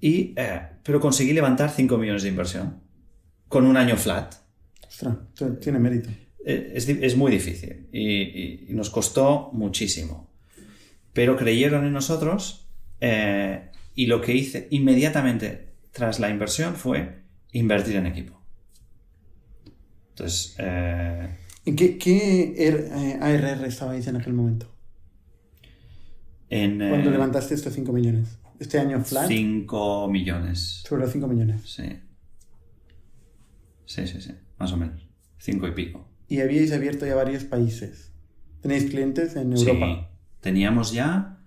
Y, 0.00 0.34
pero 0.82 1.00
conseguí 1.00 1.32
levantar 1.32 1.70
5 1.70 1.96
millones 1.96 2.24
de 2.24 2.28
inversión 2.28 2.80
con 3.48 3.66
un 3.66 3.76
año 3.76 3.96
flat. 3.96 4.34
Ostras, 4.88 5.16
tiene 5.60 5.78
mérito. 5.78 6.10
Eh, 6.44 6.72
es, 6.74 7.16
muy 7.16 7.30
difícil 7.30 7.86
y, 7.92 8.66
nos 8.70 8.90
costó 8.90 9.50
muchísimo. 9.52 10.30
Pero 11.12 11.36
creyeron 11.36 11.84
en 11.84 11.92
nosotros 11.92 12.66
eh, 13.00 13.70
y 13.94 14.06
lo 14.06 14.20
que 14.20 14.34
hice 14.34 14.68
inmediatamente 14.70 15.74
tras 15.90 16.20
la 16.20 16.30
inversión 16.30 16.74
fue 16.74 17.22
invertir 17.52 17.96
en 17.96 18.06
equipo. 18.06 18.40
Entonces... 20.10 20.54
Eh, 20.58 21.38
¿Qué, 21.64 21.96
qué 21.96 23.18
ARR 23.20 23.64
estabais 23.66 24.06
en 24.06 24.16
aquel 24.16 24.32
momento? 24.32 24.74
En, 26.50 26.78
Cuando 26.78 27.10
levantaste 27.10 27.54
estos 27.54 27.72
5 27.72 27.92
millones. 27.92 28.38
¿Este 28.58 28.78
año 28.78 29.02
flat? 29.02 29.28
5 29.28 30.08
millones. 30.08 30.82
Sobre 30.86 31.02
los 31.02 31.12
5 31.12 31.28
millones. 31.28 31.62
Sí. 31.64 31.84
Sí, 33.86 34.06
sí, 34.06 34.20
sí. 34.20 34.32
Más 34.58 34.72
o 34.72 34.76
menos. 34.76 35.08
5 35.38 35.68
y 35.68 35.72
pico 35.72 36.12
y 36.32 36.40
habíais 36.40 36.72
abierto 36.72 37.04
ya 37.04 37.14
varios 37.14 37.44
países. 37.44 38.10
¿Tenéis 38.62 38.88
clientes 38.88 39.36
en 39.36 39.52
Europa? 39.52 39.86
Sí, 39.86 40.16
teníamos 40.40 40.90
ya 40.90 41.41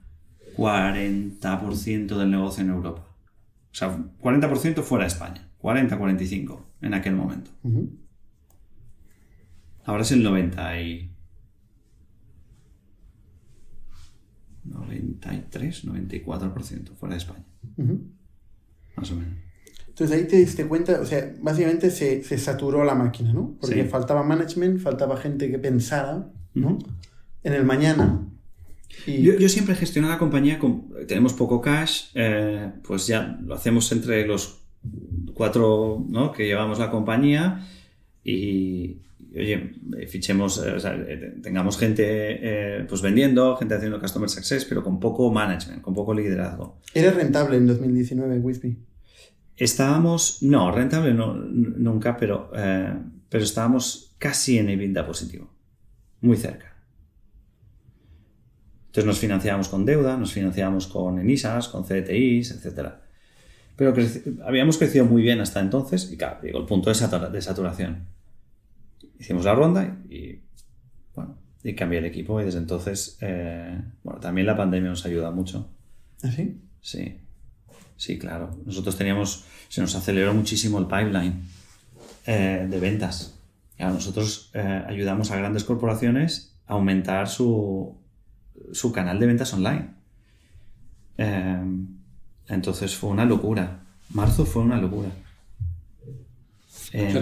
40% 0.58 2.18
del 2.18 2.32
negocio 2.32 2.64
en 2.64 2.70
Europa. 2.70 3.06
O 3.72 3.76
sea, 3.76 3.98
40% 4.22 4.82
fuera 4.84 5.04
de 5.04 5.10
España. 5.10 5.50
40, 5.58 5.98
45 5.98 6.66
en 6.82 6.94
aquel 6.94 7.16
momento. 7.16 7.52
Ahora 9.84 10.04
es 10.04 10.12
el 10.12 10.24
90 10.24 10.82
y... 10.82 11.12
93, 14.64 15.86
94% 15.86 16.90
fuera 16.96 17.16
de 17.16 17.20
España. 17.20 17.46
Más 18.96 19.12
o 19.12 19.16
menos. 19.16 19.34
Entonces 19.88 20.18
ahí 20.18 20.28
te 20.28 20.36
diste 20.38 20.68
cuenta, 20.68 21.00
o 21.00 21.06
sea, 21.06 21.34
básicamente 21.42 21.90
se, 21.90 22.22
se 22.22 22.38
saturó 22.38 22.84
la 22.84 22.96
máquina, 22.96 23.32
¿no? 23.32 23.56
Porque 23.62 23.86
faltaba 23.86 24.24
management, 24.24 24.82
faltaba 24.82 25.16
gente 25.16 25.50
que 25.50 25.58
pensara, 25.58 26.30
¿no? 26.54 26.80
En 27.44 27.54
el 27.54 27.64
mañana. 27.64 28.28
Y... 29.08 29.22
Yo, 29.22 29.34
yo, 29.38 29.50
siempre 29.50 29.76
gestiono 29.76 30.10
la 30.10 30.18
compañía, 30.18 30.60
con, 30.60 30.90
tenemos 31.08 31.34
poco 31.34 31.62
cash, 31.62 32.06
eh, 32.16 32.72
pues 32.84 33.08
ya 33.08 33.40
lo 33.44 33.56
hacemos 33.56 33.92
entre 33.92 34.26
los 34.26 34.62
cuatro 35.34 36.04
¿no? 36.08 36.32
que 36.32 36.46
llevamos 36.46 36.80
la 36.80 36.92
compañía 36.92 37.68
y, 38.24 39.02
oye, 39.36 39.74
fichemos, 40.08 40.64
eh, 40.66 40.72
o 40.72 40.80
sea, 40.80 40.96
eh, 40.96 41.36
tengamos 41.42 41.78
gente 41.78 42.86
pues 42.88 43.02
vendiendo, 43.02 43.56
gente 43.58 43.76
haciendo 43.76 44.00
customer 44.00 44.30
success, 44.30 44.66
pero 44.66 44.84
con 44.84 45.00
poco 45.00 45.32
management, 45.32 45.82
con 45.82 45.94
poco 45.94 46.14
liderazgo. 46.14 46.80
¿Era 46.94 47.12
rentable 47.12 47.58
en 47.58 47.68
2019 47.68 48.40
Wisby? 48.40 48.78
Estábamos, 49.58 50.44
no, 50.44 50.72
rentable 50.72 51.14
no, 51.14 51.34
nunca, 51.34 52.18
pero, 52.18 52.52
eh, 52.56 52.94
pero 53.30 53.44
estábamos 53.44 54.14
casi 54.18 54.58
en 54.58 54.70
EBITDA 54.70 55.06
positivo, 55.06 55.50
muy 56.22 56.36
cerca. 56.36 56.75
Entonces 58.96 59.08
nos 59.08 59.20
financiábamos 59.20 59.68
con 59.68 59.84
deuda, 59.86 60.16
nos 60.16 60.32
financiábamos 60.32 60.88
con 60.88 61.20
ENISAS, 61.20 61.68
con 61.68 61.84
CDTIs, 61.84 62.52
etc. 62.52 62.92
Pero 63.76 63.94
habíamos 64.46 64.78
crecido 64.78 65.04
muy 65.04 65.22
bien 65.22 65.42
hasta 65.42 65.60
entonces 65.60 66.10
y 66.14 66.16
claro, 66.16 66.40
llegó 66.42 66.60
el 66.60 66.66
punto 66.66 66.90
de, 66.90 67.30
de 67.30 67.42
saturación. 67.42 68.08
Hicimos 69.20 69.44
la 69.44 69.54
ronda 69.54 69.98
y, 70.10 70.40
bueno, 71.14 71.38
y 71.62 71.76
cambié 71.76 72.00
el 72.00 72.06
equipo 72.06 72.40
y 72.40 72.46
desde 72.46 72.60
entonces, 72.60 73.18
eh, 73.20 73.82
bueno, 74.02 74.22
también 74.22 74.48
la 74.48 74.56
pandemia 74.56 74.92
nos 74.92 75.06
ayuda 75.06 75.30
mucho. 75.30 75.70
¿Ah, 76.24 76.32
sí? 76.32 76.62
Sí. 76.80 77.18
Sí, 77.98 78.18
claro. 78.18 78.58
Nosotros 78.66 78.96
teníamos, 78.96 79.44
se 79.68 79.82
nos 79.82 79.94
aceleró 79.96 80.34
muchísimo 80.34 80.80
el 80.80 80.86
pipeline 80.86 81.42
eh, 82.26 82.66
de 82.70 82.80
ventas. 82.80 83.38
nosotros 83.78 84.52
eh, 84.54 84.86
ayudamos 84.88 85.32
a 85.32 85.36
grandes 85.36 85.66
corporaciones 85.66 86.56
a 86.66 86.76
aumentar 86.76 87.28
su, 87.28 88.05
su 88.72 88.92
canal 88.92 89.20
de 89.20 89.28
ventas 89.28 89.54
online. 89.54 89.90
Eh, 91.18 91.64
entonces 92.48 92.96
fue 92.96 93.10
una 93.10 93.26
locura. 93.26 93.84
Marzo 94.10 94.46
fue 94.46 94.64
una 94.64 94.78
locura. 94.78 95.10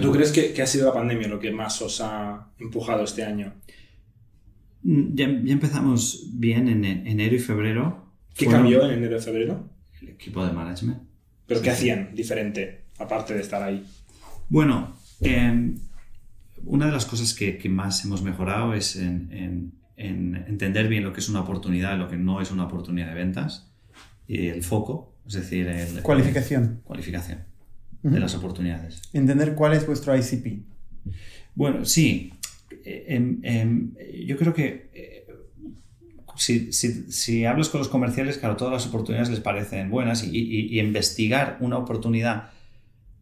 ¿tú 0.00 0.12
crees 0.12 0.30
que, 0.30 0.62
ha 0.62 0.66
sido 0.66 0.86
la 0.86 0.94
pandemia 0.94 1.26
lo 1.26 1.40
que 1.40 1.50
más 1.50 1.80
os 1.82 2.00
ha 2.00 2.48
empujado 2.58 3.04
este 3.04 3.24
año? 3.24 3.54
Mm, 4.82 5.14
ya, 5.14 5.24
empezamos 5.24 6.28
bien 6.32 6.68
en 6.68 6.84
enero 6.84 7.34
y 7.34 7.38
febrero. 7.38 8.04
¿Qué 8.36 8.46
cambió 8.46 8.84
en 8.84 8.98
enero 8.98 9.16
y 9.16 9.20
febrero? 9.20 9.74
equipo 10.08 10.44
de 10.44 10.52
management. 10.52 10.98
¿Pero 11.46 11.60
qué 11.62 11.70
hacían 11.70 12.14
diferente, 12.14 12.84
aparte 12.98 13.34
de 13.34 13.40
estar 13.40 13.62
ahí? 13.62 13.84
Bueno, 14.48 14.96
em, 15.20 15.78
una 16.64 16.86
de 16.86 16.92
las 16.92 17.06
cosas 17.06 17.34
que, 17.34 17.60
más 17.68 18.04
hemos 18.04 18.22
mejorado 18.22 18.74
es 18.74 18.96
en, 18.96 19.72
entender 19.96 20.88
bien 20.88 21.04
lo 21.04 21.12
que 21.12 21.20
es 21.20 21.28
una 21.28 21.40
oportunidad 21.40 21.94
y 21.94 21.98
lo 21.98 22.08
que 22.08 22.16
no 22.16 22.40
es 22.40 22.50
una 22.50 22.64
oportunidad 22.64 23.08
de 23.08 23.14
ventas. 23.14 23.70
Y 24.26 24.48
el 24.48 24.62
foco, 24.62 25.14
es 25.26 25.34
decir, 25.34 25.68
el... 25.68 26.02
Cualificación. 26.02 26.80
Cualificación 26.84 27.44
de 28.02 28.20
las 28.20 28.34
oportunidades. 28.34 29.00
Entender 29.12 29.54
cuál 29.54 29.72
es 29.72 29.86
vuestro 29.86 30.16
ICP. 30.16 30.62
Bueno, 31.54 31.84
sí. 31.84 32.32
Em, 32.84 33.40
em, 33.42 33.94
yo 34.26 34.36
creo 34.36 34.52
que 34.52 34.90
eh, 34.92 35.26
si, 36.36 36.72
si, 36.72 37.10
si, 37.10 37.44
hablas 37.44 37.68
con 37.68 37.78
los 37.78 37.88
comerciales, 37.88 38.38
claro, 38.38 38.56
todas 38.56 38.72
las 38.72 38.86
oportunidades 38.86 39.30
les 39.30 39.40
parecen 39.40 39.90
buenas 39.90 40.24
y, 40.24 40.78
investigar 40.78 41.56
una 41.60 41.78
oportunidad, 41.78 42.50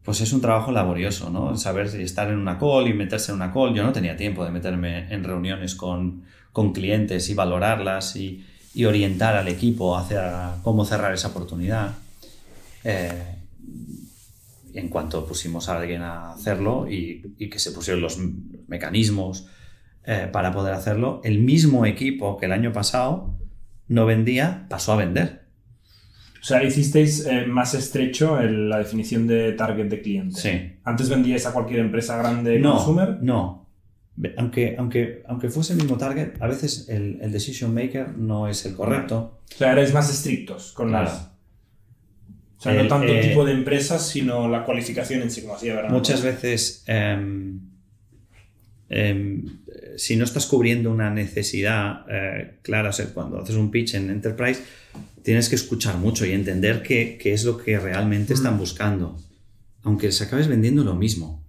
pues 0.03 0.21
es 0.21 0.33
un 0.33 0.41
trabajo 0.41 0.71
laborioso, 0.71 1.29
¿no? 1.29 1.57
Saber 1.57 1.87
estar 1.87 2.29
en 2.29 2.37
una 2.37 2.59
call 2.59 2.87
y 2.87 2.93
meterse 2.93 3.31
en 3.31 3.37
una 3.37 3.53
call. 3.53 3.73
Yo 3.73 3.83
no 3.83 3.93
tenía 3.93 4.17
tiempo 4.17 4.43
de 4.43 4.51
meterme 4.51 5.13
en 5.13 5.23
reuniones 5.23 5.75
con, 5.75 6.23
con 6.51 6.73
clientes 6.73 7.29
y 7.29 7.33
valorarlas 7.33 8.15
y, 8.15 8.45
orientar 8.85 9.35
al 9.35 9.47
equipo 9.47 9.95
hacia 9.95 10.55
cómo 10.63 10.83
cerrar 10.83 11.13
esa 11.13 11.27
oportunidad. 11.27 11.93
Eh, 12.83 13.35
en 14.73 14.89
cuanto 14.89 15.27
pusimos 15.27 15.69
a 15.69 15.77
alguien 15.77 16.01
a 16.01 16.31
hacerlo 16.31 16.89
y, 16.89 17.35
y 17.37 17.49
que 17.51 17.59
se 17.59 17.71
pusieron 17.71 18.01
los 18.01 18.17
mecanismos, 18.67 19.45
eh, 20.05 20.27
para 20.29 20.51
poder 20.51 20.73
hacerlo, 20.73 21.21
el 21.23 21.39
mismo 21.39 21.85
equipo 21.85 22.37
que 22.37 22.47
el 22.47 22.51
año 22.51 22.73
pasado 22.73 23.37
no 23.87 24.05
vendía 24.05 24.65
pasó 24.67 24.91
a 24.91 24.97
vender. 24.97 25.42
O 26.43 26.45
sea, 26.45 26.61
hicisteis 26.61 27.25
eh, 27.25 27.45
más 27.47 27.73
estrecho 27.73 28.37
la 28.37 28.79
definición 28.79 29.27
de 29.27 29.53
target 29.53 29.85
de 29.85 30.01
cliente. 30.01 30.41
Sí. 30.41 30.73
¿Antes 30.83 31.07
vendíais 31.07 31.45
a 31.45 31.53
cualquier 31.53 31.79
empresa 31.79 32.17
grande 32.17 32.59
no, 32.59 32.73
consumer? 32.73 33.17
No. 33.21 33.65
Aunque, 34.35 34.75
aunque, 34.77 35.23
aunque 35.25 35.49
fuese 35.49 35.71
el 35.71 35.79
mismo 35.79 35.97
target, 35.97 36.33
a 36.41 36.47
veces 36.47 36.89
el, 36.89 37.17
el 37.21 37.31
decision 37.31 37.73
maker 37.73 38.17
no 38.17 38.49
es 38.49 38.65
el 38.65 38.75
correcto. 38.75 39.39
O 39.53 39.57
sea, 39.57 39.71
erais 39.71 39.93
más 39.93 40.09
estrictos 40.09 40.73
con 40.73 40.91
las. 40.91 41.31
O 42.57 42.61
sea, 42.61 42.73
no 42.73 42.89
tanto 42.89 43.07
eh, 43.07 43.21
tipo 43.21 43.45
de 43.45 43.53
empresas, 43.53 44.05
sino 44.05 44.49
la 44.49 44.65
cualificación 44.65 45.21
en 45.21 45.31
sí, 45.31 45.43
como 45.43 45.55
hacía 45.55 45.81
Muchas 45.83 46.21
veces. 46.21 46.83
Em, 46.87 47.61
em, 48.89 49.45
si 49.97 50.15
no 50.15 50.23
estás 50.23 50.45
cubriendo 50.45 50.91
una 50.91 51.09
necesidad 51.09 52.05
eh, 52.09 52.59
clara, 52.61 52.89
o 52.89 52.93
sea, 52.93 53.07
cuando 53.13 53.39
haces 53.39 53.55
un 53.55 53.71
pitch 53.71 53.95
en 53.95 54.09
Enterprise, 54.09 54.61
tienes 55.23 55.49
que 55.49 55.55
escuchar 55.55 55.97
mucho 55.97 56.25
y 56.25 56.31
entender 56.31 56.83
qué, 56.83 57.19
es 57.23 57.43
lo 57.45 57.57
que 57.57 57.79
realmente 57.79 58.33
están 58.33 58.55
mm. 58.55 58.59
buscando, 58.59 59.17
aunque 59.83 60.07
les 60.07 60.21
acabes 60.21 60.47
vendiendo 60.47 60.83
lo 60.83 60.95
mismo. 60.95 61.43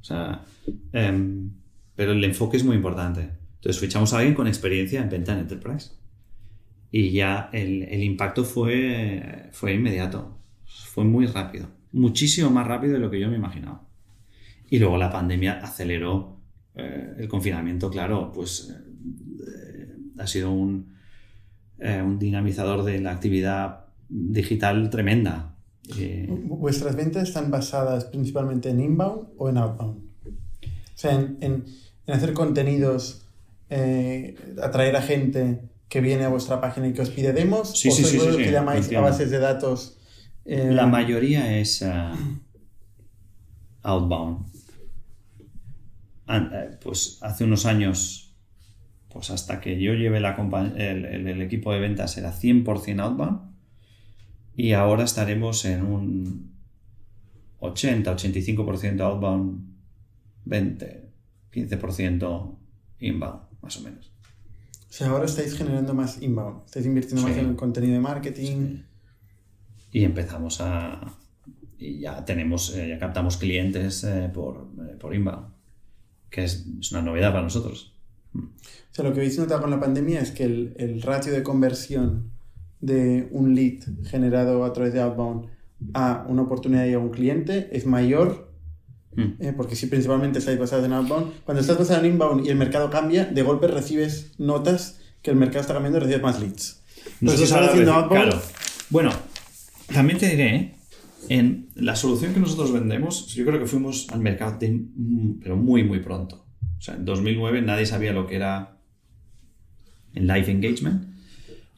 O 0.00 0.04
sea, 0.04 0.44
em, 0.92 1.50
pero 1.94 2.12
el 2.12 2.24
enfoque 2.24 2.56
es 2.56 2.64
muy 2.64 2.76
importante. 2.76 3.28
Entonces 3.56 3.80
fichamos 3.80 4.12
a 4.12 4.18
alguien 4.18 4.34
con 4.34 4.46
experiencia 4.46 5.02
en 5.02 5.10
venta 5.10 5.32
en 5.32 5.40
Enterprise. 5.40 5.90
Y 6.90 7.10
ya 7.10 7.50
el, 7.52 7.82
el 7.84 8.02
impacto 8.02 8.44
fue, 8.44 9.50
fue 9.52 9.74
inmediato. 9.74 10.38
Fue 10.66 11.04
muy 11.04 11.26
rápido. 11.26 11.68
Muchísimo 11.92 12.50
más 12.50 12.66
rápido 12.66 12.94
de 12.94 13.00
lo 13.00 13.10
que 13.10 13.20
yo 13.20 13.28
me 13.28 13.36
imaginaba. 13.36 13.86
Y 14.70 14.78
luego 14.78 14.96
la 14.96 15.10
pandemia 15.10 15.60
aceleró 15.60 16.39
eh, 16.80 17.14
el 17.18 17.28
confinamiento, 17.28 17.90
claro, 17.90 18.32
pues 18.32 18.74
eh, 19.46 19.96
ha 20.18 20.26
sido 20.26 20.50
un, 20.52 20.94
eh, 21.78 22.02
un 22.04 22.18
dinamizador 22.18 22.82
de 22.84 23.00
la 23.00 23.12
actividad 23.12 23.86
digital 24.08 24.90
tremenda. 24.90 25.54
¿Vuestras 26.28 26.94
ventas 26.96 27.28
están 27.28 27.50
basadas 27.50 28.04
principalmente 28.04 28.70
en 28.70 28.80
inbound 28.80 29.28
o 29.36 29.48
en 29.48 29.56
outbound? 29.58 29.98
O 29.98 30.68
sea, 30.94 31.14
en, 31.14 31.36
en, 31.40 31.64
en 32.06 32.14
hacer 32.14 32.32
contenidos, 32.32 33.26
atraer 34.62 34.96
a 34.96 35.02
gente 35.02 35.60
que 35.88 36.00
viene 36.00 36.24
a 36.24 36.28
vuestra 36.28 36.60
página 36.60 36.86
y 36.88 36.92
que 36.92 37.02
os 37.02 37.10
pide 37.10 37.32
demos, 37.32 37.76
sí, 37.76 37.88
o 37.88 37.92
sí, 37.92 38.04
sois 38.04 38.36
sí, 38.36 38.42
que 38.44 38.52
llamáis 38.52 38.84
entiendo. 38.84 39.06
a 39.06 39.10
bases 39.10 39.30
de 39.30 39.38
datos. 39.40 39.98
eh, 40.44 40.70
La 40.70 40.86
mayoría 40.86 41.58
es 41.58 41.82
uh, 41.82 42.14
outbound. 43.82 44.46
Eh, 46.30 46.78
Pues 46.82 47.18
hace 47.22 47.44
unos 47.44 47.66
años, 47.66 48.34
pues 49.12 49.30
hasta 49.30 49.60
que 49.60 49.80
yo 49.80 49.94
llevé 49.94 50.20
la 50.20 50.36
el, 50.76 51.04
el- 51.04 51.26
el 51.28 51.42
equipo 51.42 51.72
de 51.72 51.80
ventas 51.80 52.16
era 52.16 52.32
100% 52.32 53.00
outbound 53.02 53.50
y 54.54 54.72
ahora 54.72 55.04
estaremos 55.04 55.64
en 55.64 55.82
un 55.84 56.50
80-85% 57.60 59.00
outbound, 59.00 59.68
20-15% 60.46 62.58
inbound, 63.00 63.40
más 63.62 63.76
o 63.78 63.80
menos. 63.82 64.12
O 64.88 64.92
sea, 64.92 65.08
ahora 65.10 65.24
estáis 65.24 65.56
generando 65.56 65.94
más 65.94 66.20
inbound, 66.22 66.64
estáis 66.66 66.86
invirtiendo 66.86 67.22
más 67.26 67.36
en 67.36 67.48
el 67.50 67.56
contenido 67.56 67.94
de 67.94 68.00
marketing. 68.00 68.82
y 69.92 70.04
empezamos 70.04 70.60
a 70.60 71.00
y 71.78 72.00
ya 72.00 72.24
tenemos 72.24 72.76
eh, 72.76 72.88
ya 72.90 72.98
captamos 72.98 73.36
clientes 73.38 74.04
eh, 74.04 74.30
por, 74.32 74.68
eh, 74.88 74.96
por 75.00 75.14
inbound 75.14 75.46
que 76.30 76.44
es, 76.44 76.66
es 76.80 76.92
una 76.92 77.02
novedad 77.02 77.30
para 77.30 77.42
nosotros 77.42 77.92
O 78.34 78.40
sea, 78.92 79.04
lo 79.04 79.12
que 79.12 79.20
habéis 79.20 79.38
notado 79.38 79.60
con 79.60 79.70
la 79.70 79.80
pandemia 79.80 80.20
es 80.20 80.30
que 80.30 80.44
el, 80.44 80.74
el 80.78 81.02
ratio 81.02 81.32
de 81.32 81.42
conversión 81.42 82.30
de 82.80 83.28
un 83.32 83.54
lead 83.54 83.82
generado 84.04 84.64
a 84.64 84.72
través 84.72 84.92
de 84.94 85.00
outbound 85.00 85.46
a 85.94 86.24
una 86.28 86.42
oportunidad 86.42 86.86
y 86.86 86.94
a 86.94 86.98
un 86.98 87.10
cliente 87.10 87.68
es 87.72 87.86
mayor, 87.86 88.50
Mm. 89.12 89.42
eh, 89.42 89.52
porque 89.56 89.74
si 89.74 89.86
principalmente 89.86 90.38
estáis 90.38 90.56
basados 90.56 90.84
en 90.84 90.92
outbound, 90.92 91.32
cuando 91.44 91.60
estás 91.60 91.76
basado 91.76 91.98
en 92.04 92.12
inbound 92.12 92.46
y 92.46 92.48
el 92.48 92.54
mercado 92.56 92.90
cambia, 92.90 93.24
de 93.24 93.42
golpe 93.42 93.66
recibes 93.66 94.30
notas 94.38 95.00
que 95.20 95.32
el 95.32 95.36
mercado 95.36 95.62
está 95.62 95.74
cambiando 95.74 95.98
y 95.98 96.02
recibes 96.02 96.22
más 96.22 96.40
leads. 96.40 96.80
Estás 97.20 97.50
ahora 97.50 97.66
haciendo 97.66 97.92
outbound, 97.92 98.30
claro. 98.30 98.42
bueno 98.88 99.10
también 99.92 100.16
te 100.18 100.28
diré 100.28 100.54
¿eh? 100.54 100.74
En 101.28 101.68
la 101.74 101.94
solución 101.96 102.32
que 102.34 102.40
nosotros 102.40 102.72
vendemos 102.72 103.26
yo 103.34 103.44
creo 103.44 103.58
que 103.60 103.66
fuimos 103.66 104.08
al 104.10 104.20
mercado 104.20 104.58
pero 105.42 105.56
muy 105.56 105.84
muy 105.84 106.00
pronto 106.00 106.46
o 106.78 106.80
sea 106.80 106.94
en 106.94 107.04
2009 107.04 107.62
nadie 107.62 107.86
sabía 107.86 108.12
lo 108.12 108.26
que 108.26 108.36
era 108.36 108.78
el 110.14 110.26
live 110.26 110.50
engagement 110.50 111.10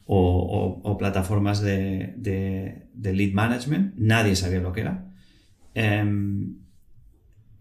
o, 0.05 0.95
plataformas 0.99 1.61
de, 1.61 2.13
lead 3.01 3.33
management. 3.33 3.95
Nadie 3.97 4.35
sabía 4.35 4.59
lo 4.59 4.73
que 4.73 4.81
era. 4.81 5.09
Em, 5.73 6.55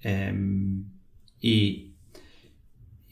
em, 0.03 0.85
y- 1.41 1.93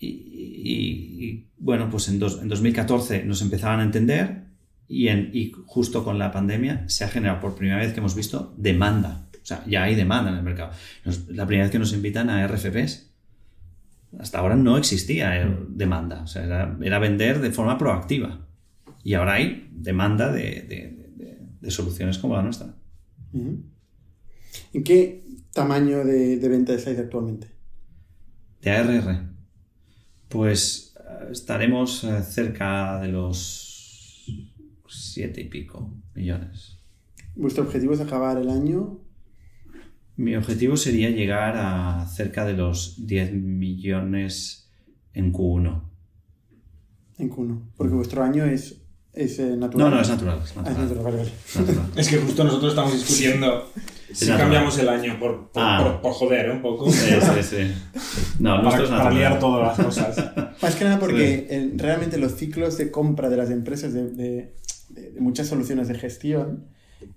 y, 0.00 1.46
bueno, 1.58 1.88
pues 1.90 2.08
en, 2.08 2.18
dos- 2.18 2.40
en 2.42 2.48
2014 2.48 3.24
nos 3.24 3.40
empezaban 3.42 3.80
a 3.80 3.84
entender 3.84 4.44
y, 4.90 5.06
en- 5.08 5.30
y 5.32 5.52
justo 5.66 6.02
con 6.04 6.18
la 6.18 6.32
pandemia 6.32 6.84
se 6.88 7.04
ha 7.04 7.08
generado 7.08 7.40
por 7.40 7.54
primera 7.54 7.78
vez 7.78 7.92
que 7.92 8.00
hemos 8.00 8.14
visto 8.16 8.52
demanda. 8.58 9.28
O 9.42 9.46
sea, 9.46 9.62
ya 9.66 9.84
hay 9.84 9.94
demanda 9.94 10.30
en 10.30 10.36
el 10.36 10.42
mercado. 10.42 10.72
Nos- 11.04 11.28
la 11.28 11.46
primera 11.46 11.64
vez 11.66 11.72
que 11.72 11.78
nos 11.78 11.92
invitan 11.92 12.28
a 12.28 12.44
RFPs. 12.46 13.08
Hasta 14.18 14.38
ahora 14.40 14.56
no 14.56 14.76
existía 14.76 15.40
eh, 15.40 15.56
demanda. 15.68 16.22
O 16.22 16.26
sea, 16.26 16.44
era, 16.44 16.76
era 16.82 16.98
vender 16.98 17.40
de 17.40 17.52
forma 17.52 17.78
proactiva. 17.78 18.46
Y 19.04 19.14
ahora 19.14 19.34
hay 19.34 19.68
demanda 19.72 20.32
de, 20.32 20.42
de- 20.62 21.12
de- 21.16 21.38
de 21.60 21.70
soluciones 21.70 22.18
como 22.18 22.34
la 22.36 22.42
nuestra. 22.42 22.74
¿En 24.72 24.84
qué 24.84 25.24
tamaño 25.52 26.04
de, 26.04 26.36
de 26.38 26.48
venta 26.48 26.74
estáis 26.74 26.98
actualmente? 26.98 27.46
De 28.62 28.70
ARR, 28.72 29.22
pues 30.28 30.94
eh, 30.98 31.28
estaremos 31.32 32.04
eh, 32.04 32.22
cerca 32.22 33.00
de 33.00 33.08
los 33.08 33.69
siete 34.90 35.40
y 35.42 35.44
pico 35.44 35.90
millones. 36.14 36.78
¿Vuestro 37.36 37.64
objetivo 37.64 37.94
es 37.94 38.00
acabar 38.00 38.36
el 38.38 38.50
año? 38.50 38.98
Mi 40.16 40.36
objetivo 40.36 40.76
sería 40.76 41.08
llegar 41.10 41.54
a 41.56 42.06
cerca 42.06 42.44
de 42.44 42.52
los 42.54 43.06
10 43.06 43.32
millones 43.32 44.68
en 45.14 45.32
Q1. 45.32 45.82
En 47.18 47.30
Q1, 47.30 47.60
porque 47.76 47.94
vuestro 47.94 48.22
año 48.22 48.44
es, 48.44 48.82
es 49.12 49.38
eh, 49.38 49.56
natural. 49.56 49.90
No, 49.90 49.96
no, 49.96 50.02
es 50.02 50.08
natural. 50.08 50.38
Es 50.44 50.52
Ah, 50.56 50.60
es 50.60 50.76
natural. 50.76 50.80
natural, 50.88 51.04
vale, 51.04 51.16
vale. 51.18 51.30
Es 51.46 51.56
natural. 51.56 51.86
Es 51.96 52.08
que 52.08 52.16
justo 52.18 52.44
nosotros 52.44 52.72
estamos 52.72 52.92
discutiendo 52.92 53.70
si 54.12 54.24
natural. 54.26 54.38
cambiamos 54.40 54.78
el 54.78 54.88
año 54.88 55.18
por, 55.18 55.50
por, 55.50 55.62
Ah. 55.62 55.80
por- 55.82 56.00
por 56.02 56.12
joder 56.12 56.46
¿eh? 56.46 56.52
un 56.52 56.62
poco. 56.62 56.90
Sí, 56.90 57.10
sí, 57.36 57.42
sí. 57.42 57.72
No, 58.40 58.50
para, 58.56 58.62
nuestro 58.62 58.84
es 58.84 58.90
para 58.90 59.04
natural. 59.04 59.18
liar 59.18 59.38
todas 59.38 59.78
las 59.78 59.86
cosas. 59.86 60.32
Más 60.62 60.74
que 60.74 60.84
nada 60.84 60.98
porque 60.98 61.46
el- 61.50 61.78
realmente 61.78 62.18
los 62.18 62.32
ciclos 62.36 62.76
de 62.78 62.90
compra 62.90 63.28
de 63.30 63.36
las 63.36 63.50
empresas 63.50 63.92
de, 63.94 64.10
de- 64.10 64.54
de- 64.90 65.10
de 65.12 65.20
muchas 65.20 65.46
soluciones 65.48 65.88
de 65.88 65.94
gestión, 65.94 66.66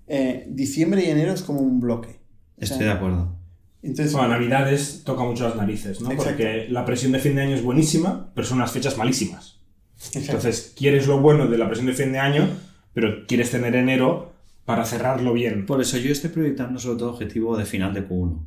eh, 0.06 0.46
diciembre 0.50 1.04
y 1.04 1.10
enero 1.10 1.32
es 1.32 1.42
como 1.42 1.60
un 1.60 1.80
bloque. 1.80 2.20
O 2.56 2.64
sea, 2.66 2.74
Estoy 2.76 2.86
de 2.86 2.92
acuerdo. 2.92 3.36
Entonces, 3.82 4.12
Bueno, 4.14 4.28
Navidades 4.28 5.02
toca 5.04 5.24
mucho 5.24 5.44
las 5.46 5.56
narices, 5.56 6.00
¿no? 6.00 6.10
Exacto. 6.10 6.30
Porque 6.30 6.66
la 6.70 6.84
presión 6.86 7.12
de 7.12 7.18
fin 7.18 7.34
de 7.36 7.42
año 7.42 7.54
es 7.54 7.62
buenísima, 7.62 8.30
pero 8.34 8.46
son 8.46 8.56
unas 8.58 8.72
fechas 8.72 8.96
malísimas. 8.96 9.60
exacto. 9.98 10.18
Entonces, 10.20 10.72
quieres 10.76 11.06
lo 11.06 11.20
bueno 11.20 11.46
de 11.48 11.58
la 11.58 11.66
presión 11.66 11.86
de 11.86 11.92
fin 11.92 12.12
de 12.12 12.18
año, 12.18 12.48
pero 12.94 13.26
quieres 13.26 13.50
tener 13.50 13.74
enero 13.76 14.32
para 14.64 14.86
cerrarlo 14.86 15.34
bien. 15.34 15.66
Por 15.66 15.82
eso 15.82 15.98
yo 15.98 16.10
estoy 16.10 16.30
proyectando 16.30 16.78
sobre 16.80 16.98
todo 16.98 17.10
objetivo 17.10 17.58
de 17.58 17.66
final 17.66 17.92
de 17.92 18.08
Q1. 18.08 18.46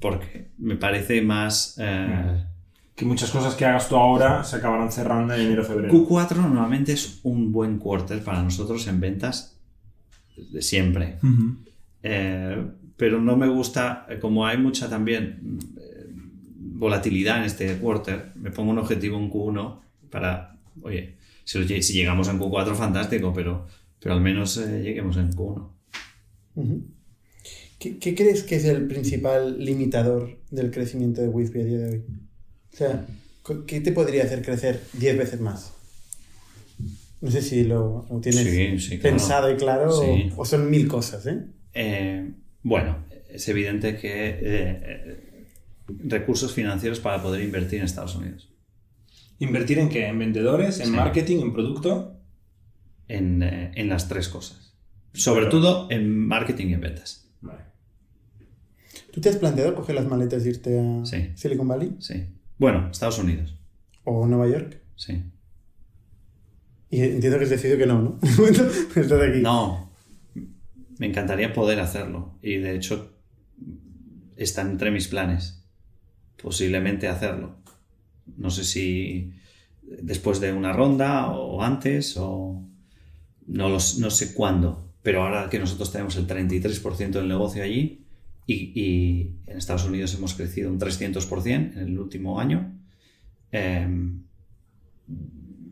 Porque 0.00 0.48
me 0.56 0.76
parece 0.76 1.20
más... 1.20 1.76
eh, 1.78 2.44
Que 3.00 3.06
muchas 3.06 3.30
cosas 3.30 3.54
que 3.54 3.64
hagas 3.64 3.88
tú 3.88 3.96
ahora 3.96 4.44
se 4.44 4.56
acabarán 4.56 4.92
cerrando 4.92 5.32
en 5.32 5.40
enero 5.40 5.64
febrero. 5.64 5.90
Q4 5.90 6.36
normalmente 6.36 6.92
es 6.92 7.20
un 7.22 7.50
buen 7.50 7.78
quarter 7.78 8.22
para 8.22 8.42
nosotros 8.42 8.86
en 8.88 9.00
ventas 9.00 9.58
de 10.36 10.60
siempre. 10.60 11.16
Eh, 12.02 12.62
pero 12.98 13.18
no 13.18 13.38
me 13.38 13.48
gusta, 13.48 14.04
eh, 14.06 14.18
como 14.18 14.44
hay 14.44 14.58
mucha 14.58 14.90
también 14.90 15.58
eh, 15.78 16.10
volatilidad 16.58 17.38
en 17.38 17.44
este 17.44 17.74
quarter, 17.78 18.32
me 18.34 18.50
pongo 18.50 18.72
un 18.72 18.78
objetivo 18.80 19.18
en 19.18 19.30
Q1 19.30 19.80
para, 20.10 20.58
oye, 20.82 21.16
si, 21.44 21.82
si 21.82 21.94
llegamos 21.94 22.28
en 22.28 22.38
Q4 22.38 22.74
fantástico, 22.74 23.32
pero, 23.32 23.66
pero 23.98 24.14
al 24.14 24.20
menos 24.20 24.58
eh, 24.58 24.82
lleguemos 24.82 25.16
en 25.16 25.30
Q1. 25.30 25.70
Ujú. 26.56 26.84
¿Qué, 27.78 27.96
qué 27.96 28.14
crees 28.14 28.42
que 28.42 28.56
es 28.56 28.66
el 28.66 28.86
principal 28.86 29.64
limitador 29.64 30.38
del 30.50 30.70
crecimiento 30.70 31.22
de 31.22 31.28
Wisby 31.28 31.62
a 31.62 31.64
día 31.64 31.78
de 31.78 31.90
hoy? 31.92 32.04
O 32.72 32.76
sea, 32.76 33.06
¿qué 33.66 33.80
te 33.80 33.92
podría 33.92 34.24
hacer 34.24 34.42
crecer 34.42 34.82
10 34.94 35.18
veces 35.18 35.40
más? 35.40 35.72
No 37.20 37.30
sé 37.30 37.42
si 37.42 37.64
lo, 37.64 38.06
lo 38.10 38.20
tienes 38.20 38.44
Sí, 38.44 38.78
sí, 38.78 38.98
claro. 38.98 39.16
pensado 39.16 39.50
y 39.52 39.56
claro 39.56 39.90
o- 39.90 40.02
Sí. 40.02 40.32
o, 40.36 40.44
son 40.44 40.70
mil 40.70 40.88
cosas, 40.88 41.26
¿eh? 41.26 41.38
Eh, 41.74 42.32
bueno, 42.62 43.04
es 43.28 43.46
evidente 43.48 43.96
que 43.98 44.28
eh, 44.30 44.40
eh, 44.42 45.46
recursos 46.04 46.52
financieros 46.54 47.00
para 47.00 47.22
poder 47.22 47.42
invertir 47.42 47.80
en 47.80 47.84
Estados 47.84 48.14
Unidos. 48.16 48.48
¿Invertir 49.38 49.78
en 49.78 49.88
qué? 49.88 50.06
¿En 50.06 50.18
vendedores? 50.18 50.80
¿En 50.80 50.86
Sí. 50.86 50.92
marketing? 50.92 51.40
¿En 51.40 51.52
producto? 51.52 52.16
En, 53.08 53.42
eh, 53.42 53.72
en 53.74 53.88
las 53.88 54.08
tres 54.08 54.28
cosas. 54.28 54.74
Sobre 55.12 55.46
todo 55.46 55.90
en 55.90 56.08
marketing 56.26 56.68
y 56.68 56.74
en 56.74 56.80
ventas. 56.80 57.26
Vale. 57.40 57.64
¿Tú 59.12 59.20
te 59.20 59.28
has 59.28 59.36
planteado 59.36 59.74
coger 59.74 59.94
las 59.96 60.06
maletas 60.06 60.44
e 60.46 60.50
irte 60.50 60.78
a 60.78 61.04
Sí. 61.04 61.30
Silicon 61.34 61.66
Valley 61.68 61.96
Sí. 61.98 62.24
Bueno, 62.60 62.90
Estados 62.90 63.18
Unidos. 63.18 63.56
o 64.04 64.26
Nueva 64.26 64.46
York? 64.46 64.82
Sí. 64.94 65.24
Y 66.90 67.00
entiendo 67.00 67.38
que 67.38 67.44
has 67.44 67.50
decidido 67.50 67.78
que 67.78 67.86
no, 67.86 68.02
¿no? 68.02 68.18
Estás 68.22 69.12
aquí. 69.12 69.40
No, 69.40 69.90
me 70.98 71.06
encantaría 71.06 71.54
poder 71.54 71.80
hacerlo. 71.80 72.38
Y 72.42 72.58
de 72.58 72.76
hecho, 72.76 73.16
está 74.36 74.60
entre 74.60 74.90
mis 74.90 75.08
planes. 75.08 75.64
Posiblemente 76.42 77.08
hacerlo. 77.08 77.56
No 78.36 78.50
sé 78.50 78.64
si 78.64 79.32
después 79.82 80.38
de 80.40 80.52
una 80.52 80.74
ronda 80.74 81.30
o 81.30 81.62
antes 81.62 82.18
o 82.18 82.62
no, 83.46 83.70
los, 83.70 83.98
no 83.98 84.10
sé 84.10 84.34
cuándo. 84.34 84.92
Pero 85.00 85.22
ahora 85.22 85.48
que 85.48 85.58
nosotros 85.58 85.90
tenemos 85.92 86.14
el 86.16 86.26
33% 86.26 87.12
del 87.12 87.28
negocio 87.28 87.62
allí 87.62 88.04
y, 88.52 88.72
y 88.80 89.36
en 89.46 89.58
Estados 89.58 89.84
Unidos 89.84 90.14
hemos 90.14 90.34
crecido 90.34 90.70
un 90.70 90.78
300% 90.78 91.46
en 91.74 91.78
el 91.78 91.98
último 91.98 92.40
año, 92.40 92.72
em, 93.52 94.22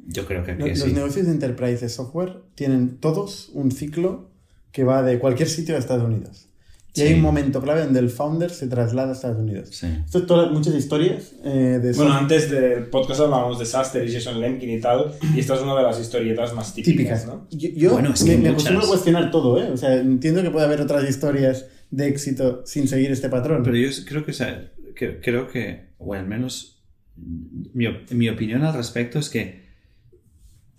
yo 0.07 0.27
creo 0.27 0.45
que 0.45 0.53
aquí 0.53 0.69
Los, 0.69 0.79
los 0.81 0.93
negocios 0.93 1.27
de 1.27 1.33
enterprise 1.33 1.81
de 1.81 1.89
software 1.89 2.39
tienen 2.55 2.97
todos 2.99 3.51
un 3.53 3.71
ciclo 3.71 4.31
que 4.73 4.85
va 4.85 5.03
de 5.03 5.19
cualquier 5.19 5.49
sitio 5.49 5.77
a 5.77 5.79
Estados 5.79 6.05
Unidos. 6.05 6.47
Y 6.95 7.03
hay 7.03 7.09
Sí. 7.09 7.15
un 7.15 7.21
momento 7.21 7.61
clave 7.61 7.83
donde 7.85 8.01
el 8.01 8.09
founder 8.11 8.51
se 8.51 8.67
traslada 8.67 9.11
a 9.11 9.13
Estados 9.13 9.39
Unidos. 9.39 9.69
Sí. 9.73 9.87
Esto 10.05 10.19
es 10.19 10.27
todas, 10.27 10.51
muchas 10.51 10.75
historias 10.75 11.33
eh, 11.45 11.79
de 11.83 11.93
Bueno, 11.93 11.95
software 11.95 12.19
antes 12.23 12.51
del 12.51 12.87
podcast 12.87 13.21
hablábamos 13.21 13.59
de 13.59 13.67
Saster 13.67 14.09
y 14.09 14.13
Jason 14.13 14.41
Lemkin 14.41 14.71
y 14.71 14.81
tal, 14.81 15.13
y 15.35 15.39
esta 15.41 15.55
es 15.55 15.61
una 15.61 15.77
de 15.77 15.83
las 15.83 16.01
historietas 16.01 16.55
más 16.55 16.75
típicas, 16.75 16.97
típicas. 16.97 17.27
¿no? 17.27 17.47
Yo, 17.51 17.69
yo 17.77 17.93
Bueno, 17.93 18.13
es 18.15 18.25
que 18.25 18.31
me, 18.31 18.37
hay 18.37 18.43
me 18.43 18.49
acostumbro 18.49 18.85
a 18.85 18.89
cuestionar 18.89 19.31
todo, 19.31 19.63
¿eh? 19.63 19.71
O 19.71 19.77
sea, 19.77 19.95
entiendo 19.95 20.43
que 20.43 20.51
puede 20.51 20.65
haber 20.65 20.81
otras 20.81 21.09
historias 21.09 21.67
de 21.91 22.09
éxito 22.09 22.63
sin 22.67 22.89
seguir 22.89 23.11
este 23.11 23.29
patrón. 23.29 23.63
Pero 23.63 23.77
yo 23.77 23.89
creo 24.07 24.25
que, 24.25 24.31
o 24.31 24.35
sea, 24.35 24.73
que- 24.95 25.21
creo 25.21 25.49
que, 25.49 25.91
o 25.99 26.15
al 26.15 26.27
menos 26.27 26.83
mi, 27.17 27.87
op- 27.87 28.11
mi 28.13 28.29
opinión 28.29 28.63
al 28.63 28.75
respecto 28.75 29.19
es 29.19 29.29
que 29.29 29.67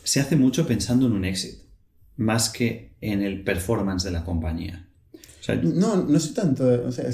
se 0.04 0.20
hace 0.20 0.36
mucho 0.36 0.66
pensando 0.68 1.08
en 1.08 1.14
un 1.14 1.26
éxito, 1.26 1.64
más 2.18 2.50
que 2.50 2.94
en 3.02 3.22
el 3.22 3.44
performance 3.44 4.04
de 4.04 4.12
la 4.12 4.24
compañía. 4.24 4.88
O 5.14 5.44
sea, 5.44 5.56
No, 5.56 6.04
no 6.04 6.20
sé 6.20 6.34
tanto. 6.34 6.66
O 6.86 6.92
sea, 6.92 7.06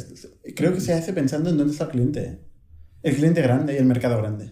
creo 0.56 0.74
que 0.74 0.82
se 0.82 0.94
hace 0.94 1.14
pensando 1.14 1.50
en 1.50 1.58
dónde 1.58 1.74
está 1.74 1.86
el 1.86 1.92
cliente. 1.92 2.40
El 3.04 3.16
cliente 3.16 3.42
grande 3.42 3.74
y 3.74 3.78
el 3.78 3.86
mercado 3.86 4.18
grande. 4.18 4.52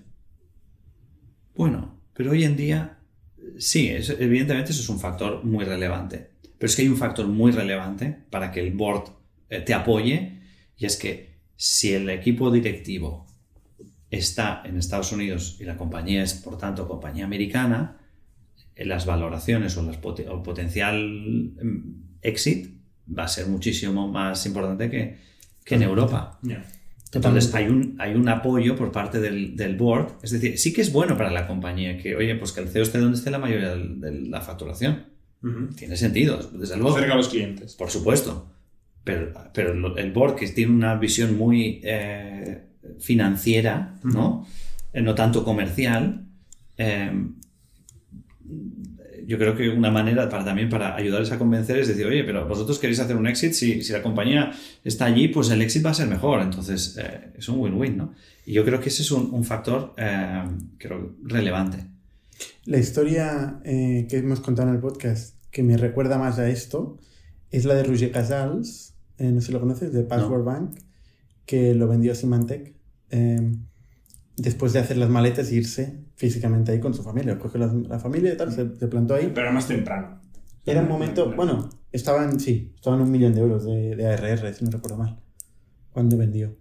Bueno, 1.55 1.99
pero 2.13 2.31
hoy 2.31 2.43
en 2.43 2.55
día, 2.55 2.99
sí, 3.57 3.89
es- 3.89 4.09
evidentemente 4.09 4.71
eso 4.71 4.81
es 4.81 4.89
un 4.89 4.99
factor 4.99 5.43
muy 5.43 5.65
relevante. 5.65 6.31
Pero 6.57 6.69
es 6.69 6.75
que 6.75 6.83
hay 6.83 6.87
un 6.87 6.97
factor 6.97 7.27
muy 7.27 7.51
relevante 7.51 8.17
para 8.29 8.51
que 8.51 8.59
el 8.61 8.73
board 8.73 9.09
te 9.61 9.73
apoye 9.73 10.39
y 10.77 10.85
es 10.85 10.97
que 10.97 11.33
si 11.55 11.93
el 11.93 12.09
equipo 12.09 12.51
directivo 12.51 13.25
está 14.09 14.61
en 14.65 14.77
Estados 14.77 15.11
Unidos 15.11 15.57
y 15.59 15.63
la 15.65 15.75
compañía 15.77 16.23
es, 16.23 16.33
por 16.33 16.57
tanto, 16.57 16.87
compañía 16.87 17.25
americana, 17.25 17.97
eh, 18.75 18.85
las 18.85 19.05
valoraciones 19.05 19.75
o, 19.77 19.83
las 19.83 19.97
pot- 20.01 20.27
o 20.29 20.43
potencial 20.43 20.97
mm, 21.61 22.19
exit 22.21 22.73
va 23.17 23.23
a 23.23 23.27
ser 23.27 23.47
muchísimo 23.47 24.07
más 24.07 24.45
importante 24.45 24.89
que, 24.89 25.17
que 25.65 25.75
en 25.75 25.83
Europa. 25.83 26.39
Entonces 27.13 27.53
hay 27.53 27.65
un, 27.67 27.95
hay 27.99 28.15
un 28.15 28.27
apoyo 28.29 28.75
por 28.75 28.91
parte 28.91 29.19
del, 29.19 29.55
del 29.55 29.75
board. 29.75 30.13
Es 30.23 30.31
decir, 30.31 30.57
sí 30.57 30.73
que 30.73 30.81
es 30.81 30.91
bueno 30.91 31.15
para 31.15 31.29
la 31.31 31.45
compañía 31.45 31.97
que, 31.97 32.15
oye, 32.15 32.33
pues 32.35 32.51
que 32.51 32.61
el 32.61 32.69
CEO 32.69 32.81
esté 32.83 32.97
donde 32.99 33.17
esté 33.17 33.29
la 33.29 33.37
mayoría 33.39 33.75
de 33.75 34.11
la 34.29 34.41
facturación. 34.41 35.05
Tiene 35.75 35.95
sentido, 35.97 36.37
desde 36.53 36.75
luego. 36.77 36.97
Cerca 36.97 37.13
a 37.13 37.17
los 37.17 37.29
clientes. 37.29 37.75
Por 37.75 37.89
supuesto. 37.91 38.52
Pero, 39.03 39.97
el 39.97 40.11
board 40.11 40.35
que 40.35 40.47
tiene 40.47 40.71
una 40.71 40.95
visión 40.95 41.37
muy 41.37 41.81
eh, 41.83 42.63
financiera, 42.99 43.95
¿no? 44.03 44.47
Eh, 44.93 45.01
no 45.01 45.13
tanto 45.13 45.43
comercial, 45.43 46.25
eh, 46.77 47.11
yo 49.25 49.37
creo 49.37 49.55
que 49.55 49.69
una 49.69 49.91
manera 49.91 50.29
para 50.29 50.43
también 50.43 50.69
para 50.69 50.95
ayudarles 50.95 51.31
a 51.31 51.37
convencer 51.37 51.77
es 51.79 51.87
decir, 51.87 52.05
oye, 52.05 52.23
pero 52.23 52.47
vosotros 52.47 52.79
queréis 52.79 52.99
hacer 52.99 53.15
un 53.15 53.27
exit, 53.27 53.53
si, 53.53 53.81
si 53.81 53.93
la 53.93 54.01
compañía 54.01 54.51
está 54.83 55.05
allí, 55.05 55.27
pues 55.27 55.49
el 55.49 55.61
exit 55.61 55.85
va 55.85 55.91
a 55.91 55.93
ser 55.93 56.07
mejor. 56.07 56.41
Entonces, 56.41 56.97
eh, 56.99 57.31
es 57.37 57.47
un 57.49 57.59
win-win, 57.59 57.97
¿no? 57.97 58.13
Y 58.45 58.53
yo 58.53 58.65
creo 58.65 58.79
que 58.79 58.89
ese 58.89 59.01
es 59.01 59.11
un, 59.11 59.33
un 59.33 59.43
factor, 59.43 59.93
eh, 59.97 60.43
creo, 60.77 61.15
relevante. 61.23 61.85
La 62.65 62.77
historia 62.77 63.59
eh, 63.63 64.07
que 64.09 64.17
hemos 64.17 64.39
contado 64.39 64.69
en 64.69 64.75
el 64.75 64.81
podcast 64.81 65.35
que 65.51 65.63
me 65.63 65.77
recuerda 65.77 66.17
más 66.17 66.39
a 66.39 66.49
esto 66.49 66.99
es 67.51 67.65
la 67.65 67.75
de 67.75 67.83
Roger 67.83 68.11
Casals, 68.11 68.92
eh, 69.17 69.31
no 69.31 69.41
sé 69.41 69.47
si 69.47 69.53
lo 69.53 69.59
conoces, 69.59 69.93
de 69.93 70.03
Password 70.03 70.43
Bank, 70.43 70.79
que 71.45 71.73
lo 71.73 71.87
vendió 71.87 72.11
a 72.11 72.15
Symantec 72.15 72.73
eh, 73.09 73.51
después 74.37 74.73
de 74.73 74.79
hacer 74.79 74.97
las 74.97 75.09
maletas 75.09 75.51
e 75.51 75.55
irse 75.55 76.03
físicamente 76.15 76.71
ahí 76.71 76.79
con 76.79 76.93
su 76.93 77.03
familia. 77.03 77.37
Cogió 77.37 77.59
la, 77.59 77.67
la 77.67 77.99
familia 77.99 78.33
y 78.33 78.37
tal, 78.37 78.51
se, 78.51 78.75
se 78.75 78.87
plantó 78.87 79.15
ahí. 79.15 79.31
Pero 79.33 79.51
más 79.51 79.67
temprano. 79.67 80.21
Era 80.65 80.81
un 80.81 80.87
momento, 80.87 81.33
bueno, 81.35 81.69
estaban, 81.91 82.39
sí, 82.39 82.71
estaban 82.75 83.01
un 83.01 83.11
millón 83.11 83.33
de 83.33 83.41
euros 83.41 83.65
de, 83.65 83.95
de 83.95 84.07
ARR, 84.07 84.53
si 84.53 84.63
no 84.63 84.71
recuerdo 84.71 84.97
mal, 84.97 85.19
cuando 85.91 86.17
vendió. 86.17 86.55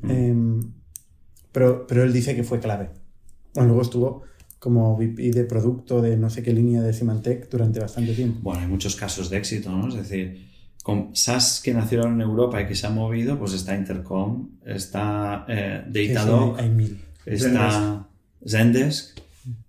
Mm. 0.00 0.10
Em, 0.10 0.72
pero, 1.52 1.86
pero 1.86 2.02
él 2.02 2.12
dice 2.12 2.34
que 2.34 2.42
fue 2.42 2.58
clave. 2.58 2.90
Bueno, 3.54 3.68
luego 3.68 3.82
estuvo 3.82 4.22
como 4.58 4.96
VP 4.96 5.30
de 5.30 5.44
producto 5.44 6.00
de 6.00 6.16
no 6.16 6.30
sé 6.30 6.42
qué 6.42 6.52
línea 6.52 6.82
de 6.82 6.92
Symantec 6.92 7.50
durante 7.50 7.80
bastante 7.80 8.14
tiempo. 8.14 8.40
Bueno, 8.42 8.60
hay 8.60 8.68
muchos 8.68 8.96
casos 8.96 9.30
de 9.30 9.38
éxito, 9.38 9.70
¿no? 9.70 9.88
Es 9.88 9.94
decir, 9.94 10.49
con 10.90 11.14
SaaS 11.14 11.60
que 11.62 11.72
nacieron 11.72 12.14
en 12.14 12.20
Europa 12.20 12.60
y 12.60 12.66
que 12.66 12.74
se 12.74 12.84
han 12.84 12.96
movido, 12.96 13.38
pues 13.38 13.52
está 13.52 13.76
Intercom, 13.76 14.48
está 14.66 15.44
eh, 15.48 15.84
Sí, 15.94 16.06
sí, 16.06 16.12
Datadog, 16.12 16.56
está 17.24 18.08
Zendesk, 18.44 19.20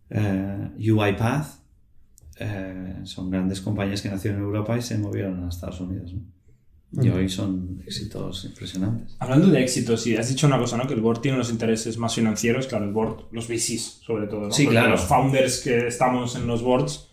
eh, 0.10 0.70
UiPath. 0.80 1.46
eh, 2.40 2.96
son 3.04 3.30
grandes 3.30 3.62
compañías 3.62 4.02
que 4.02 4.10
nacieron 4.10 4.40
en 4.40 4.46
Europa 4.46 4.76
y 4.76 4.82
se 4.82 4.98
movieron 4.98 5.44
a 5.44 5.50
Estados 5.50 5.80
Unidos. 5.80 6.12
¿no? 6.92 7.06
Y 7.06 7.10
hoy 7.10 7.30
son 7.30 7.84
éxitos 7.86 8.44
impresionantes. 8.46 9.16
Hablando 9.20 9.48
de 9.48 9.62
éxito, 9.62 9.98
sí, 9.98 10.18
has 10.18 10.28
dicho 10.28 10.48
una 10.48 10.58
cosa, 10.58 10.76
¿no? 10.76 10.88
Que 10.88 10.96
el 10.96 11.02
board 11.02 11.22
tiene 11.22 11.38
unos 11.38 11.52
intereses 11.52 11.98
más 11.98 12.16
financieros, 12.16 12.66
claro, 12.66 12.86
el 12.86 12.92
board, 12.92 13.28
los 13.32 13.48
VCs 13.48 14.02
sobre 14.04 14.26
todo, 14.26 14.48
¿no? 14.48 14.52
Sí, 14.52 14.64
Porque 14.64 14.80
claro. 14.80 14.92
Los 14.92 15.02
founders 15.02 15.60
que 15.60 15.88
estamos 15.88 16.36
en 16.36 16.48
los 16.48 16.64
boards 16.64 17.11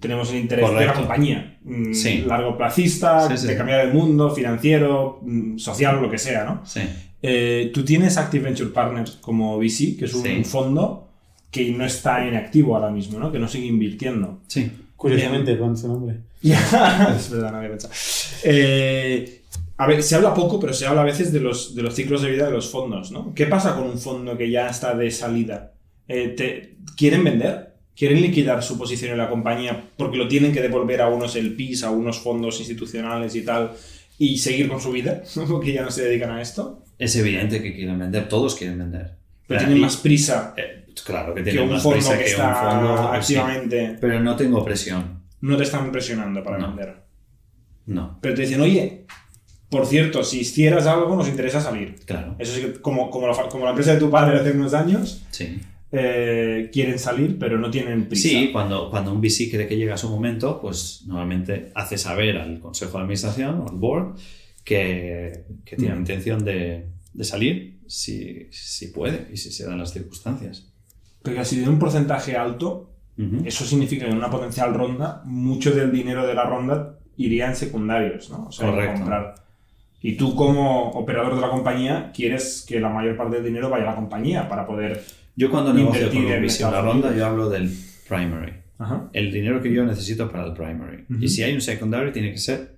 tenemos 0.00 0.30
el 0.30 0.36
interés 0.40 0.68
de 0.70 0.84
la 0.86 0.92
compañía. 0.94 1.58
mm, 1.64 1.92
Sí. 1.94 2.24
Largo 2.26 2.56
placista, 2.58 3.28
Sí, 3.28 3.38
sí. 3.38 3.46
de 3.46 3.56
cambiar 3.56 3.80
el 3.86 3.92
mundo, 3.94 4.30
financiero, 4.30 5.20
mm, 5.22 5.56
social, 5.58 6.00
lo 6.02 6.10
que 6.10 6.18
sea, 6.18 6.44
¿no? 6.44 6.60
Sí. 6.66 6.80
Eh, 7.22 7.70
tú 7.72 7.84
tienes 7.84 8.16
Active 8.18 8.44
Venture 8.44 8.70
Partners 8.70 9.12
como 9.20 9.56
VC, 9.58 9.96
que 9.96 10.04
es 10.04 10.14
un 10.14 10.22
Sí. 10.24 10.44
fondo 10.44 11.08
que 11.50 11.70
no 11.70 11.84
está 11.86 12.26
en 12.26 12.34
activo 12.36 12.76
ahora 12.76 12.90
mismo, 12.90 13.18
¿no? 13.18 13.32
Que 13.32 13.38
no 13.38 13.48
sigue 13.48 13.66
invirtiendo. 13.66 14.40
Sí. 14.48 14.70
Curiosamente, 14.96 15.56
con 15.58 15.76
su 15.76 15.88
nombre. 15.88 16.16
Es 16.42 17.30
verdad, 17.30 17.50
no 17.52 17.56
había 17.58 17.70
pensado. 17.70 17.92
Eh, 18.44 19.42
a 19.78 19.86
ver, 19.86 20.02
se 20.02 20.14
habla 20.14 20.34
poco, 20.34 20.60
pero 20.60 20.72
se 20.72 20.86
habla 20.86 21.00
a 21.00 21.04
veces 21.04 21.32
de 21.32 21.40
los, 21.40 21.74
de 21.74 21.82
los 21.82 21.94
ciclos 21.94 22.22
de 22.22 22.30
vida 22.30 22.46
de 22.46 22.52
los 22.52 22.70
fondos, 22.70 23.10
¿no? 23.10 23.32
¿Qué 23.34 23.46
pasa 23.46 23.74
con 23.74 23.84
un 23.84 23.98
fondo 23.98 24.36
que 24.36 24.50
ya 24.50 24.68
está 24.68 24.94
de 24.94 25.10
salida? 25.10 25.72
Eh, 26.06 26.28
te- 26.36 26.76
¿Quieren 26.96 27.24
vender? 27.24 27.73
¿Quieren 27.96 28.20
liquidar 28.20 28.62
su 28.62 28.76
posición 28.76 29.12
en 29.12 29.18
la 29.18 29.28
compañía 29.28 29.84
porque 29.96 30.16
lo 30.16 30.26
tienen 30.26 30.52
que 30.52 30.60
devolver 30.60 31.00
a 31.00 31.08
unos 31.08 31.36
LPs, 31.36 31.84
a 31.84 31.90
unos 31.90 32.18
fondos 32.18 32.58
institucionales 32.58 33.34
y 33.36 33.42
tal, 33.42 33.72
y 34.18 34.38
seguir 34.38 34.68
con 34.68 34.80
su 34.80 34.90
vida? 34.90 35.22
Porque 35.48 35.72
ya 35.72 35.82
no 35.82 35.90
se 35.90 36.04
dedican 36.04 36.30
a 36.30 36.42
esto. 36.42 36.82
Es 36.98 37.14
evidente 37.16 37.62
que 37.62 37.74
quieren 37.74 37.98
vender, 37.98 38.28
todos 38.28 38.54
quieren 38.54 38.78
vender. 38.78 39.12
Pero 39.46 39.60
tienen 39.60 39.80
más 39.80 39.96
prisa 39.98 40.54
eh, 40.56 40.86
claro 41.04 41.34
que 41.34 41.42
que 41.44 41.50
tienen 41.50 41.68
un 41.68 41.74
más 41.74 41.82
fondo 41.82 41.96
prisa 41.98 42.16
que 42.18 42.24
que 42.24 42.30
está 42.30 42.48
un 42.48 42.86
fondo. 42.86 42.96
sí. 43.22 43.36
activamente. 43.36 43.96
Pero 44.00 44.20
no 44.20 44.36
tengo 44.36 44.64
presión. 44.64 45.22
No 45.40 45.56
te 45.56 45.62
están 45.64 45.92
presionando 45.92 46.42
para 46.42 46.58
No. 46.58 46.68
vender. 46.68 46.96
No, 47.86 48.18
Pero 48.22 48.34
te 48.34 48.42
dicen, 48.42 48.60
oye, 48.62 49.04
por 49.68 49.84
cierto, 49.86 50.24
si 50.24 50.40
hicieras 50.40 50.86
algo, 50.86 51.14
nos 51.16 51.28
interesa 51.28 51.60
salir. 51.60 51.96
claro. 52.06 52.34
Eso 52.38 52.54
sí 52.54 52.60
que, 52.62 52.72
como, 52.80 53.10
como, 53.10 53.26
la, 53.28 53.34
como 53.48 53.64
la 53.64 53.70
empresa 53.70 53.92
de 53.92 54.00
tu 54.00 54.10
padre 54.10 54.38
hace 54.40 54.52
unos 54.52 54.72
años, 54.72 55.22
Sí. 55.30 55.60
Eh, 55.96 56.70
quieren 56.72 56.98
salir, 56.98 57.38
pero 57.38 57.56
no 57.58 57.70
tienen 57.70 58.06
prisa. 58.08 58.28
Sí, 58.28 58.50
cuando, 58.52 58.90
cuando 58.90 59.12
un 59.12 59.20
VC 59.20 59.48
cree 59.50 59.68
que 59.68 59.76
llega 59.76 59.96
su 59.96 60.08
momento, 60.10 60.60
pues 60.60 61.04
normalmente 61.06 61.70
hace 61.74 61.96
saber 61.98 62.36
al 62.38 62.58
consejo 62.58 62.98
de 62.98 63.02
administración 63.04 63.60
o 63.60 63.68
al 63.68 63.76
board 63.76 64.16
que, 64.64 65.44
que 65.64 65.76
tiene 65.76 65.94
Mm. 65.94 65.98
intención 65.98 66.44
de, 66.44 66.86
de 67.12 67.24
salir 67.24 67.78
si, 67.86 68.48
si 68.50 68.88
puede 68.88 69.28
y 69.32 69.36
si 69.36 69.50
se 69.52 69.66
dan 69.66 69.78
las 69.78 69.92
circunstancias. 69.92 70.66
Pero 71.22 71.44
si 71.44 71.56
tiene 71.56 71.70
un 71.70 71.78
porcentaje 71.78 72.36
alto, 72.36 72.90
Ujú. 73.16 73.42
eso 73.44 73.64
significa 73.64 74.04
que 74.06 74.10
en 74.10 74.16
una 74.16 74.30
potencial 74.30 74.74
ronda, 74.74 75.22
mucho 75.24 75.70
del 75.70 75.92
dinero 75.92 76.26
de 76.26 76.34
la 76.34 76.44
ronda 76.44 76.98
iría 77.16 77.46
en 77.46 77.54
secundarios, 77.56 78.30
¿no? 78.30 78.46
O 78.48 78.52
sea, 78.52 78.68
Correcto. 78.70 78.98
comprar. 79.00 79.34
Y 80.02 80.16
tú, 80.16 80.34
como 80.34 80.90
operador 80.90 81.34
de 81.36 81.40
la 81.40 81.48
compañía, 81.48 82.10
quieres 82.14 82.64
que 82.68 82.80
la 82.80 82.88
mayor 82.90 83.16
parte 83.16 83.36
del 83.36 83.44
dinero 83.46 83.70
vaya 83.70 83.84
a 83.84 83.90
la 83.90 83.94
compañía 83.94 84.48
para 84.48 84.66
poder. 84.66 85.02
Yo 85.36 85.50
cuando 85.50 85.72
negocio 85.72 86.08
con 86.10 86.18
un 86.18 86.42
VC 86.46 86.64
una 86.68 86.80
ronda, 86.80 87.14
yo 87.16 87.26
hablo 87.26 87.48
del 87.50 87.70
primary. 88.08 88.52
Ajá. 88.78 89.08
El 89.12 89.32
dinero 89.32 89.60
que 89.62 89.72
yo 89.72 89.84
necesito 89.84 90.30
para 90.30 90.46
el 90.46 90.52
primary. 90.52 91.04
Y 91.20 91.28
si 91.28 91.42
hay 91.42 91.54
un 91.54 91.60
secondary, 91.60 92.12
tiene 92.12 92.32
que 92.32 92.38
ser 92.38 92.76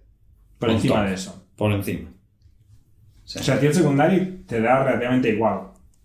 Por 0.59 0.71
encima 0.71 0.97
top. 0.97 1.07
de 1.09 1.15
eso. 1.15 1.47
por 1.57 1.73
encima. 1.73 2.11
Sí, 3.25 3.39
O 3.41 3.43
sea, 3.43 3.57
a 3.57 3.61
ti 3.61 3.67
el 3.67 3.75
secundario 3.75 4.27
te 4.47 4.61
da 4.61 4.85
relativamente 4.85 5.31
igual. 5.31 5.61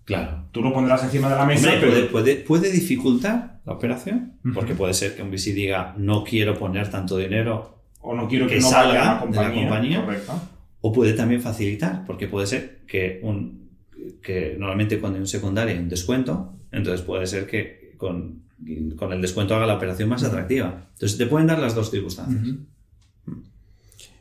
claro. 0.06 0.40
Tú 0.52 0.62
lo 0.62 0.74
pondrás 0.74 1.02
encima 1.06 1.30
de 1.30 1.36
la 1.36 1.46
mesa, 1.46 1.68
Hombre, 1.72 1.80
pero 1.80 1.92
puede, 1.94 2.08
puede, 2.08 2.36
puede 2.36 2.72
dificultar 2.74 3.62
la 3.66 3.72
operación, 3.74 4.34
porque 4.54 4.74
puede 4.76 4.94
ser 4.94 5.16
que 5.16 5.22
un 5.24 5.30
VC 5.32 5.54
diga 5.54 5.94
no 5.98 6.24
quiero 6.26 6.58
poner 6.60 6.90
tanto 6.90 7.16
dinero 7.18 7.84
o 8.02 8.14
no 8.16 8.28
quiero 8.28 8.48
que, 8.48 8.56
que 8.56 8.60
no 8.62 8.68
salga 8.68 8.88
vaya 8.88 9.00
de 9.02 9.06
la 9.16 9.20
compañía. 9.22 9.62
compañía. 9.70 10.04
Correcto. 10.04 10.42
O 10.82 10.92
puede 10.92 11.14
también 11.14 11.42
facilitar, 11.42 12.04
porque 12.06 12.28
puede 12.28 12.48
ser 12.48 12.82
que, 12.88 13.20
un, 13.24 13.61
que 14.22 14.56
normalmente 14.58 15.00
cuando 15.00 15.18
hay 15.18 15.22
un 15.22 15.28
secundario 15.28 15.74
hay 15.76 15.82
un 15.82 15.90
descuento, 15.90 16.54
entonces 16.72 17.02
puede 17.02 17.28
ser 17.28 17.48
que 17.48 17.94
con, 17.98 18.44
con 18.96 19.14
el 19.14 19.22
descuento 19.22 19.56
haga 19.56 19.66
la 19.66 19.76
operación 19.76 20.10
más 20.10 20.24
atractiva. 20.24 20.88
Entonces 20.94 21.18
te 21.18 21.26
pueden 21.28 21.48
dar 21.48 21.60
las 21.60 21.76
dos 21.76 21.92
circunstancias. 21.92 22.56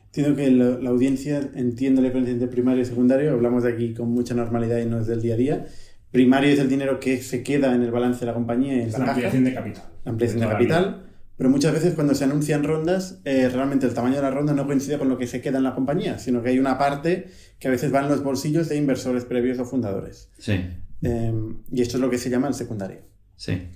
Entiendo 0.07 0.37
que 0.37 0.51
la, 0.51 0.71
la 0.81 0.91
audiencia 0.91 1.51
entiende 1.55 2.03
la 2.03 2.09
diferencia 2.09 2.33
entre 2.33 2.49
primario 2.49 2.83
y 2.83 2.85
secundario. 2.85 3.33
Hablamos 3.33 3.63
de 3.63 3.73
aquí 3.73 3.95
con 3.95 4.11
mucha 4.11 4.35
normalidad 4.35 4.79
y 4.79 4.87
no 4.87 4.99
es 5.01 5.07
del 5.07 5.23
día 5.23 5.35
a 5.35 5.37
día. 5.37 5.67
primario 6.11 6.51
es 6.51 6.59
el 6.59 6.69
dinero 6.69 6.99
que 6.99 7.23
se 7.23 7.45
queda 7.45 7.75
en 7.75 7.83
el 7.83 7.93
balance 7.93 8.21
de 8.21 8.27
la 8.27 8.35
compañía 8.35 8.75
en 8.75 8.89
Es 8.89 8.99
la, 8.99 9.07
ampliación 9.07 9.45
de 9.45 9.55
capital. 9.55 9.85
la 10.05 10.11
ampliación 10.11 10.41
de 10.41 10.47
capital. 10.49 11.10
Pero 11.41 11.49
muchas 11.49 11.73
veces 11.73 11.95
cuando 11.95 12.15
se 12.15 12.25
anuncian 12.25 12.65
rondas, 12.65 13.23
eh, 13.25 13.49
realmente 13.49 13.87
el 13.87 13.95
tamaño 13.95 14.17
de 14.17 14.21
la 14.21 14.31
ronda 14.31 14.53
no 14.53 14.67
coincide 14.67 14.99
con 14.99 15.09
lo 15.09 15.17
que 15.17 15.27
se 15.27 15.41
queda 15.41 15.57
en 15.57 15.65
la 15.65 15.75
compañía, 15.75 16.19
sino 16.19 16.43
que 16.43 16.51
hay 16.51 16.59
una 16.59 16.77
parte 16.77 17.31
que 17.59 17.69
a 17.69 17.71
veces 17.71 17.95
va 17.95 18.01
en 18.01 18.11
los 18.11 18.23
bolsillos 18.23 18.69
de 18.69 18.77
inversores 18.77 19.25
previos 19.25 19.59
o 19.59 19.65
fundadores. 19.65 20.29
Sí, 20.37 20.61
Eh, 21.01 21.33
y 21.73 21.81
esto 21.81 21.97
es 21.97 22.03
lo 22.03 22.11
que 22.11 22.19
se 22.19 22.29
llama 22.29 22.49
el 22.49 22.53
secundario. 22.53 22.99
sí. 23.37 23.69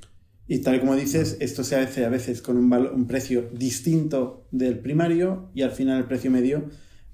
Y 0.46 0.58
tal 0.58 0.74
y 0.74 0.80
como 0.80 0.94
dices, 0.94 1.38
esto 1.40 1.64
se 1.64 1.76
hace 1.76 2.04
a 2.04 2.10
veces 2.10 2.42
con 2.42 2.58
un, 2.58 2.68
valo- 2.70 2.92
un 2.92 3.06
precio 3.06 3.48
distinto 3.50 4.46
del 4.50 4.78
primario 4.80 5.48
y 5.54 5.62
al 5.62 5.70
final 5.70 5.96
el 5.96 6.04
precio 6.04 6.30
medio 6.30 6.68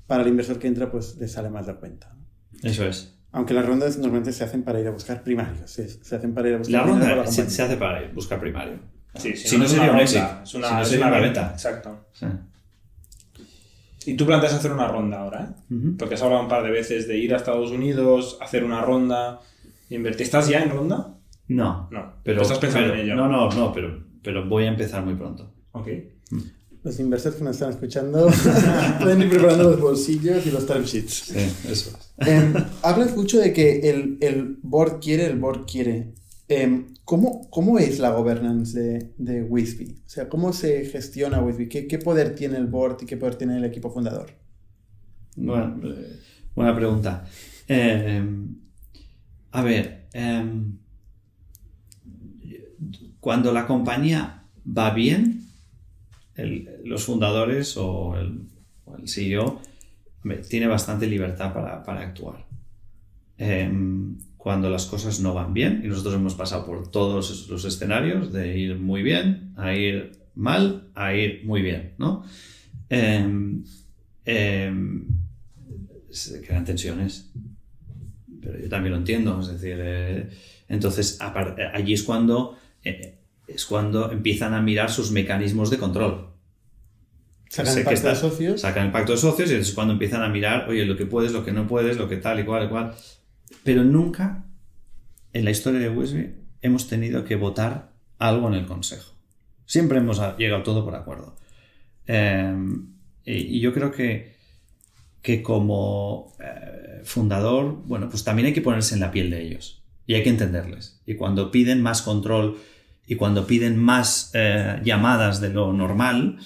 para 0.09 0.25
el 0.25 0.29
inversor 0.31 0.59
que 0.59 0.67
entra 0.67 0.91
pues 0.91 1.17
le 1.17 1.29
sale 1.29 1.49
más 1.49 1.69
de 1.69 1.77
cuenta. 1.77 2.17
Eso 2.65 2.85
es. 2.85 3.15
Aunque 3.31 3.55
las 3.55 3.65
rondas 3.65 3.99
normalmente 3.99 4.33
se 4.33 4.43
hacen 4.43 4.65
para 4.65 4.81
ir 4.81 4.89
a 4.89 4.91
buscar 4.91 5.23
primarios, 5.23 5.71
se, 5.71 5.89
se 5.89 6.17
hacen 6.17 6.35
para 6.35 6.49
ir 6.49 6.55
a 6.57 6.59
buscar 6.59 6.81
La 6.81 6.87
ronda 6.93 7.15
la 7.15 7.27
se, 7.29 7.49
se 7.49 7.63
hace 7.63 7.77
para 7.77 8.11
buscar 8.13 8.41
primario. 8.41 8.81
Sí, 9.17 9.35
Si 9.37 9.59
no 9.59 9.65
es 9.65 9.71
sería 9.71 9.85
una 9.87 9.95
un 9.95 10.01
éxito. 10.01 10.27
Es 10.43 10.55
una, 10.55 10.69
Si 10.69 10.75
no 10.75 10.81
es 10.83 10.89
sería 10.89 11.07
una 11.07 11.15
una 11.17 11.25
venta. 11.25 11.41
venta. 11.43 11.55
Exacto. 11.55 12.05
Sí. 12.13 12.27
Y 14.07 14.15
tú 14.15 14.25
planteas 14.27 14.55
hacer 14.55 14.73
una 14.73 14.89
ronda 14.89 15.21
ahora, 15.21 15.55
¿eh? 15.71 15.77
Porque 15.99 16.15
has 16.15 16.23
hablado 16.23 16.43
un 16.43 16.49
par 16.49 16.63
de 16.63 16.71
veces 16.71 17.07
de 17.07 17.19
ir 17.19 17.35
a 17.35 17.37
Estados 17.37 17.71
Unidos, 17.71 18.39
hacer 18.41 18.65
una 18.65 18.81
ronda, 18.81 19.41
invertir. 19.91 20.23
¿Estás 20.23 20.49
ya 20.49 20.63
en 20.63 20.71
ronda? 20.71 21.17
No. 21.49 21.89
No. 21.91 22.15
Pero, 22.23 22.43
estás 22.43 22.59
pensando 22.59 22.89
pero- 22.89 23.01
en 23.01 23.07
ello. 23.07 23.17
No, 23.17 23.29
no, 23.29 23.51
no, 23.51 23.73
pero, 23.73 24.03
pero 24.23 24.49
voy 24.49 24.65
a 24.65 24.69
empezar 24.69 25.05
muy 25.05 25.15
pronto. 25.15 25.53
Ok. 25.73 25.89
Los 26.83 26.99
inversores 26.99 27.37
que 27.37 27.45
nos 27.45 27.57
están 27.57 27.71
escuchando 27.71 28.27
pueden 29.03 29.21
ir 29.23 29.29
preparando 29.29 29.65
los 29.65 29.81
bolsillos 29.81 30.47
y 30.47 30.51
los 30.51 30.65
term 30.67 30.83
sheets. 30.85 31.13
Sí, 31.13 31.39
eso 31.69 31.91
es. 31.91 32.15
Em, 32.27 32.55
hablas 32.83 33.15
mucho 33.15 33.39
de 33.39 33.53
que 33.53 33.91
el, 33.91 34.17
el 34.23 34.57
board 34.63 34.99
quiere, 35.01 35.27
el 35.27 35.39
board 35.39 35.67
quiere. 35.67 36.15
Em, 36.51 36.95
¿cómo, 37.05 37.49
¿Cómo 37.49 37.79
es 37.79 38.01
la 38.01 38.11
governance 38.11 38.77
de, 38.77 39.15
de 39.19 39.43
Wisby? 39.45 40.03
O 40.05 40.09
sea, 40.09 40.29
¿cómo 40.29 40.53
se 40.53 40.85
gestiona 40.85 41.41
Wisby? 41.41 41.69
¿Qué, 41.69 41.87
¿Qué 41.87 41.99
poder 41.99 42.35
tiene 42.35 42.59
el 42.59 42.67
board 42.67 42.99
y 43.03 43.07
qué 43.07 43.17
poder 43.17 43.37
tiene 43.37 43.57
el 43.57 43.65
equipo 43.65 43.89
fundador? 43.89 44.33
Buena, 45.37 45.77
eh, 45.85 46.19
buena 46.57 46.75
pregunta. 46.75 47.25
Eh, 47.69 48.21
a 49.53 49.63
ver, 49.63 50.09
eh, 50.13 50.63
cuando 53.21 53.53
la 53.53 53.69
compañía 53.69 54.43
va 54.67 54.93
bien, 54.93 55.47
los 56.83 57.05
fundadores 57.05 57.77
o 57.77 58.17
el, 58.17 58.49
CEO 59.07 59.61
hombre, 60.25 60.39
tiene 60.39 60.67
bastante 60.67 61.07
libertad 61.07 61.53
para, 61.53 62.01
actuar. 62.01 62.45
Cuando 64.41 64.71
las 64.71 64.87
cosas 64.87 65.21
no 65.21 65.35
van 65.35 65.53
bien, 65.53 65.83
y 65.85 65.89
nosotros 65.89 66.15
hemos 66.15 66.35
pasado 66.35 66.65
por 66.65 66.91
todos 66.91 67.47
los 67.49 67.65
escenarios, 67.67 68.33
de 68.33 68.57
ir 68.57 68.79
muy 68.79 69.03
bien, 69.03 69.53
a 69.57 69.75
ir 69.75 70.13
mal, 70.35 70.89
a 70.95 71.13
ir 71.15 71.43
muy 71.45 71.61
bien, 71.61 71.93
¿no? 71.99 72.25
Eh, 72.89 73.61
eh, 74.25 74.73
se 76.11 76.41
crean 76.41 76.65
tensiones. 76.65 77.31
Pero 78.41 78.59
yo 78.59 78.69
también 78.69 78.93
lo 78.93 78.99
entiendo. 78.99 79.41
Es 79.41 79.49
decir, 79.49 79.77
eh, 79.79 80.31
entonces 80.69 81.19
eh, 81.21 81.71
allí 81.75 81.93
es 81.93 82.03
cuando, 82.03 82.59
eh, 82.83 83.19
es 83.47 83.67
cuando 83.67 84.11
empiezan 84.11 84.55
a 84.55 84.63
mirar 84.63 84.91
sus 84.91 85.11
mecanismos 85.11 85.71
de 85.71 85.77
control. 85.77 86.31
Sacan 87.51 87.77
el 87.77 87.85
pacto 87.85 88.09
de 88.09 88.17
socios. 88.17 88.61
Sacan 88.63 88.87
el 88.87 88.93
pacto 88.93 89.13
de 89.13 89.19
socios 89.19 89.51
y 89.51 89.55
es 89.57 89.73
cuando 89.73 89.93
empiezan 89.93 90.23
a 90.23 90.29
mirar, 90.29 90.69
oye, 90.69 90.87
lo 90.87 90.97
que 90.97 91.05
puedes, 91.05 91.33
lo 91.33 91.45
que 91.45 91.53
no 91.53 91.67
puedes, 91.67 91.99
lo 91.99 92.09
que 92.09 92.17
tal 92.17 92.41
y 92.41 92.45
cual 92.45 92.67
y 92.67 92.69
cual. 92.69 92.95
Pero 93.65 93.85
nunca 93.85 94.45
en 95.33 95.45
la 95.45 95.51
historia 95.51 95.81
de 95.81 95.91
Wisby 95.91 96.35
hemos 96.63 96.89
tenido 96.89 97.25
que 97.25 97.37
votar 97.37 97.93
algo 98.19 98.49
en 98.49 98.55
el 98.55 98.67
consejo. 98.67 99.15
Siempre 99.67 99.99
hemos 99.99 100.21
llegado 100.37 100.63
todo 100.63 100.85
por 100.85 100.95
acuerdo. 100.95 101.37
Eh, 102.07 102.55
y, 103.25 103.61
yo 103.61 103.73
creo 103.73 103.93
que, 103.93 104.37
que 105.23 105.43
como 105.43 106.35
eh, 106.41 107.03
fundador, 107.05 107.83
bueno, 107.85 108.09
pues 108.09 108.25
también 108.25 108.47
hay 108.47 108.53
que 108.53 108.63
ponerse 108.63 108.95
en 108.95 109.01
la 109.01 109.11
piel 109.11 109.31
de 109.31 109.43
ellos 109.43 109.83
y 110.07 110.15
hay 110.15 110.23
que 110.23 110.31
entenderles. 110.31 111.01
Y 111.07 111.15
cuando 111.15 111.51
piden 111.51 111.83
más 111.83 112.03
control 112.03 112.59
y 113.07 113.15
cuando 113.15 113.47
piden 113.47 113.79
más 113.79 114.31
eh, 114.35 114.81
llamadas 114.85 115.41
de 115.41 115.51
lo 115.51 115.73
normal 115.73 116.39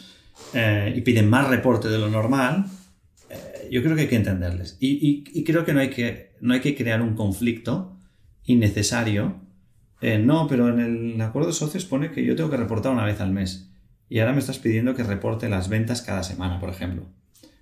eh, 0.52 0.92
y 0.94 1.00
piden 1.00 1.28
más 1.28 1.48
reporte 1.48 1.88
de 1.88 1.98
lo 1.98 2.10
normal, 2.10 2.66
yo 3.74 3.82
creo 3.82 3.94
que 3.96 4.02
hay 4.02 4.08
que 4.08 4.16
entenderles. 4.16 4.76
Y, 4.80 4.92
y- 5.08 5.24
y 5.38 5.44
creo 5.44 5.64
que 5.64 5.72
no 5.74 5.80
hay 5.80 5.90
que, 5.90 6.32
no 6.40 6.54
hay 6.54 6.60
que 6.60 6.74
crear 6.76 7.02
un 7.02 7.14
conflicto 7.14 7.96
innecesario. 8.44 9.40
Eh, 10.00 10.18
no, 10.18 10.46
pero 10.48 10.68
en 10.68 10.80
el 10.80 11.20
acuerdo 11.20 11.48
de 11.48 11.54
socios 11.54 11.84
pone 11.84 12.10
que 12.10 12.24
yo 12.24 12.36
tengo 12.36 12.50
que 12.50 12.56
reportar 12.56 12.92
una 12.92 13.04
vez 13.04 13.20
al 13.20 13.30
mes. 13.32 13.70
Y 14.08 14.18
ahora 14.18 14.32
me 14.32 14.38
estás 14.38 14.58
pidiendo 14.58 14.94
que 14.94 15.02
reporte 15.02 15.48
las 15.48 15.68
ventas 15.68 16.02
cada 16.02 16.22
semana, 16.22 16.60
por 16.60 16.68
ejemplo. 16.70 17.04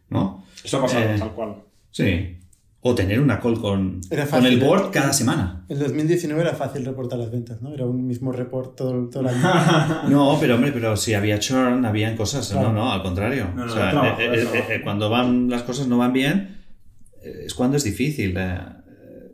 ¿No? 0.08 0.44
Eso 0.64 0.78
ha 0.78 0.82
pasado, 0.82 1.04
Eh, 1.14 1.16
tal 1.18 1.32
cual. 1.32 1.54
Sí. 1.90 2.38
O 2.84 2.96
tener 2.96 3.20
una 3.20 3.38
call 3.38 3.60
con, 3.60 4.00
Era 4.10 4.26
con 4.26 4.44
el 4.44 4.54
fácil, 4.54 4.60
board 4.60 4.86
¿eh? 4.86 4.90
cada 4.92 5.12
semana. 5.12 5.64
En 5.68 5.78
2019 5.78 6.40
era 6.42 6.52
fácil 6.54 6.84
reportar 6.84 7.16
las 7.18 7.30
ventas, 7.30 7.62
¿no? 7.62 7.72
Era 7.72 7.86
un 7.86 8.04
mismo 8.08 8.32
report 8.32 8.74
todo, 8.76 9.08
todo 9.08 9.22
el 9.22 9.28
año. 9.28 10.08
No, 10.08 10.36
pero 10.40 10.56
hombre, 10.56 10.72
pero 10.72 10.96
si 10.96 11.14
había 11.14 11.38
churn, 11.38 11.84
habían 11.84 12.16
cosas. 12.16 12.48
Claro. 12.50 12.68
No, 12.72 12.74
no, 12.74 12.92
al 12.92 13.02
contrario. 13.02 13.50
No, 13.54 13.66
no, 13.66 13.72
O 13.72 13.74
sea, 13.74 13.84
el 13.84 13.90
trabajo, 13.92 14.20
eh, 14.20 14.26
el 14.26 14.34
eh, 14.34 14.44
trabajo. 14.46 14.72
eh, 14.72 14.80
cuando 14.82 15.10
van, 15.10 15.48
las 15.48 15.62
cosas 15.62 15.86
no 15.86 15.96
van 15.98 16.12
bien, 16.12 16.58
eh, 17.22 17.44
es 17.46 17.54
cuando 17.54 17.76
es 17.76 17.84
difícil. 17.84 18.36
eh, 18.36 18.58
eh, 18.58 19.32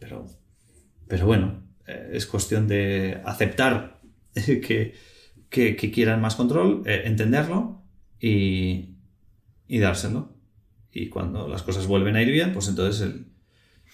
pero, 0.00 0.26
pero 1.06 1.24
bueno, 1.26 1.62
eh, 1.86 2.10
es 2.14 2.26
cuestión 2.26 2.66
de 2.66 3.20
aceptar 3.24 4.00
que, 4.34 4.92
que, 5.48 5.76
que 5.76 5.90
quieran 5.92 6.20
más 6.20 6.34
control, 6.34 6.82
eh, 6.84 7.02
entenderlo 7.04 7.84
y, 8.18 8.96
y 9.68 9.78
dárselo. 9.78 10.34
Y 10.98 11.08
cuando 11.10 11.46
las 11.46 11.62
cosas 11.62 11.86
vuelven 11.86 12.16
a 12.16 12.22
ir 12.22 12.30
bien, 12.30 12.52
pues 12.54 12.68
entonces 12.68 13.02
el, 13.02 13.26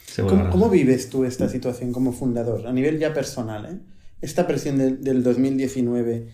se 0.07 0.23
vuelve 0.23 0.39
a 0.39 0.51
¿Cómo, 0.51 0.53
cómo 0.53 0.71
vives 0.71 1.11
tú 1.11 1.25
esta 1.25 1.49
situación 1.49 1.93
como 1.93 2.13
fundador? 2.13 2.67
A 2.67 2.73
nivel 2.73 2.99
ya 3.01 3.13
personal, 3.13 3.67
¿eh? 3.67 3.79
Esta 4.21 4.47
presión 4.47 4.79
de- 4.79 4.97
del 4.97 5.25
2019 5.25 6.29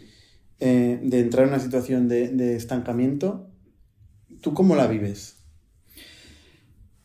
eh, 0.61 1.01
de 1.03 1.21
entrar 1.21 1.45
en 1.47 1.55
una 1.55 1.63
situación 1.63 2.07
de, 2.09 2.29
de 2.29 2.55
estancamiento, 2.57 3.51
¿tú 4.43 4.53
cómo 4.53 4.77
la 4.77 4.87
vives? 4.89 5.37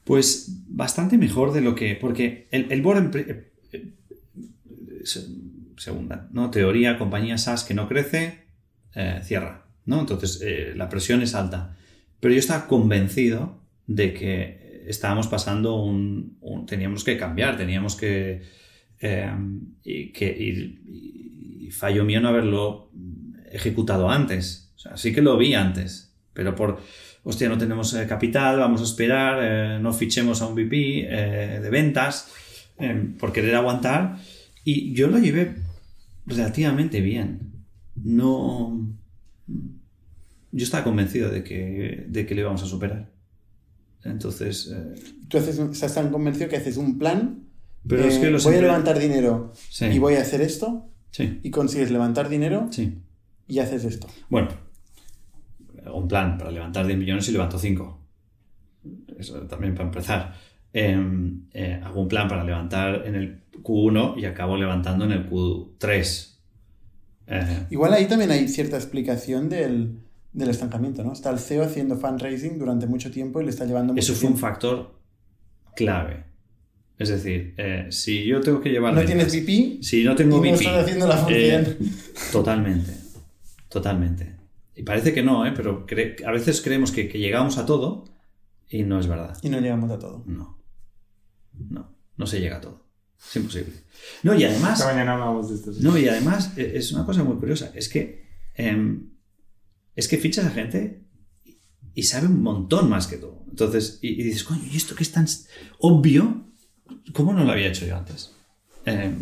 Pues 0.04 0.64
bastante 0.68 1.18
mejor 1.18 1.54
de 1.54 1.62
lo 1.62 1.76
que. 1.76 1.96
Porque 1.96 2.48
el, 2.52 2.70
el 2.72 2.82
board. 2.82 3.16
eh, 3.16 3.54
eh, 3.72 3.94
se- 5.06 5.28
segunda, 5.78 6.28
¿no? 6.32 6.52
Teoría, 6.52 6.98
compañía 6.98 7.38
SaaS 7.38 7.64
que 7.64 7.74
no 7.74 7.88
crece, 7.88 8.40
eh, 8.96 9.22
cierra, 9.24 9.66
¿no? 9.86 10.02
Entonces 10.02 10.42
la 10.76 10.90
presión 10.90 11.22
es 11.22 11.34
alta. 11.34 11.78
Pero 12.24 12.36
yo 12.36 12.40
estaba 12.40 12.68
convencido 12.68 13.60
de 13.86 14.14
que 14.14 14.86
estábamos 14.88 15.28
pasando 15.28 15.76
un. 15.76 16.38
teníamos 16.66 17.04
que 17.04 17.18
cambiar, 17.18 17.58
teníamos 17.58 17.98
que. 17.98 18.42
eh, 19.02 19.30
y, 19.84 21.70
fallo 21.70 22.06
mío 22.06 22.22
no 22.22 22.30
haberlo 22.30 22.90
ejecutado 23.52 24.10
antes. 24.10 24.72
O 24.78 24.80
sea, 24.80 24.96
sí 24.96 25.12
que 25.12 25.22
lo 25.22 25.38
vi 25.38 25.54
antes, 25.54 26.16
pero 26.32 26.56
por 26.56 26.80
hostia, 27.24 27.50
no 27.50 27.58
tenemos 27.58 27.94
eh, 27.94 28.08
capital, 28.08 28.58
vamos 28.58 28.80
a 28.80 28.86
esperar, 28.86 29.40
eh, 29.42 29.80
no 29.82 29.92
fichemos 29.92 30.42
a 30.42 30.48
un 30.48 30.56
VP 30.56 31.08
eh, 31.10 31.60
de 31.62 31.70
ventas 31.70 32.32
eh, 32.80 33.14
por 33.20 33.34
querer 33.34 33.56
aguantar. 33.56 34.18
Y 34.64 34.94
yo 34.94 35.08
lo 35.08 35.18
llevé 35.18 35.56
relativamente 36.26 37.02
bien. 37.02 37.52
No. 38.02 38.88
Yo 40.54 40.64
estaba 40.64 40.84
convencido 40.86 41.30
de 41.30 41.44
que, 41.44 42.06
de 42.08 42.26
que 42.26 42.36
lo 42.36 42.42
íbamos 42.42 42.64
a 42.64 42.66
superar. 42.68 43.10
Entonces. 44.04 44.72
eh, 44.74 44.96
Tú 45.28 45.38
haces 45.38 45.58
un- 45.60 45.72
estás 45.72 45.94
tan 45.96 46.10
convencido 46.12 46.48
que 46.50 46.58
haces 46.58 46.78
un 46.78 46.98
plan. 46.98 47.40
pero 47.88 48.06
es 48.06 48.18
que 48.18 48.30
voy 48.32 48.56
a 48.56 48.62
levantar 48.62 48.98
dinero 48.98 49.52
Sí. 49.70 49.86
y 49.88 50.00
voy 50.00 50.14
a 50.16 50.22
hacer 50.22 50.40
esto 50.42 50.88
Sí, 51.12 51.40
y 51.44 51.50
consigues 51.52 51.92
levantar 51.92 52.30
dinero 52.30 52.68
sí. 52.72 52.98
y 53.48 53.60
haces 53.60 53.84
esto. 53.84 54.08
Bueno, 54.30 54.50
un 55.94 56.08
plan 56.08 56.38
para 56.38 56.50
levantar 56.52 56.86
10 56.88 56.98
millones 56.98 57.28
y 57.28 57.32
levanto 57.34 57.60
5. 57.60 58.00
Eso 59.18 59.42
también 59.48 59.74
para 59.76 59.86
empezar. 59.90 60.34
Eh, 60.74 60.98
eh, 61.54 61.82
hago 61.84 62.02
un 62.02 62.08
plan 62.08 62.28
para 62.28 62.44
levantar 62.44 63.04
en 63.06 63.16
el 63.16 63.42
Q1 63.62 64.18
y 64.20 64.26
acabo 64.26 64.56
levantando 64.58 65.06
en 65.06 65.12
el 65.12 65.30
Q3. 65.30 66.38
Eh, 67.28 67.68
Igual 67.70 67.94
ahí 67.94 68.08
también 68.08 68.32
hay 68.32 68.48
cierta 68.48 68.76
explicación 68.78 69.50
del, 69.50 70.00
del 70.34 70.50
estancamiento, 70.50 71.04
¿no? 71.04 71.14
Está 71.14 71.30
el 71.30 71.40
CEO 71.40 71.64
haciendo 71.64 71.96
fundraising 71.98 72.58
durante 72.58 72.88
mucho 72.88 73.12
tiempo 73.12 73.40
y 73.40 73.46
le 73.46 73.52
está 73.52 73.66
llevando 73.66 73.94
mucho 73.94 74.04
eso 74.04 74.14
fue 74.14 74.28
un 74.30 74.34
tiempo. 74.36 74.48
factor 74.48 75.00
clave. 75.76 76.26
Es 76.98 77.10
decir, 77.10 77.54
eh, 77.58 77.88
si 77.90 78.24
yo 78.26 78.40
tengo 78.42 78.62
que 78.62 78.70
llevar... 78.70 78.94
No 78.94 79.02
ventas- 79.02 79.28
tienes 79.32 79.34
VP 79.34 79.84
Si 79.84 80.04
no 80.04 80.16
tengo 80.16 80.38
y 80.38 80.50
no 80.52 80.56
VP, 80.56 80.66
estás 80.66 80.84
haciendo 80.84 81.08
la 81.08 81.18
función. 81.18 81.62
eh, 81.66 81.78
totalmente, 82.32 82.94
totalmente. 83.70 84.36
Y 84.76 84.84
parece 84.84 85.14
que 85.14 85.22
no, 85.24 85.46
¿eh? 85.46 85.54
pero 85.56 85.86
a 86.26 86.32
veces 86.32 86.62
creemos 86.62 86.92
que, 86.92 87.08
que 87.08 87.20
llegamos 87.20 87.58
a 87.58 87.66
todo 87.66 88.06
y 88.70 88.84
no 88.84 89.00
es 89.00 89.08
verdad. 89.08 89.38
y 89.42 89.50
no 89.50 89.60
llegamos 89.60 89.92
a 89.92 90.00
todo. 90.00 90.24
No, 90.26 90.60
no, 91.70 91.96
no 92.18 92.26
se 92.28 92.40
llega 92.40 92.58
a 92.58 92.62
todo. 92.62 92.84
Es 93.28 93.36
imposible. 93.36 93.74
No, 94.24 94.34
y 94.36 94.44
además... 94.44 94.80
Esta 94.80 94.92
mañana 94.92 95.14
hablábamos 95.14 95.50
de 95.50 95.56
esto. 95.56 95.74
sí. 95.74 95.80
No, 95.84 95.98
y 95.98 96.08
además 96.08 96.54
eh, 96.58 96.74
es 96.76 96.92
una 96.92 97.06
cosa 97.06 97.24
muy 97.24 97.38
curiosa. 97.38 97.72
Es 97.74 97.88
que, 97.90 98.24
em, 98.56 99.12
es 99.96 100.08
que 100.08 100.18
fichas 100.18 100.46
a 100.46 100.52
gente 100.52 101.04
y- 101.46 101.58
y 101.96 102.04
sabe 102.04 102.28
un 102.28 102.42
montón 102.42 102.90
más 102.90 103.08
que 103.08 103.18
tú. 103.18 103.44
Entonces, 103.50 104.00
y, 104.02 104.10
y 104.20 104.24
dices, 104.24 104.44
coño, 104.44 104.64
¿y 104.72 104.76
esto 104.78 104.96
que 104.96 105.04
es 105.04 105.12
tan 105.12 105.28
obvio? 105.80 106.48
¿Cómo 107.14 107.34
no 107.34 107.44
lo 107.44 107.52
había 107.52 107.68
hecho 107.68 107.86
yo 107.86 107.98
antes? 107.98 108.32
Em, 108.86 109.16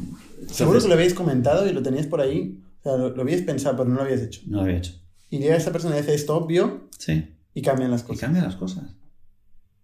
Seguro 0.47 0.81
que 0.81 0.87
lo 0.87 0.93
habíais 0.95 1.13
comentado 1.13 1.67
y 1.69 1.73
lo 1.73 1.83
teníais 1.83 2.07
por 2.07 2.21
ahí. 2.21 2.59
O 2.79 2.83
sea, 2.83 2.97
lo, 2.97 3.09
lo 3.15 3.21
habíais 3.21 3.43
pensado, 3.43 3.77
pero 3.77 3.89
no 3.89 3.95
lo 3.95 4.01
habíais 4.01 4.21
hecho. 4.21 4.41
No 4.47 4.57
lo 4.57 4.63
había 4.63 4.77
hecho. 4.77 4.93
Y 5.29 5.37
llega 5.39 5.55
esta 5.55 5.71
persona 5.71 5.95
y 5.95 6.01
dice 6.01 6.13
esto 6.15 6.35
obvio 6.35 6.89
Sí. 6.97 7.23
y 7.53 7.61
cambian 7.61 7.91
las 7.91 8.01
Y 8.01 8.05
cosas. 8.05 8.21
cambian 8.21 8.45
las 8.45 8.55
cosas. 8.55 8.95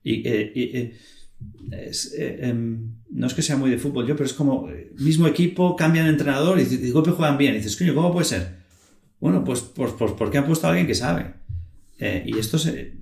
Y, 0.04 0.28
eh, 0.28 0.52
y, 0.56 0.64
eh, 0.78 0.98
es, 1.72 2.14
eh, 2.18 2.40
em, 2.48 2.96
no 3.12 3.28
es 3.28 3.34
que 3.34 3.42
sea 3.44 3.56
muy 3.58 3.70
de 3.70 3.78
fútbol 3.78 4.08
yo, 4.08 4.16
pero 4.16 4.26
es 4.26 4.34
como 4.34 4.68
mismo 4.98 5.28
equipo, 5.28 5.76
cambian 5.76 6.08
entrenador 6.08 6.60
y, 6.60 6.64
de 6.66 6.78
de 6.78 6.92
golpe 6.92 7.12
juegan 7.12 7.38
bien. 7.38 7.54
Y 7.54 7.58
dices, 7.58 7.76
coño, 7.78 7.94
¿cómo 7.94 8.12
puede 8.12 8.26
ser? 8.26 8.66
Bueno, 9.20 9.44
pues, 9.44 9.62
pues, 9.62 9.94
pues 9.98 10.12
porque 10.14 10.38
han 10.38 10.46
puesto 10.46 10.68
a 10.68 10.70
alguien 10.72 10.88
que 10.88 10.96
sabe. 10.96 11.34
Eh, 12.00 12.24
y 12.26 12.38
esto 12.38 12.58
se- 12.60 12.94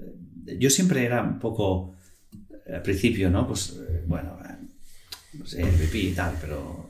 yo 0.59 0.69
siempre 0.69 1.03
era 1.05 1.21
un 1.23 1.39
poco 1.39 1.93
al 2.73 2.81
principio, 2.81 3.29
¿no? 3.29 3.47
Pues 3.47 3.71
eh, 3.89 4.03
bueno, 4.07 4.37
eh, 4.47 4.55
pues, 5.37 5.53
eh, 5.55 5.63
MVP 5.63 5.97
y 5.99 6.11
tal, 6.13 6.35
pero, 6.39 6.89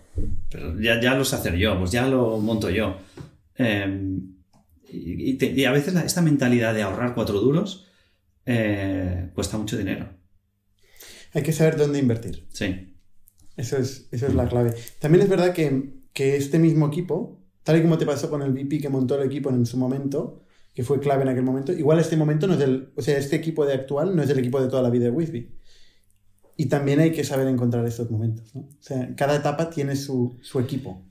pero 0.51 0.79
ya, 0.79 1.01
ya 1.01 1.15
lo 1.15 1.25
sé 1.25 1.35
hacer 1.35 1.55
yo, 1.55 1.77
pues 1.79 1.91
ya 1.91 2.07
lo 2.07 2.37
monto 2.39 2.69
yo. 2.69 2.97
Eh, 3.57 4.19
y, 4.91 5.31
y 5.31 5.33
te- 5.35 5.51
y 5.51 5.65
a 5.65 5.71
veces 5.71 5.93
la- 5.93 6.05
esta 6.05 6.21
mentalidad 6.21 6.73
de 6.73 6.83
ahorrar 6.83 7.13
cuatro 7.15 7.39
duros 7.39 7.87
eh, 8.45 9.31
cuesta 9.33 9.57
mucho 9.57 9.77
dinero. 9.77 10.07
Hay 11.33 11.41
que 11.43 11.51
saber 11.51 11.75
dónde 11.77 11.99
invertir. 11.99 12.45
Sí. 12.53 12.95
Eso 13.57 13.77
es, 13.77 14.07
eso 14.11 14.27
es 14.27 14.35
la 14.35 14.47
clave. 14.47 14.73
También 14.99 15.23
es 15.23 15.29
verdad 15.29 15.53
que, 15.53 15.93
que 16.13 16.35
este 16.35 16.59
mismo 16.59 16.87
equipo, 16.87 17.41
tal 17.65 17.77
y 17.77 17.81
como 17.81 17.97
te 17.97 18.05
pasó 18.05 18.29
con 18.29 18.41
el 18.41 18.53
VP 18.53 18.79
que 18.79 18.87
montó 18.89 19.19
el 19.19 19.25
equipo 19.27 19.49
en 19.49 19.65
su 19.65 19.75
momento, 19.77 20.43
que 20.73 20.83
fue 20.83 20.99
clave 21.01 21.23
en 21.23 21.29
aquel 21.29 21.43
momento, 21.43 21.73
igual 21.73 21.99
este 21.99 22.15
momento 22.15 22.47
no 22.47 22.53
es 22.53 22.59
del, 22.59 22.93
o 22.95 23.01
sea, 23.01 23.17
este 23.17 23.35
equipo 23.35 23.65
de 23.65 23.73
actual 23.73 24.15
no 24.15 24.21
es 24.23 24.29
el 24.29 24.39
equipo 24.39 24.61
de 24.61 24.69
toda 24.69 24.81
la 24.81 24.89
vida 24.89 25.05
de 25.05 25.11
Wisby. 25.11 25.51
Y 26.57 26.67
también 26.67 27.01
hay 27.01 27.11
que 27.11 27.23
saber 27.25 27.47
encontrar 27.47 27.85
estos 27.85 28.09
momentos, 28.09 28.55
¿no? 28.55 28.61
O 28.61 28.77
sea, 28.81 29.13
cada 29.15 29.35
etapa 29.35 29.69
tiene 29.69 29.95
su, 29.97 30.37
su 30.41 30.59
equipo. 30.61 31.05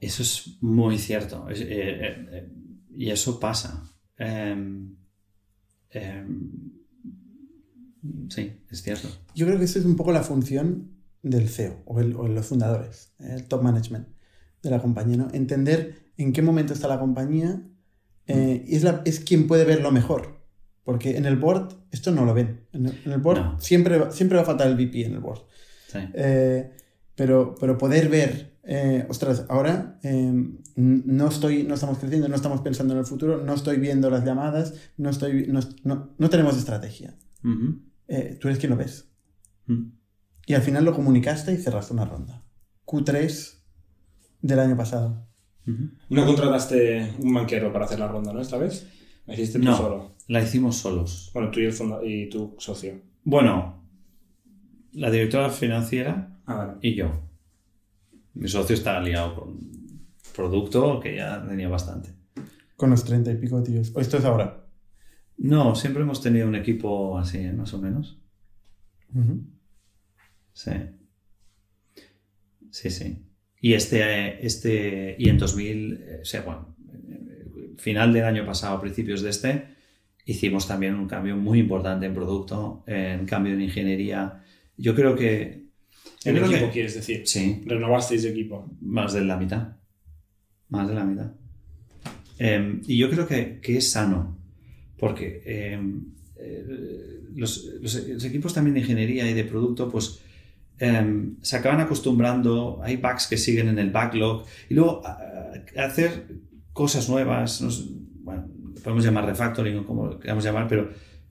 Eso 0.00 0.22
es 0.22 0.58
muy 0.62 0.98
cierto. 0.98 1.48
Es- 1.48 1.60
eh, 1.60 1.66
eh, 1.68 2.26
eh, 2.32 2.52
y 2.96 3.10
eso 3.10 3.40
pasa. 3.40 3.92
Em, 4.16 4.94
em, 5.90 6.50
sí, 8.28 8.52
es 8.70 8.82
cierto. 8.82 9.08
Yo 9.34 9.46
creo 9.46 9.58
que 9.58 9.64
esa 9.64 9.78
es 9.78 9.84
un 9.84 9.96
poco 9.96 10.12
la 10.12 10.22
función 10.22 10.92
del 11.22 11.48
CEO 11.48 11.82
o, 11.84 12.00
el- 12.00 12.14
o 12.16 12.28
los 12.28 12.46
fundadores, 12.46 13.12
el 13.18 13.46
top 13.46 13.62
management 13.62 14.08
de 14.62 14.70
la 14.70 14.80
compañía, 14.80 15.16
¿no? 15.16 15.28
Entender 15.32 16.12
en 16.16 16.32
qué 16.32 16.42
momento 16.42 16.72
está 16.74 16.88
la 16.88 16.98
compañía 17.00 17.62
eh, 18.26 18.64
y 18.66 18.76
es, 18.76 18.82
la, 18.84 19.02
es 19.04 19.20
quien 19.20 19.46
puede 19.46 19.64
verlo 19.64 19.90
mejor. 19.90 20.40
Porque 20.84 21.16
en 21.16 21.26
el 21.26 21.36
board 21.36 21.74
esto 21.90 22.10
no 22.10 22.24
lo 22.24 22.34
ven. 22.34 22.66
En 22.72 22.86
el, 22.86 23.00
en 23.04 23.12
el 23.12 23.18
board 23.20 23.38
No. 23.38 23.60
siempre, 23.60 23.98
va- 23.98 24.10
siempre 24.10 24.36
va 24.36 24.42
a 24.42 24.46
faltar 24.46 24.66
el 24.68 24.74
VP 24.76 25.04
en 25.06 25.12
el 25.12 25.20
board. 25.20 25.40
Sí. 25.88 25.98
Eh, 26.14 26.70
pero, 27.14 27.54
pero 27.60 27.76
poder 27.78 28.08
ver, 28.08 28.58
eh, 28.64 29.04
ostras, 29.08 29.44
ahora 29.48 29.98
n- 30.02 30.54
no, 30.76 31.28
estoy, 31.28 31.64
no 31.64 31.74
estamos 31.74 31.98
creciendo, 31.98 32.28
no 32.28 32.34
estamos 32.36 32.60
pensando 32.62 32.94
en 32.94 33.00
el 33.00 33.06
futuro, 33.06 33.42
no 33.44 33.54
estoy 33.54 33.78
viendo 33.78 34.08
las 34.10 34.24
llamadas, 34.24 34.74
no, 34.96 35.10
estoy, 35.10 35.46
no, 35.48 35.60
no- 35.84 36.10
no 36.16 36.30
tenemos 36.30 36.56
estrategia. 36.56 37.14
Eh, 38.08 38.38
tú 38.40 38.48
eres 38.48 38.58
quien 38.58 38.70
lo 38.70 38.76
ves. 38.76 39.06
Y 40.46 40.54
al 40.54 40.62
final 40.62 40.84
lo 40.84 40.94
comunicaste 40.94 41.52
y 41.52 41.56
cerraste 41.58 41.92
una 41.92 42.04
ronda. 42.06 42.42
Q3 42.86 43.59
del 44.42 44.58
año 44.60 44.76
pasado. 44.76 45.26
No 46.08 46.26
contrataste 46.26 47.14
un 47.20 47.32
banquero 47.34 47.72
para 47.72 47.84
hacer 47.84 47.98
la 48.00 48.08
ronda, 48.08 48.32
¿no? 48.32 48.40
Esta 48.40 48.56
vez. 48.58 48.88
La 49.26 49.34
hiciste 49.34 49.58
tú 49.60 49.64
No, 49.66 49.76
solo. 49.76 50.16
la 50.26 50.42
hicimos 50.42 50.76
solos. 50.76 51.30
Bueno, 51.32 51.50
tú 51.50 51.60
y, 51.60 51.66
el 51.66 51.74
y 52.04 52.28
tu 52.28 52.56
socio. 52.58 53.00
Bueno, 53.22 53.84
la 54.92 55.10
directora 55.10 55.50
financiera 55.50 56.40
Ah, 56.46 56.54
vale. 56.54 56.72
y 56.82 56.94
yo. 56.96 57.12
Mi 58.34 58.48
socio 58.48 58.74
está 58.74 58.98
liado 59.00 59.34
con 59.36 59.58
producto 60.34 60.98
que 60.98 61.16
ya 61.16 61.44
tenía 61.46 61.68
bastante. 61.68 62.14
Con 62.76 62.90
los 62.90 63.04
30 63.04 63.30
y 63.32 63.36
pico 63.36 63.62
tíos. 63.62 63.92
O 63.94 64.00
esto 64.00 64.16
es 64.16 64.24
ahora. 64.24 64.66
No, 65.36 65.74
siempre 65.76 66.02
hemos 66.02 66.20
tenido 66.20 66.48
un 66.48 66.54
equipo 66.56 67.16
así, 67.18 67.38
¿eh? 67.38 67.52
más 67.52 67.72
o 67.74 67.78
menos. 67.78 68.20
Sí. 70.52 70.70
Sí, 72.70 72.90
sí. 72.90 73.26
Y 73.60 73.74
este, 73.74 74.44
este, 74.46 75.16
y 75.18 75.28
en 75.28 75.38
2000, 75.38 75.92
eh, 75.92 76.18
o 76.22 76.24
sea, 76.24 76.42
bueno, 76.42 76.74
final 77.78 78.12
del 78.12 78.24
año 78.24 78.44
pasado, 78.46 78.80
principios 78.80 79.22
de 79.22 79.30
este, 79.30 79.64
hicimos 80.24 80.66
también 80.68 80.94
un 80.94 81.08
cambio 81.08 81.36
muy 81.36 81.58
importante 81.58 82.06
en 82.06 82.14
producto, 82.14 82.84
en 82.86 83.26
cambio 83.26 83.52
en 83.54 83.62
ingeniería. 83.62 84.42
Yo 84.76 84.94
creo 84.94 85.14
que... 85.16 85.60
En 86.24 86.34
creo 86.36 86.46
equipo, 86.46 86.66
que- 86.66 86.72
quieres 86.72 86.94
decir. 86.94 87.22
Sí, 87.26 87.62
Renovasteis 87.66 88.22
de 88.22 88.30
equipo. 88.30 88.70
más 88.80 89.12
de 89.14 89.22
la 89.22 89.36
mitad. 89.38 89.76
Más 90.68 90.88
de 90.88 90.94
la 90.94 91.04
mitad. 91.04 91.32
Eh, 92.38 92.80
y 92.86 92.96
yo 92.98 93.10
creo 93.10 93.26
que, 93.26 93.58
que 93.60 93.76
es 93.78 93.90
sano, 93.90 94.38
porque 94.98 95.42
eh, 95.44 95.78
eh, 96.38 96.64
los, 97.34 97.64
los- 97.80 98.08
los 98.08 98.24
equipos 98.24 98.54
también 98.54 98.74
de 98.74 98.80
ingeniería 98.80 99.28
y 99.30 99.34
de 99.34 99.44
producto, 99.44 99.90
pues 99.90 100.20
eh, 100.80 101.28
se 101.42 101.56
acaban 101.56 101.80
acostumbrando, 101.80 102.80
hay 102.82 102.96
bugs 102.96 103.26
que 103.28 103.36
siguen 103.36 103.68
en 103.68 103.78
el 103.78 103.90
backlog, 103.90 104.44
y 104.68 104.74
luego 104.74 105.02
a- 105.06 105.18
a- 105.76 105.84
hacer 105.84 106.26
cosas 106.72 107.08
nuevas, 107.08 107.60
no 107.60 107.70
sé, 107.70 107.84
bueno, 108.22 108.46
podemos 108.82 109.04
llamar 109.04 109.26
refactoring 109.26 109.78
o 109.78 109.84
como 109.86 110.18
queramos 110.18 110.42
llamar, 110.44 110.66
pero 110.68 110.90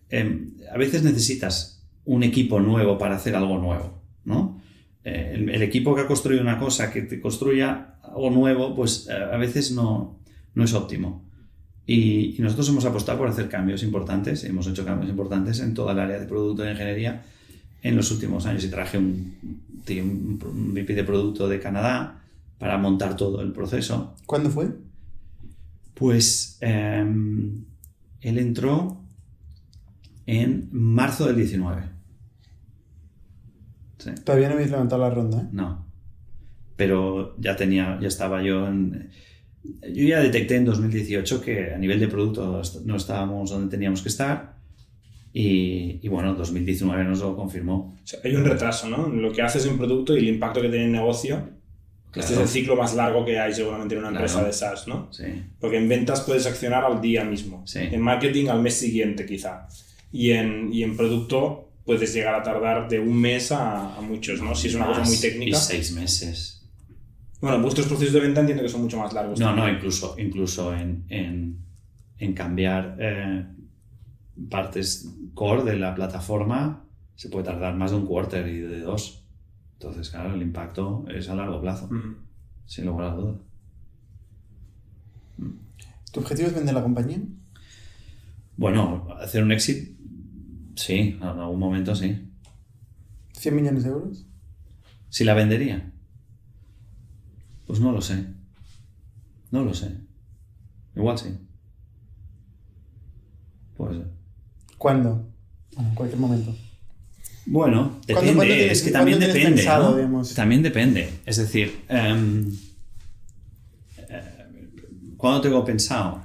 eh, 0.10 0.50
a 0.72 0.78
veces 0.78 1.04
necesitas 1.04 1.88
un 2.06 2.24
equipo 2.24 2.60
nuevo 2.60 2.98
para 2.98 3.16
hacer 3.16 3.36
algo 3.36 3.58
nuevo, 3.58 4.02
¿no? 4.26 4.60
Eh, 5.04 5.32
el, 5.36 5.50
el 5.50 5.62
equipo 5.64 5.96
que 5.96 6.02
ha 6.02 6.08
construido 6.08 6.42
una 6.42 6.58
cosa 6.60 6.92
que 6.92 7.02
te 7.04 7.20
construya 7.22 7.96
algo 8.04 8.30
nuevo, 8.32 8.76
pues 8.76 9.10
a 9.10 9.38
veces 9.38 9.72
no, 9.72 10.20
no 10.56 10.64
es 10.64 10.74
óptimo. 10.74 11.26
Y, 11.86 12.36
y 12.38 12.42
nosotros 12.42 12.70
hemos 12.70 12.86
apostado 12.86 13.18
por 13.18 13.28
hacer 13.30 13.50
cambios 13.50 13.82
importantes, 13.82 14.44
hemos 14.44 14.68
hecho 14.68 14.86
cambios 14.86 15.10
importantes 15.10 15.60
en 15.60 15.74
toda 15.74 15.94
el 15.94 16.00
área 16.00 16.20
de 16.20 16.28
producto 16.28 16.62
de 16.64 16.72
ingeniería 16.72 17.24
en 17.82 17.96
los 17.96 18.12
últimos 18.12 18.46
años. 18.46 18.64
Y 18.64 18.70
traje 18.70 18.98
un, 18.98 19.36
un, 19.90 20.40
un 20.44 20.74
VP 20.74 20.94
de 20.94 21.04
producto 21.04 21.48
de 21.48 21.60
Canadá 21.60 22.20
para 22.60 22.78
montar 22.78 23.16
todo 23.16 23.42
el 23.42 23.52
proceso. 23.52 24.16
¿Cuándo 24.26 24.50
fue? 24.50 24.70
Pues 25.94 26.58
em, 26.62 27.66
él 28.22 28.38
entró 28.38 29.02
en 30.26 30.70
marzo 30.72 31.26
del 31.26 31.38
19. 31.38 31.84
Sí. 33.98 34.12
Todavía 34.24 34.50
no 34.50 34.56
habéis 34.56 34.72
levantado 34.72 35.02
la 35.02 35.10
ronda, 35.10 35.42
¿eh? 35.42 35.48
No. 35.52 35.86
Pero 36.76 37.36
ya 37.40 37.56
tenía, 37.56 37.98
ya 38.00 38.08
estaba 38.08 38.44
yo 38.44 38.68
en... 38.68 39.10
Yo 39.94 40.04
ya 40.06 40.22
detecté 40.22 40.56
en 40.56 40.66
2018 40.66 41.42
que 41.42 41.74
a 41.74 41.78
nivel 41.78 42.00
de 42.00 42.08
producto 42.08 42.62
no 42.86 42.96
estábamos 42.96 43.50
donde 43.50 43.70
teníamos 43.70 44.02
que 44.02 44.08
estar 44.08 44.59
y, 45.34 46.00
y 46.02 46.08
bueno, 46.08 46.34
2019 46.36 47.04
nos 47.04 47.20
lo 47.20 47.36
confirmó. 47.36 47.96
O 48.04 48.08
sea, 48.08 48.20
hay 48.24 48.36
un 48.36 48.46
retraso, 48.46 48.90
¿no? 48.90 49.08
Lo 49.10 49.32
que 49.32 49.42
haces 49.42 49.66
en 49.66 49.78
producto 49.78 50.16
y 50.16 50.20
el 50.20 50.28
impacto 50.30 50.62
que 50.62 50.70
tiene 50.70 50.86
en 50.86 50.92
negocio. 50.94 51.36
Este 52.08 52.20
es 52.22 52.26
Claro. 52.28 52.42
el 52.42 52.48
ciclo 52.48 52.76
más 52.76 52.96
largo 52.96 53.24
que 53.24 53.38
hay 53.40 53.54
seguramente 53.54 53.94
en 53.94 54.00
una 54.00 54.10
Claro. 54.10 54.26
empresa 54.26 54.44
de 54.44 54.52
SaaS, 54.54 54.88
¿no? 54.88 55.14
Sí, 55.14 55.26
Porque 55.60 55.78
en 55.78 55.88
ventas 55.88 56.22
puedes 56.22 56.48
accionar 56.48 56.84
al 56.84 57.00
día 57.02 57.24
mismo. 57.24 57.62
Sí. 57.68 57.80
En 57.82 58.02
marketing 58.02 58.48
al 58.48 58.62
mes 58.64 58.74
siguiente, 58.74 59.28
quizá. 59.28 59.68
Y 60.12 60.32
en, 60.32 60.74
y 60.74 60.82
en 60.82 60.98
producto 60.98 61.70
puedes 61.86 62.12
llegar 62.14 62.34
a 62.34 62.42
tardar 62.42 62.90
de 62.90 63.00
un 63.00 63.16
mes 63.22 63.52
a, 63.52 63.96
a 63.96 64.02
muchos, 64.02 64.42
¿no? 64.42 64.56
Si 64.56 64.70
es 64.70 64.74
una 64.76 64.88
cosa 64.88 65.04
muy 65.04 65.18
técnica. 65.18 65.52
Y 65.56 65.60
seis 65.60 65.92
meses. 65.92 66.68
Bueno, 67.42 67.62
vuestros 67.62 67.86
procesos 67.88 68.14
de 68.14 68.20
venta 68.22 68.40
entiendo 68.42 68.64
que 68.64 68.70
son 68.70 68.82
mucho 68.82 68.98
más 68.98 69.14
largos. 69.14 69.40
No, 69.40 69.46
también. 69.46 69.68
no, 69.68 69.74
incluso, 69.74 70.16
incluso 70.18 70.74
en, 70.76 71.06
en, 71.10 71.58
en 72.18 72.34
cambiar 72.34 72.98
eh, 73.00 73.46
partes 74.50 75.10
core 75.34 75.64
de 75.64 75.78
la 75.78 75.96
plataforma 75.96 76.86
se 77.16 77.30
puede 77.30 77.46
tardar 77.46 77.76
más 77.76 77.92
de 77.92 77.98
un 77.98 78.06
quarter 78.06 78.48
y 78.48 78.60
de 78.60 78.82
dos. 78.82 79.26
Entonces, 79.74 80.10
claro, 80.10 80.34
el 80.34 80.42
impacto 80.42 81.06
es 81.10 81.30
a 81.30 81.36
largo 81.36 81.62
plazo, 81.62 81.90
sin 82.66 82.86
lugar 82.86 83.08
a 83.08 83.16
duda. 83.16 83.36
¿Tu 86.12 86.20
objetivo 86.20 86.48
es 86.48 86.56
vender 86.56 86.74
la 86.74 86.82
compañía? 86.82 87.20
Bueno, 88.58 89.08
hacer 89.20 89.44
un 89.44 89.52
exit, 89.52 89.98
sí, 90.76 91.18
en 91.22 91.24
algún 91.24 91.60
momento 91.60 91.96
sí. 91.96 92.30
¿100 93.34 93.52
millones 93.52 93.84
de 93.84 93.90
euros? 93.90 94.26
Si 95.10 95.24
la 95.24 95.34
vendería, 95.34 95.92
pues 97.66 97.80
no 97.80 97.92
lo 97.92 98.02
sé. 98.02 98.34
No 99.52 99.64
lo 99.64 99.74
sé. 99.74 99.98
Igual 100.96 101.18
sí. 101.18 101.38
Puede 103.78 103.96
ser. 103.96 104.19
¿Cuándo? 104.80 105.28
Bueno, 105.76 105.90
en 105.90 105.96
cualquier 105.96 106.20
momento. 106.20 106.56
Bueno, 107.46 107.82
¿Cuándo- 107.82 108.02
depende. 108.08 108.36
cuándo 108.36 108.54
tienes- 108.56 108.72
es 108.72 108.82
que 108.84 108.92
también 108.92 109.20
depende. 109.20 109.46
pensado, 109.62 109.92
¿no? 109.92 109.96
digamos? 109.98 110.34
También 110.34 110.64
depende. 110.64 111.10
Es 111.26 111.38
decir, 111.38 111.82
eh, 111.90 112.52
¿cuándo 115.18 115.42
tengo 115.42 115.64
pensado? 115.66 116.22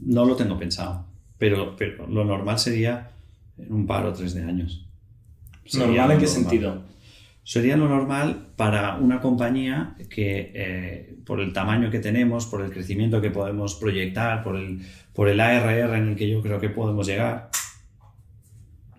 No 0.00 0.24
lo 0.24 0.36
tengo 0.36 0.58
pensado. 0.58 1.06
Pero, 1.38 1.74
pero 1.76 2.06
lo 2.06 2.24
normal 2.24 2.58
sería 2.58 3.10
en 3.58 3.72
un 3.72 3.86
par 3.86 4.04
o 4.06 4.12
tres 4.12 4.34
de 4.34 4.42
años. 4.42 4.86
Sería 5.64 5.86
¿Normal 5.86 6.08
lo 6.08 6.14
en 6.14 6.20
qué 6.20 6.26
normal. 6.26 6.42
sentido? 6.42 6.82
Sería 7.42 7.76
lo 7.76 7.88
normal 7.88 8.48
para 8.56 8.96
una 8.96 9.20
compañía 9.20 9.96
que, 10.10 10.52
eh, 10.54 11.16
por 11.24 11.40
el 11.40 11.52
tamaño 11.52 11.90
que 11.90 11.98
tenemos, 12.00 12.46
por 12.46 12.62
el 12.62 12.70
crecimiento 12.70 13.20
que 13.20 13.30
podemos 13.30 13.74
proyectar, 13.76 14.42
por 14.44 14.56
el, 14.56 14.82
por 15.14 15.28
el 15.28 15.40
ARR 15.40 15.96
en 15.98 16.08
el 16.08 16.16
que 16.16 16.28
yo 16.28 16.42
creo 16.42 16.60
que 16.60 16.68
podemos 16.68 17.06
llegar, 17.06 17.50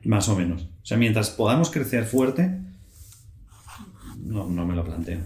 más 0.04 0.28
o 0.30 0.36
menos. 0.36 0.64
O 0.64 0.86
sea, 0.86 0.97
mientras 0.97 1.30
podamos 1.30 1.70
crecer 1.70 2.06
fuerte, 2.06 2.60
no, 4.18 4.47
no 4.49 4.66
me 4.66 4.76
lo 4.76 4.84
planteo. 4.84 5.20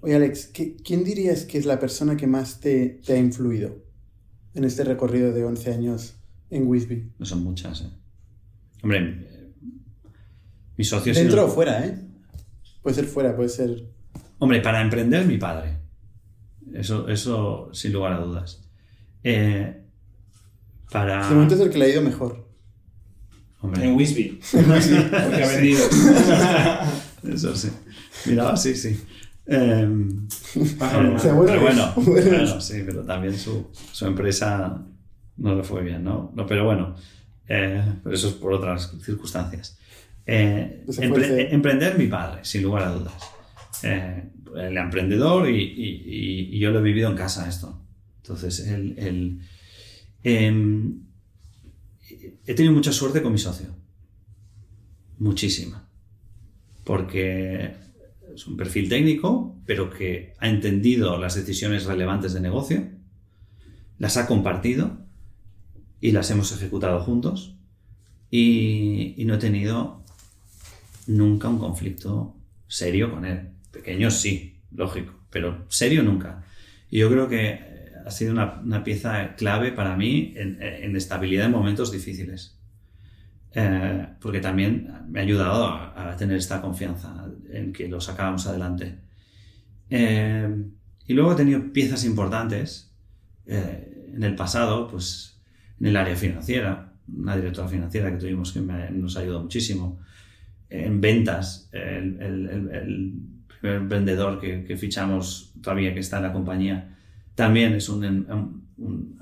Oye, 0.00 0.14
Alex, 0.16 0.46
¿qué- 0.48 0.76
¿quién 0.76 1.02
dirías 1.04 1.44
que 1.44 1.58
es 1.58 1.64
la 1.66 1.78
persona 1.78 2.16
que 2.16 2.26
más 2.26 2.60
te, 2.60 3.00
te 3.04 3.14
ha 3.14 3.18
influido 3.18 3.76
en 4.54 4.64
este 4.64 4.84
recorrido 4.84 5.32
de 5.32 5.44
11 5.44 5.72
años 5.72 6.14
en 6.50 6.66
Wisby? 6.68 7.12
No 7.18 7.24
son 7.26 7.42
muchas, 7.42 7.80
¿eh? 7.82 7.90
Hombre, 8.82 8.98
eh, 9.00 9.52
mis 10.76 10.88
socios... 10.88 11.16
Dentro 11.16 11.46
o 11.46 11.48
fuera, 11.48 11.86
¿eh? 11.86 11.98
Puede 12.82 12.96
ser 12.96 13.06
fuera, 13.06 13.34
puede 13.34 13.48
ser... 13.48 13.88
Hombre, 14.38 14.60
para 14.60 14.82
emprender, 14.82 15.24
mi 15.26 15.38
padre. 15.38 15.78
Eso, 16.74 17.08
eso 17.08 17.70
sin 17.72 17.92
lugar 17.94 18.12
a 18.12 18.18
dudas. 18.18 18.68
Eh, 19.22 19.80
para... 20.90 21.26
De 21.28 21.34
momento 21.34 21.54
es 21.54 21.60
el 21.60 21.70
que 21.70 21.78
le 21.78 21.86
ha 21.86 21.88
ido 21.88 22.02
mejor. 22.02 22.43
Hombre, 23.64 23.84
En 23.84 23.94
Wisby. 23.96 24.40
Porque 24.52 25.42
ha 25.42 25.48
vendido. 25.48 25.80
Eso 27.34 27.56
sí. 27.56 27.70
Miraba, 28.26 28.56
sí, 28.56 28.74
sí. 28.74 28.98
Eh, 29.46 29.88
pero 30.78 31.36
bueno, 31.36 31.92
bueno. 31.96 32.60
sí, 32.60 32.82
pero 32.86 33.02
también 33.04 33.36
su, 33.36 33.70
su 33.92 34.06
empresa 34.06 34.82
no 35.36 35.54
le 35.54 35.62
fue 35.62 35.82
bien, 35.82 36.04
¿no? 36.04 36.32
No, 36.34 36.46
pero 36.46 36.64
bueno, 36.64 36.94
eh, 37.48 37.82
pero 38.02 38.14
eso 38.14 38.28
es 38.28 38.34
por 38.34 38.52
otras 38.54 38.92
circunstancias. 39.04 39.78
Eh, 40.26 40.84
empre- 40.88 41.48
emprender 41.50 41.98
mi 41.98 42.06
padre, 42.06 42.40
sin 42.44 42.62
lugar 42.62 42.84
a 42.84 42.92
dudas. 42.92 43.14
Eh, 43.82 44.24
el 44.56 44.76
emprendedor 44.78 45.48
y, 45.50 45.56
y- 45.62 46.02
y- 46.06 46.56
y 46.56 46.58
yo 46.58 46.70
lo 46.70 46.78
he 46.78 46.82
vivido 46.82 47.10
en 47.10 47.16
casa 47.16 47.46
esto. 47.48 47.80
Entonces, 48.22 48.60
el, 48.68 48.98
el- 48.98 49.40
em, 50.22 51.00
he 52.46 52.54
tenido 52.54 52.74
mucha 52.74 52.92
suerte 52.92 53.22
con 53.22 53.32
mi 53.32 53.38
socio. 53.38 53.68
Muchísima. 55.18 55.88
Porque 56.84 57.74
es 58.34 58.46
un 58.46 58.56
perfil 58.56 58.88
técnico, 58.88 59.56
pero 59.66 59.90
que 59.90 60.34
ha 60.38 60.48
entendido 60.48 61.18
las 61.18 61.34
decisiones 61.34 61.84
relevantes 61.84 62.32
de 62.34 62.40
negocio, 62.40 62.88
las 63.98 64.16
ha 64.16 64.26
compartido 64.26 64.98
y 66.00 66.12
las 66.12 66.30
hemos 66.30 66.52
ejecutado 66.52 67.00
juntos. 67.00 67.56
Y, 68.30 69.14
no 69.24 69.34
he 69.34 69.38
tenido 69.38 70.02
nunca 71.06 71.48
un 71.48 71.58
conflicto 71.58 72.36
serio 72.66 73.10
con 73.10 73.24
él. 73.24 73.50
Pequeño 73.70 74.10
sí, 74.10 74.60
lógico, 74.72 75.14
pero 75.30 75.64
serio 75.68 76.02
nunca. 76.02 76.44
Y 76.90 76.98
yo 76.98 77.08
creo 77.08 77.28
que 77.28 77.73
ha 78.04 78.10
sido 78.10 78.32
una, 78.32 78.60
una 78.62 78.84
pieza 78.84 79.34
clave 79.36 79.72
para 79.72 79.96
mí 79.96 80.34
en, 80.36 80.58
en 80.62 80.96
estabilidad 80.96 81.46
en 81.46 81.52
momentos 81.52 81.90
difíciles. 81.92 82.58
Eh, 83.56 84.06
porque 84.20 84.40
también 84.40 84.90
me 85.08 85.20
ha 85.20 85.22
ayudado 85.22 85.66
a, 85.66 86.12
a 86.12 86.16
tener 86.16 86.36
esta 86.36 86.60
confianza 86.60 87.26
en 87.52 87.72
que 87.72 87.88
lo 87.88 88.00
sacábamos 88.00 88.46
adelante. 88.46 88.96
Eh, 89.90 90.64
y 91.06 91.14
luego 91.14 91.32
he 91.32 91.36
tenido 91.36 91.72
piezas 91.72 92.04
importantes 92.04 92.92
eh, 93.46 94.10
en 94.14 94.22
el 94.22 94.34
pasado, 94.34 94.88
pues 94.88 95.38
en 95.80 95.86
el 95.88 95.96
área 95.96 96.16
financiera, 96.16 96.92
una 97.14 97.36
directora 97.36 97.68
financiera 97.68 98.10
que 98.10 98.16
tuvimos 98.16 98.52
que 98.52 98.60
me- 98.60 98.90
nos 98.90 99.16
ayudó 99.16 99.42
muchísimo, 99.42 100.00
en 100.70 101.00
ventas, 101.00 101.68
el, 101.72 102.20
el- 102.20 102.48
el- 102.48 102.70
el 102.70 103.12
primer 103.60 103.80
vendedor 103.82 104.40
que, 104.40 104.64
que 104.64 104.76
fichamos 104.76 105.52
todavía 105.62 105.92
que 105.94 106.00
está 106.00 106.16
en 106.16 106.22
la 106.24 106.32
compañía, 106.32 106.93
también 107.34 107.74
es 107.74 107.88
un, 107.88 108.04
em- 108.04 108.26
un- 108.78 109.14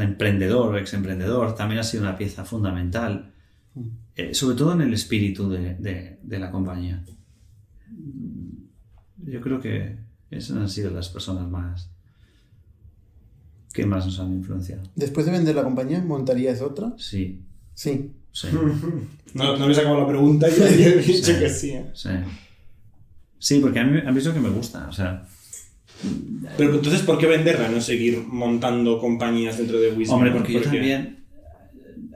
emprendedor 0.00 0.78
ex 0.78 0.94
emprendedor, 0.94 1.54
también 1.54 1.80
ha 1.80 1.82
sido 1.82 2.02
una 2.04 2.16
pieza 2.16 2.44
fundamental, 2.44 3.32
eh, 4.16 4.34
sobre 4.34 4.56
todo 4.56 4.72
en 4.74 4.80
el 4.82 4.92
espíritu 4.94 5.48
de, 5.50 5.74
de- 5.76 6.18
de 6.22 6.38
la 6.38 6.50
compañía. 6.50 7.04
Yo 9.24 9.40
creo 9.40 9.60
que 9.60 9.96
esas 10.30 10.56
han 10.56 10.68
sido 10.68 10.90
las 10.90 11.08
personas 11.08 11.48
más 11.48 11.90
que 13.72 13.84
más 13.86 14.06
nos 14.06 14.18
han 14.20 14.32
influenciado. 14.32 14.82
Después 14.96 15.26
de 15.26 15.32
vender 15.32 15.54
la 15.54 15.62
compañía, 15.62 16.02
¿montarías 16.02 16.60
otra? 16.62 16.94
Sí, 16.96 17.44
Sí. 17.74 18.12
sí. 18.32 18.48
No, 19.34 19.56
no 19.58 19.66
me 19.66 19.72
he 19.72 19.74
sacado 19.74 20.00
la 20.00 20.06
pregunta 20.08 20.48
y 20.48 20.58
ya 20.58 20.68
he 20.68 20.96
dicho 21.02 21.38
que 21.38 21.50
sí. 21.50 21.70
¿eh? 21.72 21.90
Sí, 21.94 22.08
Sí, 23.38 23.60
porque 23.60 23.78
a 23.78 23.84
mí, 23.84 24.00
a 24.04 24.10
mí 24.10 24.18
es 24.18 24.24
lo 24.24 24.32
que 24.34 24.40
me 24.40 24.48
gusta. 24.48 24.88
O 24.88 24.92
sea, 24.92 25.24
Pero 26.56 26.74
entonces, 26.76 27.02
¿por 27.02 27.18
qué 27.18 27.26
venderla? 27.26 27.68
No 27.68 27.80
seguir 27.80 28.22
montando 28.26 28.98
compañías 29.00 29.58
dentro 29.58 29.80
de 29.80 29.90
Wisby. 29.92 30.12
hombre, 30.14 30.30
porque 30.30 30.52
yo 30.54 30.62
también. 30.62 31.24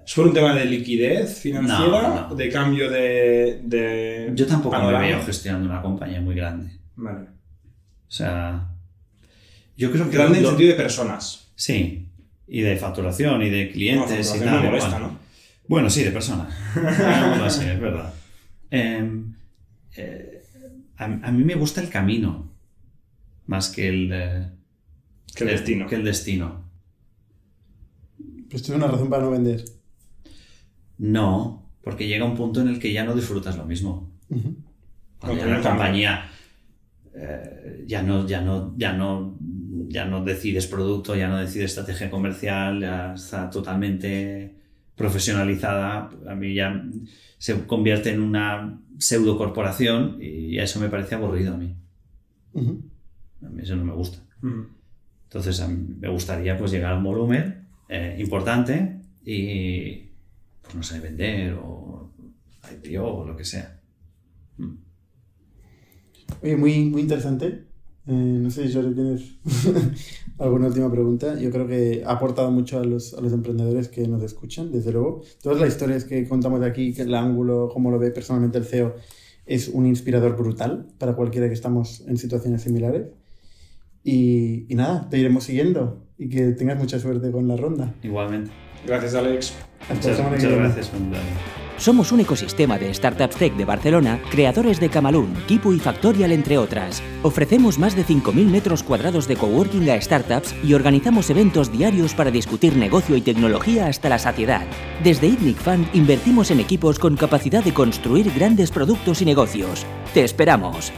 ¿Es 0.05 0.15
por 0.15 0.27
un 0.27 0.33
tema 0.35 0.55
de 0.55 0.65
liquidez 0.65 1.39
financiera? 1.39 1.87
No, 1.87 2.29
no. 2.31 2.35
¿De 2.35 2.49
cambio 2.49 2.91
de, 2.91 3.61
de 3.63 4.33
Yo 4.35 4.47
tampoco 4.47 4.73
panorama? 4.77 5.01
me 5.05 5.09
veo 5.13 5.23
gestionando 5.25 5.69
una 5.69 5.81
compañía 5.81 6.21
muy 6.21 6.35
grande. 6.35 6.71
Vale. 6.97 7.21
O 7.21 8.11
sea, 8.15 8.69
yo 9.77 9.91
creo 9.93 10.11
que. 10.11 10.17
Grande 10.17 10.39
en 10.41 10.47
sentido 10.47 10.71
de 10.71 10.77
personas. 10.77 11.53
Sí, 11.55 12.09
y 12.49 12.61
de 12.63 12.77
facturación 12.77 13.43
y 13.43 13.51
de 13.51 13.67
No, 13.67 13.73
clientes 13.73 14.11
y 14.11 14.15
facturación 14.41 14.49
tal. 14.51 14.63
y 14.65 14.67
molesta, 14.67 14.91
cual. 14.91 15.03
¿no? 15.03 15.19
Bueno, 15.69 15.89
sí, 15.91 16.03
de 16.03 16.11
persona. 16.11 16.49
Digámoslo 16.75 17.45
así, 17.45 17.65
es 17.65 17.81
verdad. 17.81 18.13
Eh, 18.71 19.11
eh, 19.97 20.43
a, 20.97 21.05
a 21.05 21.31
mí 21.31 21.45
me 21.45 21.55
gusta 21.55 21.81
el 21.81 21.89
camino 21.89 22.52
más 23.53 23.69
que 23.69 23.89
el, 23.89 24.11
eh, 24.13 24.51
Que 25.35 25.45
el 25.45 25.51
destino. 25.51 25.87
Que 25.87 25.95
el 25.97 26.05
destino. 26.05 26.65
Pues 28.51 28.63
tuve 28.63 28.77
una 28.77 28.89
razón 28.89 29.09
para 29.09 29.23
no 29.25 29.31
vender. 29.31 29.65
No, 30.99 31.71
porque 31.83 32.09
llega 32.09 32.25
un 32.25 32.37
punto 32.37 32.61
en 32.61 32.69
el 32.69 32.79
que 32.79 32.93
ya 32.93 33.05
no 33.05 33.15
disfrutas 33.15 33.57
lo 33.57 33.65
mismo. 33.65 34.11
Ujú. 34.31 34.57
Cuando 35.19 35.43
Ok, 35.43 35.47
ya 35.47 35.55
la 35.55 35.63
compañía 35.63 36.31
eh, 37.15 37.85
ya 37.87 38.03
no, 38.03 38.27
ya 38.27 38.41
no, 38.41 38.75
ya 38.77 38.93
no, 38.95 39.37
ya 39.89 40.05
no 40.07 40.25
decides 40.25 40.67
producto, 40.67 41.15
ya 41.15 41.29
no 41.29 41.39
decides 41.39 41.71
estrategia 41.71 42.11
comercial, 42.11 42.81
ya 42.81 43.15
está 43.15 43.51
totalmente 43.51 44.57
profesionalizada. 44.97 46.11
A 46.27 46.35
mí 46.35 46.55
ya 46.55 46.83
se 47.39 47.67
convierte 47.67 48.11
en 48.11 48.21
una 48.21 48.81
pseudo 48.99 49.37
corporación 49.37 50.19
y 50.21 50.59
eso 50.59 50.81
me 50.81 50.89
parece 50.89 51.17
aburrido 51.17 51.55
a 51.55 51.59
mí. 51.59 51.77
Ujú. 52.55 52.92
A 53.45 53.49
mí 53.49 53.63
eso 53.63 53.77
no 53.77 53.85
me 53.85 53.93
gusta. 53.93 54.19
Mm. 54.41 54.63
Entonces 55.25 55.61
a 55.61 55.69
mí 55.69 55.97
me 55.99 56.09
gustaría 56.09 56.57
pues 56.59 56.71
llegar 56.71 56.93
a 56.93 56.99
un 56.99 57.05
volumen 57.05 57.69
eh, 57.89 58.17
importante 58.19 59.01
y 59.25 60.11
pues 60.63 60.75
no 60.75 60.83
sé, 60.83 61.01
vender 61.01 61.55
o 61.55 62.13
IPO 62.71 63.05
o 63.05 63.27
lo 63.27 63.37
que 63.37 63.45
sea. 63.45 63.81
Oye, 66.43 66.57
muy, 66.57 66.85
muy 66.85 67.03
interesante. 67.03 67.67
Eh, 68.07 68.13
no 68.13 68.51
sé 68.51 68.67
si 68.67 68.75
Jordi 68.75 68.95
tienes 68.95 69.39
alguna 70.39 70.67
última 70.67 70.91
pregunta. 70.91 71.39
Yo 71.39 71.51
creo 71.51 71.67
que 71.67 72.03
ha 72.05 72.13
aportado 72.13 72.51
mucho 72.51 72.81
a 72.81 72.85
los, 72.85 73.15
a 73.15 73.21
los 73.21 73.33
emprendedores 73.33 73.89
que 73.89 74.07
nos 74.09 74.23
escuchan, 74.23 74.73
desde 74.73 74.93
luego. 74.93 75.23
Todas 75.41 75.61
las 75.61 75.69
historias 75.69 76.05
que 76.05 76.27
contamos 76.29 76.61
de 76.61 76.67
aquí, 76.67 76.93
que 76.93 77.03
el 77.03 77.15
ángulo, 77.15 77.71
cómo 77.73 77.91
lo 77.91 77.99
ve 77.99 78.11
personalmente 78.11 78.59
el 78.59 78.65
CEO, 78.65 78.95
es 79.47 79.69
un 79.69 79.87
inspirador 79.87 80.37
brutal 80.37 80.89
para 80.99 81.15
cualquiera 81.15 81.49
que 81.49 81.55
estamos 81.55 82.03
en 82.07 82.17
situaciones 82.17 82.63
similares. 82.63 83.09
Y, 84.05 84.67
y 84.69 84.75
nada, 84.75 85.09
te 85.09 85.19
iremos 85.19 85.45
siguiendo 85.45 86.07
y 86.19 86.29
que 86.29 86.53
tengas 86.53 86.79
mucha 86.79 86.99
suerte 86.99 87.31
con 87.31 87.49
la 87.49 87.57
ronda. 87.57 87.95
Igualmente. 88.03 88.51
Gracias, 88.87 89.15
Alex. 89.15 89.55
Hasta 89.89 89.95
Muchas, 89.95 90.31
muchas 90.31 90.53
gracias. 90.53 90.91
Somos 91.79 92.13
un 92.13 92.21
ecosistema 92.21 92.79
de 92.79 92.95
startups 92.95 93.37
tech 93.37 93.57
de 93.57 93.65
Barcelona, 93.65 94.21
creadores 94.31 94.79
de 94.79 94.89
Camalún, 94.89 95.35
Kipu 95.49 95.73
y 95.73 95.81
Factorial, 95.81 96.31
entre 96.31 96.59
otras. 96.59 97.03
Ofrecemos 97.23 97.79
más 97.79 97.97
de 97.97 98.05
5.000 98.05 98.47
metros 98.47 98.85
cuadrados 98.85 99.27
de 99.27 99.37
coworking 99.37 99.91
a 99.91 100.01
startups 100.01 100.55
y 100.63 100.75
organizamos 100.75 101.29
eventos 101.31 101.73
diarios 101.73 102.15
para 102.15 102.31
discutir 102.31 102.77
negocio 102.77 103.17
y 103.17 103.21
tecnología 103.21 103.89
hasta 103.89 104.09
la 104.09 104.21
saciedad. 104.21 104.65
Desde 105.03 105.27
ITNIC 105.27 105.57
Fund 105.57 105.89
invertimos 105.93 106.53
en 106.53 106.61
equipos 106.61 107.01
con 107.01 107.17
capacidad 107.17 107.65
de 107.65 107.75
construir 107.75 108.31
grandes 108.33 108.71
productos 108.71 109.21
y 109.23 109.25
negocios. 109.25 109.85
¡Te 110.15 110.23
esperamos! 110.23 110.93